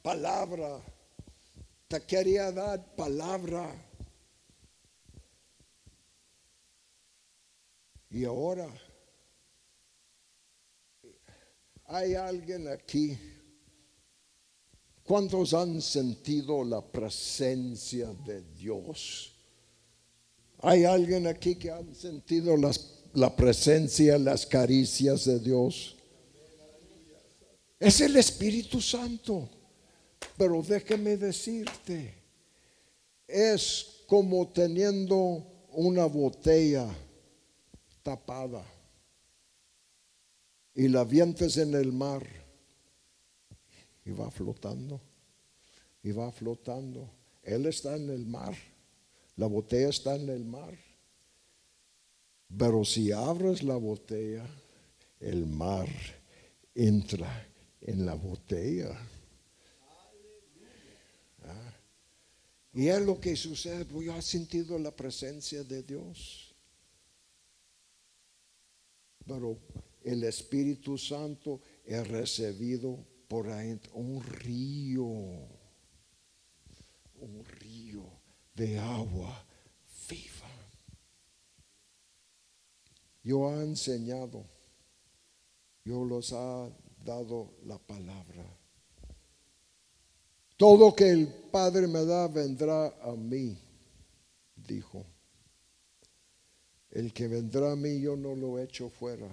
palabra. 0.03 0.81
Te 1.89 2.01
quería 2.03 2.51
dar 2.53 2.85
palabra. 2.97 3.71
Y 8.11 8.25
ahora 8.25 8.69
hay 11.87 12.15
alguien 12.15 12.69
aquí 12.69 13.19
¿Cuántos 15.05 15.52
han 15.52 15.82
sentido 15.82 16.64
la 16.64 16.80
presencia 16.80 18.09
de 18.24 18.42
Dios? 18.57 19.34
¿Hay 20.61 20.84
alguien 20.84 21.26
aquí 21.26 21.57
que 21.57 21.70
ha 21.70 21.82
sentido 21.94 22.57
la 23.12 23.36
presencia, 23.36 24.18
las 24.18 24.46
caricias 24.46 25.26
de 25.26 25.38
Dios? 25.40 25.94
Es 27.78 28.00
el 28.00 28.16
Espíritu 28.16 28.80
Santo. 28.80 29.50
Pero 30.38 30.62
déjeme 30.62 31.18
decirte, 31.18 32.14
es 33.28 34.05
como 34.07 34.48
teniendo 34.48 35.46
una 35.72 36.07
botella 36.07 36.88
tapada 38.02 38.64
y 40.74 40.88
la 40.88 41.05
vientes 41.05 41.59
en 41.59 41.74
el 41.74 41.92
mar 41.92 42.43
y 44.05 44.12
va 44.12 44.30
flotando, 44.30 45.00
y 46.02 46.12
va 46.12 46.30
flotando. 46.30 47.11
Él 47.42 47.66
está 47.66 47.96
en 47.96 48.11
el 48.11 48.26
mar, 48.26 48.55
la 49.36 49.46
botella 49.46 49.88
está 49.88 50.16
en 50.16 50.28
el 50.28 50.44
mar. 50.44 50.76
Pero 52.57 52.84
si 52.84 53.11
abres 53.11 53.62
la 53.62 53.76
botella, 53.76 54.46
el 55.20 55.46
mar 55.46 55.88
entra 56.74 57.48
en 57.80 58.07
la 58.07 58.14
botella. 58.14 58.96
Ah. 61.42 61.74
Y 62.74 62.88
es 62.88 63.00
lo 63.02 63.20
que 63.20 63.34
sucede, 63.36 63.84
pues 63.84 64.07
yo 64.07 64.16
he 64.16 64.22
sentido 64.22 64.78
la 64.78 64.94
presencia 64.94 65.64
de 65.64 65.82
Dios. 65.82 66.55
Pero 69.26 69.59
el 70.02 70.22
Espíritu 70.24 70.98
Santo 70.98 71.61
he 71.84 72.02
recibido 72.05 73.14
por 73.29 73.49
ahí 73.49 73.79
un 73.93 74.22
río, 74.22 75.05
un 77.16 77.45
río 77.45 78.03
de 78.55 78.79
agua 78.79 79.47
viva. 80.09 80.51
Yo 83.22 83.51
he 83.51 83.64
enseñado, 83.64 84.45
yo 85.85 86.05
los 86.05 86.33
ha 86.33 86.70
dado 87.05 87.55
la 87.64 87.79
palabra. 87.79 88.45
Todo 90.57 90.95
que 90.95 91.11
el 91.11 91.27
Padre 91.27 91.87
me 91.87 92.05
da 92.05 92.29
vendrá 92.29 92.87
a 93.03 93.12
mí, 93.12 93.57
dijo. 94.55 95.05
El 96.91 97.12
que 97.12 97.27
vendrá 97.27 97.72
a 97.72 97.77
mí 97.77 98.01
yo 98.01 98.16
no 98.16 98.37
lo 98.37 98.61
echo 98.61 98.89
fuera. 98.89 99.29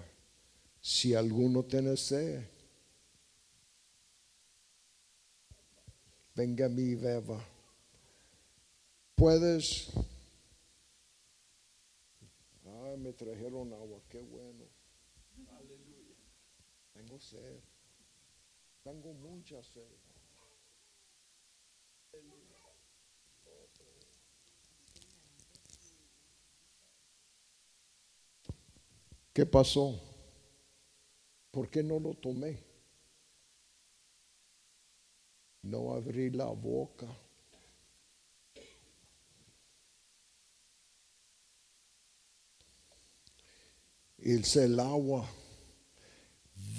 Si 0.81 1.13
alguno 1.13 1.63
tiene 1.63 1.95
sed, 1.95 2.43
venga 6.35 6.69
mi 6.69 6.95
beba. 6.95 7.43
Puedes. 9.15 9.91
Ay, 12.65 12.97
me 12.97 13.13
trajeron 13.13 13.73
agua, 13.73 14.01
qué 14.09 14.21
bueno. 14.21 14.65
Aleluya. 15.57 16.15
Tengo 16.93 17.19
sed. 17.19 17.59
Tengo 18.83 19.13
mucha 19.13 19.61
sed. 19.63 19.87
¿Qué 29.33 29.45
pasó? 29.45 29.97
¿Por 31.51 31.69
qué 31.69 31.83
no 31.83 31.99
lo 31.99 32.13
tomé? 32.15 32.70
No 35.63 35.93
abrí 35.93 36.29
la 36.29 36.45
boca. 36.45 37.07
El 44.17 44.79
agua 44.79 45.27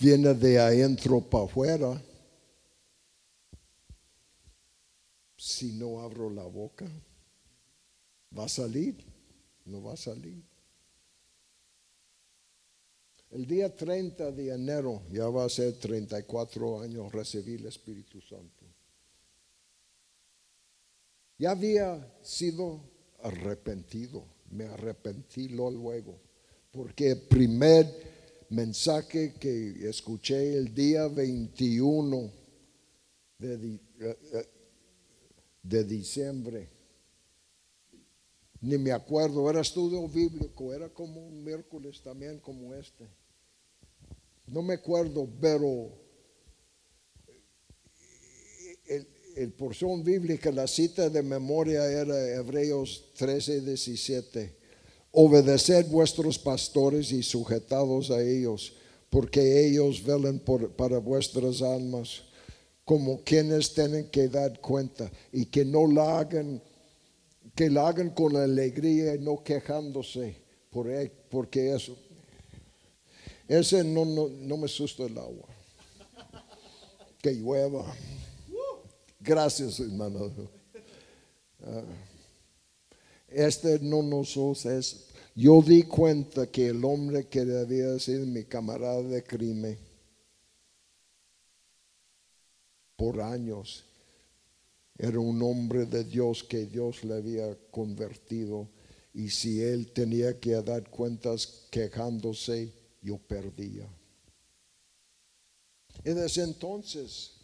viene 0.01 0.35
de 0.35 0.59
adentro 0.59 1.21
para 1.21 1.45
afuera. 1.45 2.03
Si 5.37 5.73
no 5.73 6.01
abro 6.01 6.31
la 6.31 6.45
boca, 6.45 6.89
va 8.37 8.45
a 8.45 8.49
salir, 8.49 9.05
no 9.65 9.83
va 9.83 9.95
a 9.95 9.97
salir. 9.97 10.43
El 13.31 13.47
día 13.47 13.75
30 13.75 14.31
de 14.31 14.51
enero, 14.51 15.03
ya 15.11 15.27
va 15.29 15.45
a 15.45 15.49
ser 15.49 15.73
34 15.79 16.81
años, 16.81 17.11
recibí 17.11 17.55
el 17.55 17.67
Espíritu 17.67 18.21
Santo. 18.21 18.62
Ya 21.43 21.51
había 21.51 22.09
sido 22.23 22.81
arrepentido, 23.21 24.25
me 24.53 24.67
arrepentí 24.67 25.49
luego, 25.49 26.21
porque 26.71 27.11
el 27.11 27.23
primer 27.23 28.47
mensaje 28.51 29.35
que 29.41 29.89
escuché 29.89 30.55
el 30.55 30.73
día 30.73 31.09
21 31.09 32.31
de, 33.39 33.75
eh, 33.75 33.81
eh, 34.35 34.47
de 35.65 35.83
diciembre, 35.83 36.69
ni 38.61 38.79
me 38.79 38.93
acuerdo, 38.93 39.51
era 39.51 39.63
estudio 39.63 40.07
bíblico, 40.07 40.73
era 40.73 40.91
como 40.91 41.27
un 41.27 41.43
miércoles 41.43 42.01
también 42.03 42.39
como 42.39 42.73
este. 42.73 43.05
No 44.47 44.63
me 44.63 44.75
acuerdo, 44.75 45.29
pero 45.41 45.91
el, 48.87 49.09
el 49.37 49.53
porción 49.53 50.03
bíblica, 50.03 50.51
la 50.51 50.67
cita 50.67 51.09
de 51.09 51.23
memoria 51.23 51.85
era 51.87 52.37
Hebreos 52.37 53.05
13, 53.17 53.61
17. 53.63 54.55
Obedeced 55.13 55.87
vuestros 55.89 56.39
pastores 56.39 57.13
y 57.13 57.23
sujetados 57.23 58.11
a 58.11 58.23
ellos, 58.23 58.75
porque 59.11 59.67
ellos 59.67 60.03
velan 60.05 60.41
para 60.77 60.99
vuestras 60.99 61.63
almas, 61.63 62.23
como 62.85 63.23
quienes 63.23 63.75
tienen 63.75 64.09
que 64.09 64.29
dar 64.29 64.61
cuenta 64.61 65.11
y 65.33 65.47
que 65.47 65.65
no 65.65 65.87
la 65.87 66.19
hagan, 66.19 66.63
que 67.55 67.71
la 67.71 67.89
hagan 67.89 68.11
con 68.11 68.37
alegría 68.37 69.15
y 69.15 69.19
no 69.19 69.43
quejándose 69.43 70.43
porque 71.31 71.75
eso, 71.75 71.97
ese 73.47 73.85
no, 73.85 74.05
no, 74.07 74.29
no 74.29 74.57
me 74.57 74.65
asusta 74.65 75.05
el 75.05 75.19
agua. 75.19 75.49
Que 77.21 77.35
llueva. 77.35 77.95
Gracias, 79.23 79.79
hermano. 79.79 80.33
Ah, 81.65 81.85
este 83.29 83.79
no 83.79 84.03
nos 84.03 84.67
es. 84.67 85.07
Yo 85.35 85.63
di 85.63 85.85
cuenta 85.85 86.51
que 86.51 86.69
el 86.69 86.85
hombre 86.85 87.29
que 87.29 87.45
debía 87.45 87.99
ser 88.01 88.27
mi 88.27 88.45
camarada 88.45 89.03
de 89.03 89.23
crimen 89.23 89.79
por 92.97 93.21
años 93.21 93.85
era 94.99 95.19
un 95.19 95.41
hombre 95.43 95.87
de 95.87 96.05
Dios 96.05 96.43
que 96.43 96.67
Dios 96.67 97.05
le 97.05 97.15
había 97.15 97.57
convertido. 97.71 98.69
Y 99.15 99.31
si 99.31 99.63
él 99.63 99.93
tenía 99.93 100.39
que 100.41 100.61
dar 100.63 100.91
cuentas 100.91 101.69
quejándose, 101.71 102.73
yo 103.01 103.19
perdía. 103.19 103.89
Y 106.05 106.11
desde 106.11 106.43
entonces, 106.43 107.42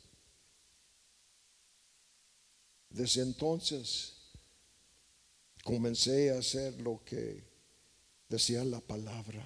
desde 2.90 3.22
entonces, 3.22 4.14
comencé 5.64 6.30
a 6.30 6.38
hacer 6.38 6.80
lo 6.80 7.02
que 7.04 7.42
decía 8.28 8.64
la 8.64 8.80
palabra. 8.80 9.44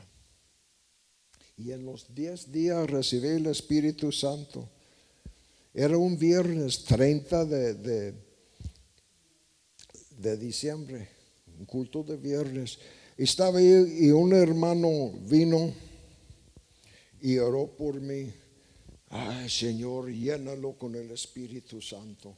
Y 1.57 1.73
en 1.73 1.85
los 1.85 2.15
diez 2.15 2.51
días 2.51 2.89
recibí 2.89 3.29
el 3.29 3.47
Espíritu 3.47 4.11
Santo. 4.11 4.69
Era 5.75 5.97
un 5.97 6.19
viernes 6.19 6.85
30 6.85 7.45
de, 7.45 7.75
de, 7.75 8.15
de 10.19 10.37
diciembre, 10.37 11.09
un 11.59 11.67
culto 11.67 12.03
de 12.03 12.17
viernes. 12.17 12.79
Estaba 13.17 13.59
ahí 13.59 14.07
y 14.07 14.11
un 14.11 14.33
hermano 14.33 15.13
vino 15.29 15.73
y 17.21 17.39
oró 17.39 17.67
por 17.67 18.01
mí. 18.01 18.33
Ay, 19.09 19.49
Señor, 19.49 20.11
llénalo 20.11 20.73
con 20.79 20.95
el 20.95 21.11
Espíritu 21.11 21.81
Santo. 21.81 22.37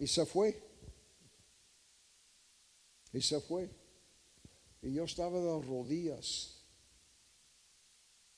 Y 0.00 0.06
se 0.06 0.24
fue. 0.24 0.58
Y 3.12 3.20
se 3.20 3.38
fue. 3.40 3.70
Y 4.82 4.94
yo 4.94 5.04
estaba 5.04 5.38
de 5.38 5.62
rodillas. 5.62 6.56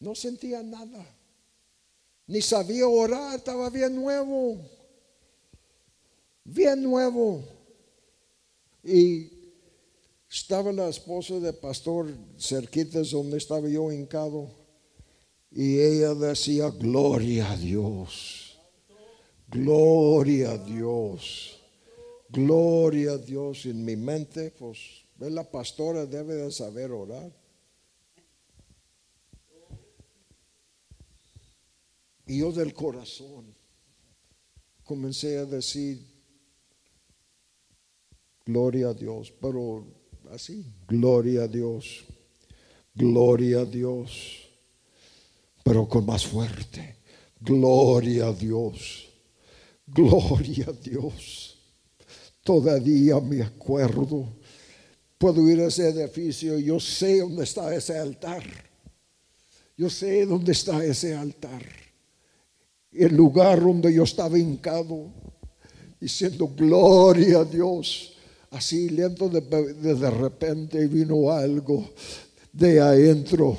No 0.01 0.17
sentía 0.17 0.63
nada. 0.63 1.07
Ni 2.27 2.43
sabía 2.43 2.89
orar, 2.89 3.37
estaba 3.37 3.71
bien 3.71 3.95
nuevo. 3.95 4.61
Bien 6.43 6.83
nuevo. 6.83 7.45
Y 8.83 9.31
estaba 10.29 10.73
la 10.73 10.89
esposa 10.89 11.39
del 11.39 11.55
pastor 11.55 12.13
cerquitas 12.37 13.13
donde 13.13 13.39
estaba 13.39 13.69
yo 13.69 13.93
hincado. 13.93 14.51
Y 15.53 15.79
ella 15.79 16.15
decía, 16.15 16.71
gloria 16.71 17.53
a 17.53 17.57
Dios. 17.57 18.59
Gloria 19.53 20.53
a 20.53 20.59
Dios. 20.59 21.52
Gloria 22.33 23.13
a 23.13 23.19
Dios. 23.19 23.67
En 23.67 23.85
mi 23.85 23.95
mente, 23.95 24.51
pues, 24.59 24.79
la 25.19 25.45
pastora 25.45 26.07
debe 26.07 26.35
de 26.35 26.51
saber 26.51 26.91
orar. 26.91 27.31
Y 32.27 32.39
yo 32.39 32.51
del 32.53 32.73
corazón 32.73 33.45
comencé 34.83 35.37
a 35.37 35.45
decir, 35.45 36.01
gloria 38.47 38.89
a 38.89 38.95
Dios, 38.95 39.33
pero 39.39 39.87
así, 40.31 40.65
gloria 40.89 41.43
a 41.43 41.49
Dios, 41.49 42.05
gloria 42.95 43.61
a 43.61 43.65
Dios, 43.67 44.49
pero 45.63 45.87
con 45.87 46.07
más 46.07 46.27
fuerte, 46.27 46.97
gloria 47.39 48.29
a 48.29 48.33
Dios, 48.33 49.09
gloria 49.87 50.67
a 50.69 50.73
Dios. 50.73 51.52
Todavía 52.43 53.21
me 53.21 53.43
acuerdo. 53.43 54.29
Puedo 55.19 55.49
ir 55.49 55.61
a 55.61 55.67
ese 55.67 55.89
edificio, 55.89 56.59
yo 56.59 56.81
sé 56.81 57.21
dónde 57.21 57.45
está 57.45 57.75
ese 57.75 57.97
altar. 57.99 58.43
Yo 59.77 59.89
sé 59.89 60.27
dónde 60.27 60.53
está 60.53 60.85
ese 60.85 61.15
altar. 61.15 61.63
El 62.91 63.17
lugar 63.17 63.61
donde 63.61 63.93
yo 63.93 64.03
estaba 64.03 64.39
hincado, 64.39 65.13
diciendo 66.01 66.49
gloria 66.49 67.41
a 67.41 67.45
Dios. 67.45 68.15
Así 68.51 68.91
lento 68.91 69.29
de, 69.29 69.41
de 69.41 70.11
repente 70.11 70.87
vino 70.87 71.31
algo 71.31 71.89
de 72.53 72.81
adentro 72.81 73.57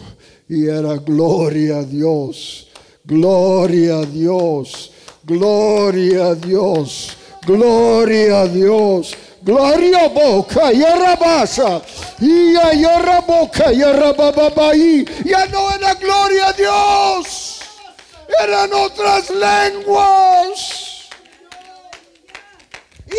y 0.48 0.68
era 0.68 0.98
gloria 0.98 1.80
a 1.80 1.84
Dios, 1.84 2.68
gloria 3.04 4.00
a 4.00 4.06
Dios, 4.06 4.92
gloria 5.24 6.28
a 6.28 6.36
Dios. 6.36 7.18
Gloria 7.46 8.42
a 8.42 8.48
Dios. 8.48 9.16
Gloria 9.44 10.08
boca, 10.08 10.72
y 10.72 10.82
arrabasa, 10.86 11.82
y 12.22 12.56
a 12.56 13.20
boca, 13.20 13.74
y 13.74 13.82
arrabababaí. 13.82 15.06
Ya 15.26 15.46
no 15.48 15.70
era 15.70 15.94
gloria 15.96 16.48
a 16.48 16.54
Dios, 16.54 17.60
eran 18.42 18.72
otras 18.72 19.30
lenguas. 19.32 21.10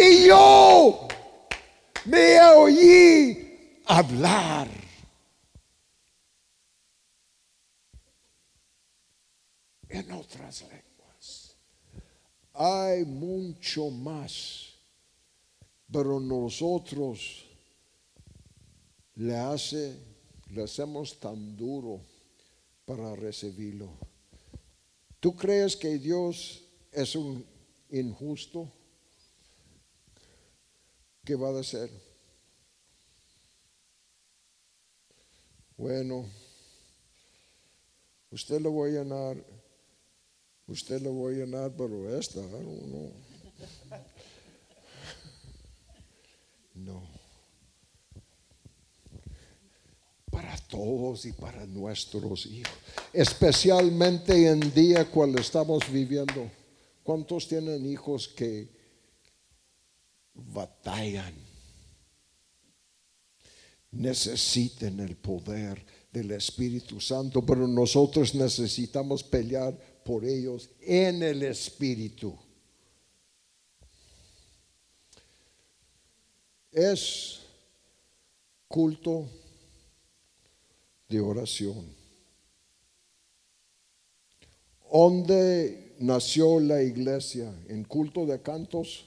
Y 0.01 0.29
yo 0.29 1.09
me 2.07 2.41
oí 2.41 3.83
hablar. 3.85 4.69
En 9.91 10.11
otras 10.11 10.63
lenguas 10.63 10.74
hay 12.55 13.05
mucho 13.05 13.91
más, 13.91 14.75
pero 15.91 16.21
nosotros 16.21 17.45
le 19.17 19.37
hace, 19.37 19.99
le 20.51 20.63
hacemos 20.63 21.19
tan 21.19 21.57
duro 21.57 22.01
para 22.85 23.17
recibirlo. 23.17 23.91
¿Tú 25.19 25.35
crees 25.35 25.77
que 25.77 25.99
Dios 25.99 26.63
es 26.93 27.17
un 27.17 27.45
injusto? 27.91 28.71
¿Qué 31.25 31.35
va 31.35 31.49
a 31.49 31.61
hacer? 31.61 31.91
Bueno, 35.77 36.25
usted 38.31 38.61
lo 38.61 38.71
voy 38.71 38.91
a 38.91 39.03
llenar 39.03 39.54
Usted 40.67 41.03
lo 41.03 41.13
voy 41.13 41.35
a 41.35 41.39
llenar, 41.45 41.73
pero 41.77 42.19
esta, 42.19 42.41
no. 42.41 43.13
No. 46.75 47.03
Para 50.31 50.57
todos 50.69 51.27
y 51.27 51.33
para 51.33 51.67
nuestros 51.67 52.47
hijos. 52.47 52.73
Especialmente 53.13 54.49
en 54.49 54.73
día 54.73 55.09
cuando 55.11 55.41
estamos 55.41 55.91
viviendo. 55.91 56.51
¿Cuántos 57.05 57.47
tienen 57.47 57.87
hijos 57.87 58.27
que 58.27 58.69
batallan? 60.33 61.35
Necesiten 63.93 64.99
el 64.99 65.17
poder 65.17 65.85
del 66.11 66.33
Espíritu 66.33 67.01
Santo, 67.01 67.45
pero 67.45 67.69
nosotros 67.69 68.35
necesitamos 68.35 69.23
pelear 69.23 69.79
por 70.05 70.25
ellos 70.25 70.71
en 70.81 71.23
el 71.23 71.43
Espíritu. 71.43 72.37
Es 76.71 77.41
culto 78.69 79.27
de 81.09 81.21
oración. 81.21 81.95
¿Dónde 84.93 85.97
nació 85.99 86.61
la 86.61 86.83
iglesia? 86.83 87.53
¿En 87.69 87.85
culto 87.85 88.27
de 88.27 88.41
cantos? 88.43 89.07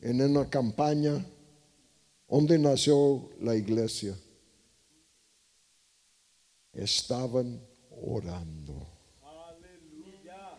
¿En 0.00 0.20
una 0.20 0.48
campaña? 0.48 1.24
¿Dónde 2.28 2.58
nació 2.58 3.30
la 3.40 3.54
iglesia? 3.54 4.16
Estaban 6.72 7.67
orando. 8.02 8.86
Aleluya. 9.22 10.58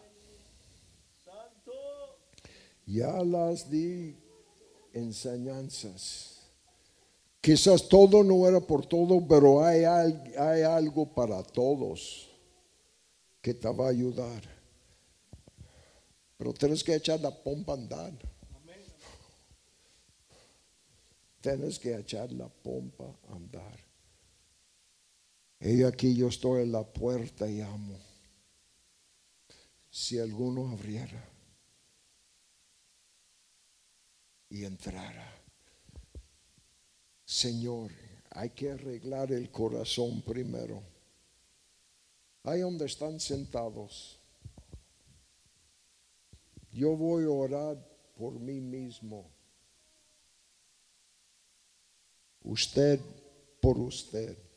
Santo. 1.24 1.72
Ya 2.86 3.24
las 3.24 3.70
di 3.70 4.16
enseñanzas. 4.94 6.40
Quizás 7.42 7.88
todo 7.88 8.24
no 8.24 8.48
era 8.48 8.60
por 8.60 8.86
todo, 8.86 9.26
pero 9.26 9.64
hay, 9.64 9.86
hay 9.86 10.62
algo 10.64 11.06
para 11.14 11.42
todos 11.42 12.30
que 13.42 13.54
te 13.54 13.70
va 13.70 13.88
a 13.88 13.90
ayudar. 13.90 14.44
Pero 16.38 16.54
tienes 16.54 16.84
que 16.84 16.96
echar 16.96 17.20
la 17.20 17.32
pompa 17.32 17.74
a 17.74 17.76
andar. 17.76 18.14
Tienes 21.42 21.80
que 21.80 21.96
echar 21.96 22.32
la 22.34 22.50
pompa 22.50 23.06
a 23.30 23.36
andar. 23.36 23.89
Y 25.60 25.84
aquí 25.84 26.16
yo 26.16 26.30
estoy 26.30 26.64
en 26.64 26.72
la 26.72 26.84
puerta 26.84 27.50
y 27.50 27.62
amo. 27.62 27.98
Si 29.90 30.18
alguno 30.18 30.70
abriera 30.70 31.28
y 34.50 34.64
entrara. 34.64 35.36
Señor, 37.26 37.92
hay 38.32 38.52
que 38.52 38.72
arreglar 38.72 39.32
el 39.32 39.52
corazón 39.52 40.22
primero. 40.22 40.82
Ahí 42.44 42.62
donde 42.62 42.86
están 42.86 43.20
sentados. 43.20 44.20
Yo 46.72 46.96
voy 46.96 47.26
a 47.26 47.30
orar 47.30 47.78
por 48.16 48.40
mí 48.40 48.62
mismo. 48.62 49.30
Usted 52.42 53.00
por 53.62 53.78
usted. 53.78 54.49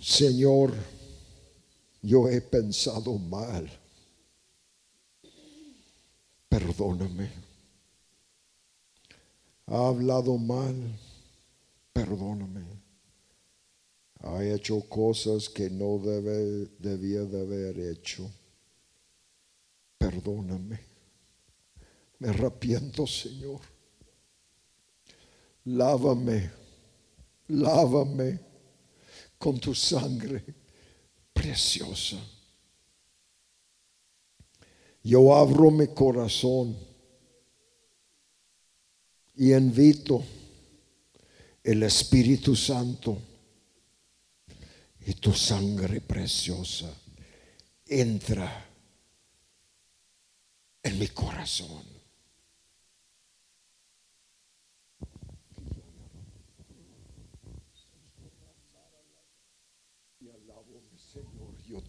Señor, 0.00 0.72
yo 2.02 2.28
he 2.28 2.40
pensado 2.40 3.18
mal. 3.18 3.68
Perdóname. 6.48 7.30
Ha 9.66 9.88
hablado 9.88 10.38
mal. 10.38 10.74
Perdóname. 11.92 12.64
Ha 14.20 14.44
hecho 14.44 14.80
cosas 14.88 15.48
que 15.48 15.68
no 15.68 15.98
debe, 15.98 16.70
debía 16.78 17.24
de 17.24 17.40
haber 17.40 17.78
hecho. 17.80 18.30
Perdóname. 19.98 20.80
Me 22.20 22.28
arrepiento, 22.28 23.06
Señor. 23.06 23.60
Lávame, 25.64 26.50
lávame 27.48 28.47
con 29.38 29.58
tu 29.60 29.74
sangre 29.74 30.44
preciosa. 31.32 32.18
Yo 35.02 35.34
abro 35.34 35.70
mi 35.70 35.86
corazón 35.88 36.76
y 39.36 39.54
invito 39.54 40.22
el 41.62 41.82
Espíritu 41.84 42.56
Santo 42.56 43.18
y 45.06 45.14
tu 45.14 45.32
sangre 45.32 46.00
preciosa 46.00 46.92
entra 47.86 48.66
en 50.82 50.98
mi 50.98 51.08
corazón. 51.08 51.97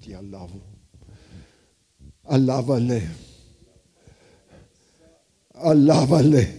Te 0.01 0.13
alabo. 0.13 0.61
Alábale. 2.25 3.01
Alábale. 5.53 6.53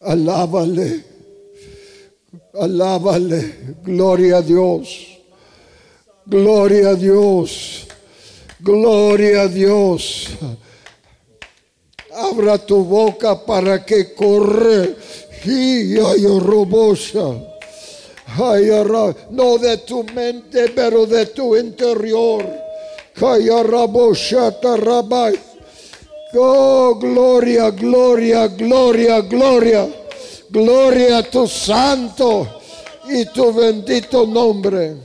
Alábale. 0.00 1.04
Alábale. 2.52 3.74
Gloria 3.82 4.36
a 4.38 4.42
Dios. 4.42 5.18
Gloria 6.26 6.90
a 6.90 6.94
Dios. 6.94 7.86
Gloria 8.60 9.42
a 9.42 9.48
Dios. 9.48 10.28
Abra 12.12 12.58
tu 12.58 12.84
boca 12.84 13.46
para 13.46 13.84
que 13.84 14.14
corre. 14.14 14.96
Y 15.46 15.94
yo 15.94 16.38
robosa 16.40 17.55
no 19.30 19.58
de 19.58 19.76
tu 19.78 20.04
mente, 20.04 20.68
pero 20.74 21.06
de 21.06 21.26
tu 21.26 21.56
interior. 21.56 22.44
Oh, 26.38 26.94
gloria, 26.94 27.70
gloria, 27.70 28.48
gloria, 28.48 29.20
gloria. 29.22 29.88
Gloria 30.48 31.18
a 31.18 31.22
tu 31.22 31.46
santo 31.46 32.46
y 33.08 33.24
tu 33.26 33.52
bendito 33.52 34.26
nombre. 34.26 34.96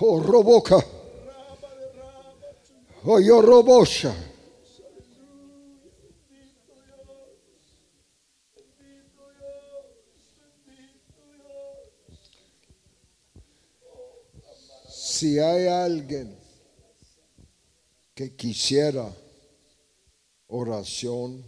Oh, 0.00 0.20
roboca. 0.20 0.84
Oh, 3.04 3.20
yo 3.20 3.40
robosha. 3.40 4.14
Si 14.88 15.38
hay 15.38 15.68
alguien 15.68 16.36
que 18.14 18.34
quisiera 18.34 19.14
oración 20.48 21.44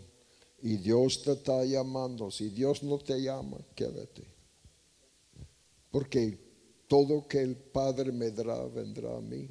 y 0.62 0.76
Dios 0.76 1.22
te 1.22 1.32
está 1.32 1.64
llamando, 1.64 2.30
si 2.30 2.50
Dios 2.50 2.82
no 2.84 2.98
te 2.98 3.20
llama, 3.20 3.56
quédate. 3.74 4.24
Porque 5.90 6.45
todo 6.88 7.26
que 7.26 7.40
el 7.40 7.56
Padre 7.56 8.12
me 8.12 8.30
dará 8.30 8.64
vendrá 8.66 9.16
a 9.16 9.20
mí. 9.20 9.48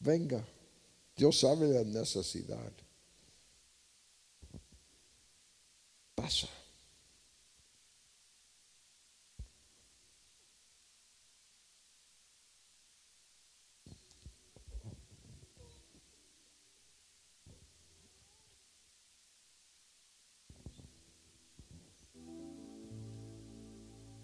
Venga, 0.00 0.44
Dios 1.16 1.40
sabe 1.40 1.66
la 1.68 1.82
necesidad. 1.84 2.72
Pasa. 6.14 6.48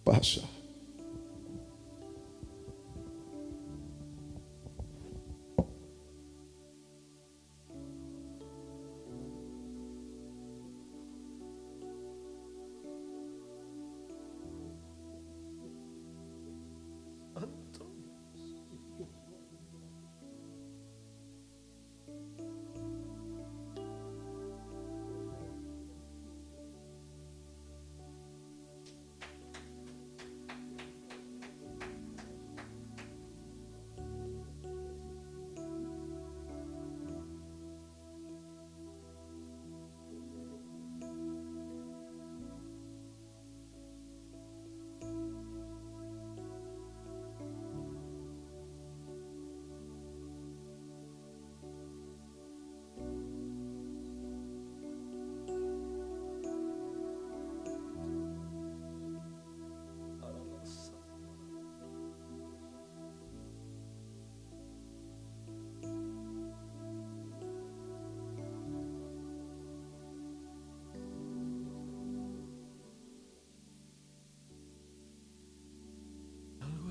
Pasa. 0.04 0.63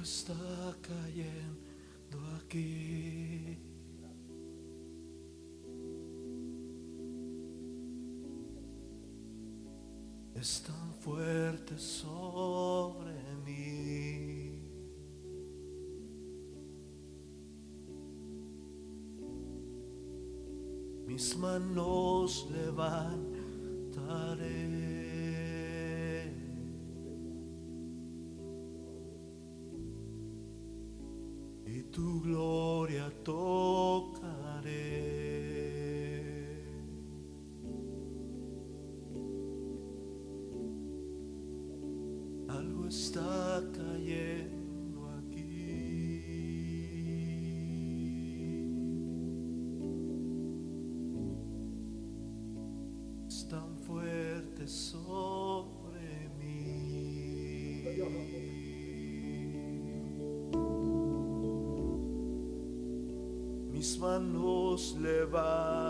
está 0.03 0.33
cayendo 0.81 2.19
aquí. 2.37 3.57
Es 10.35 10.61
tan 10.63 10.93
fuerte 10.99 11.77
sobre 11.79 13.15
mí. 13.45 14.59
Mis 21.07 21.37
manos 21.37 22.49
levantaré. 22.51 23.33
tu 31.93 32.19
gloria. 32.23 32.52
manos 64.03 64.97
levanta. 64.99 65.82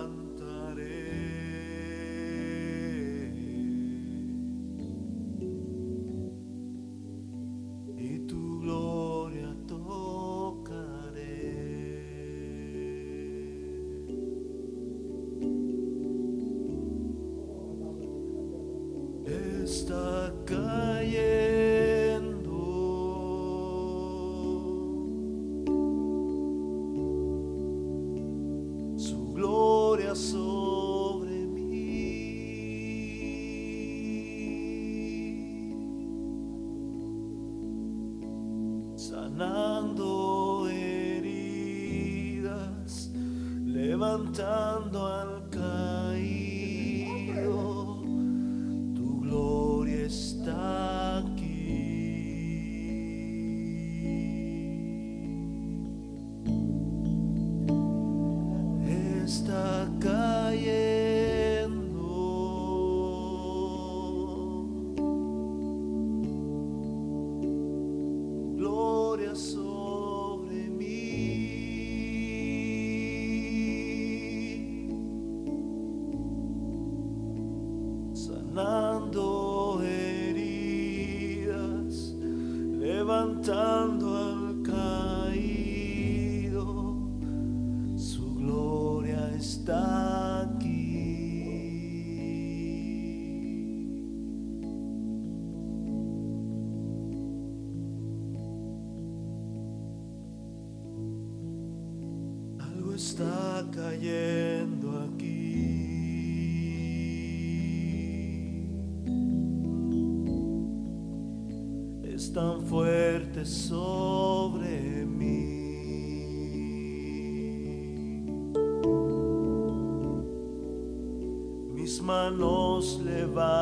nos 122.83 122.99
levar. 122.99 123.52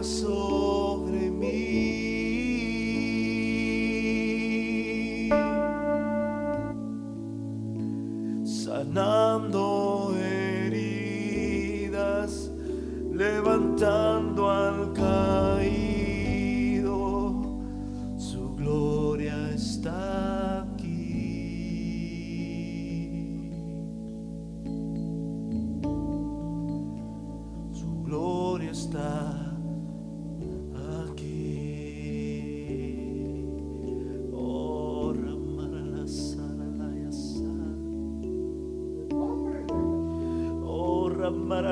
soul. 0.05 0.54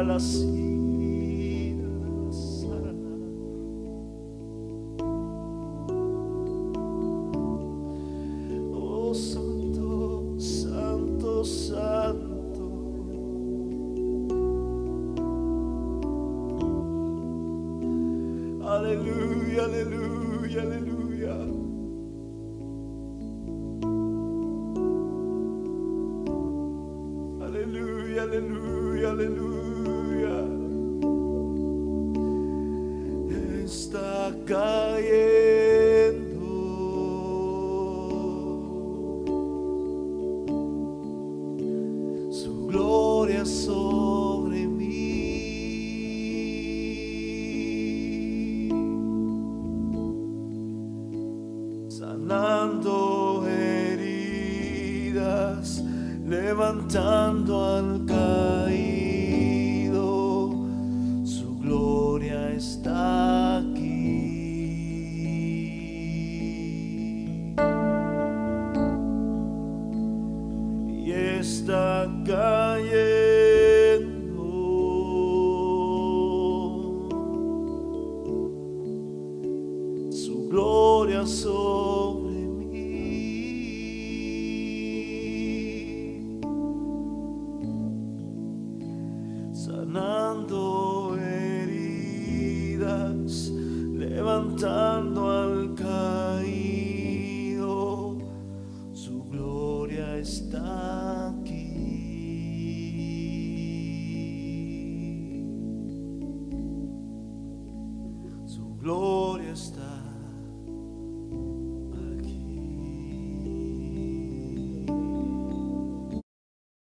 umbrellas 0.03 0.52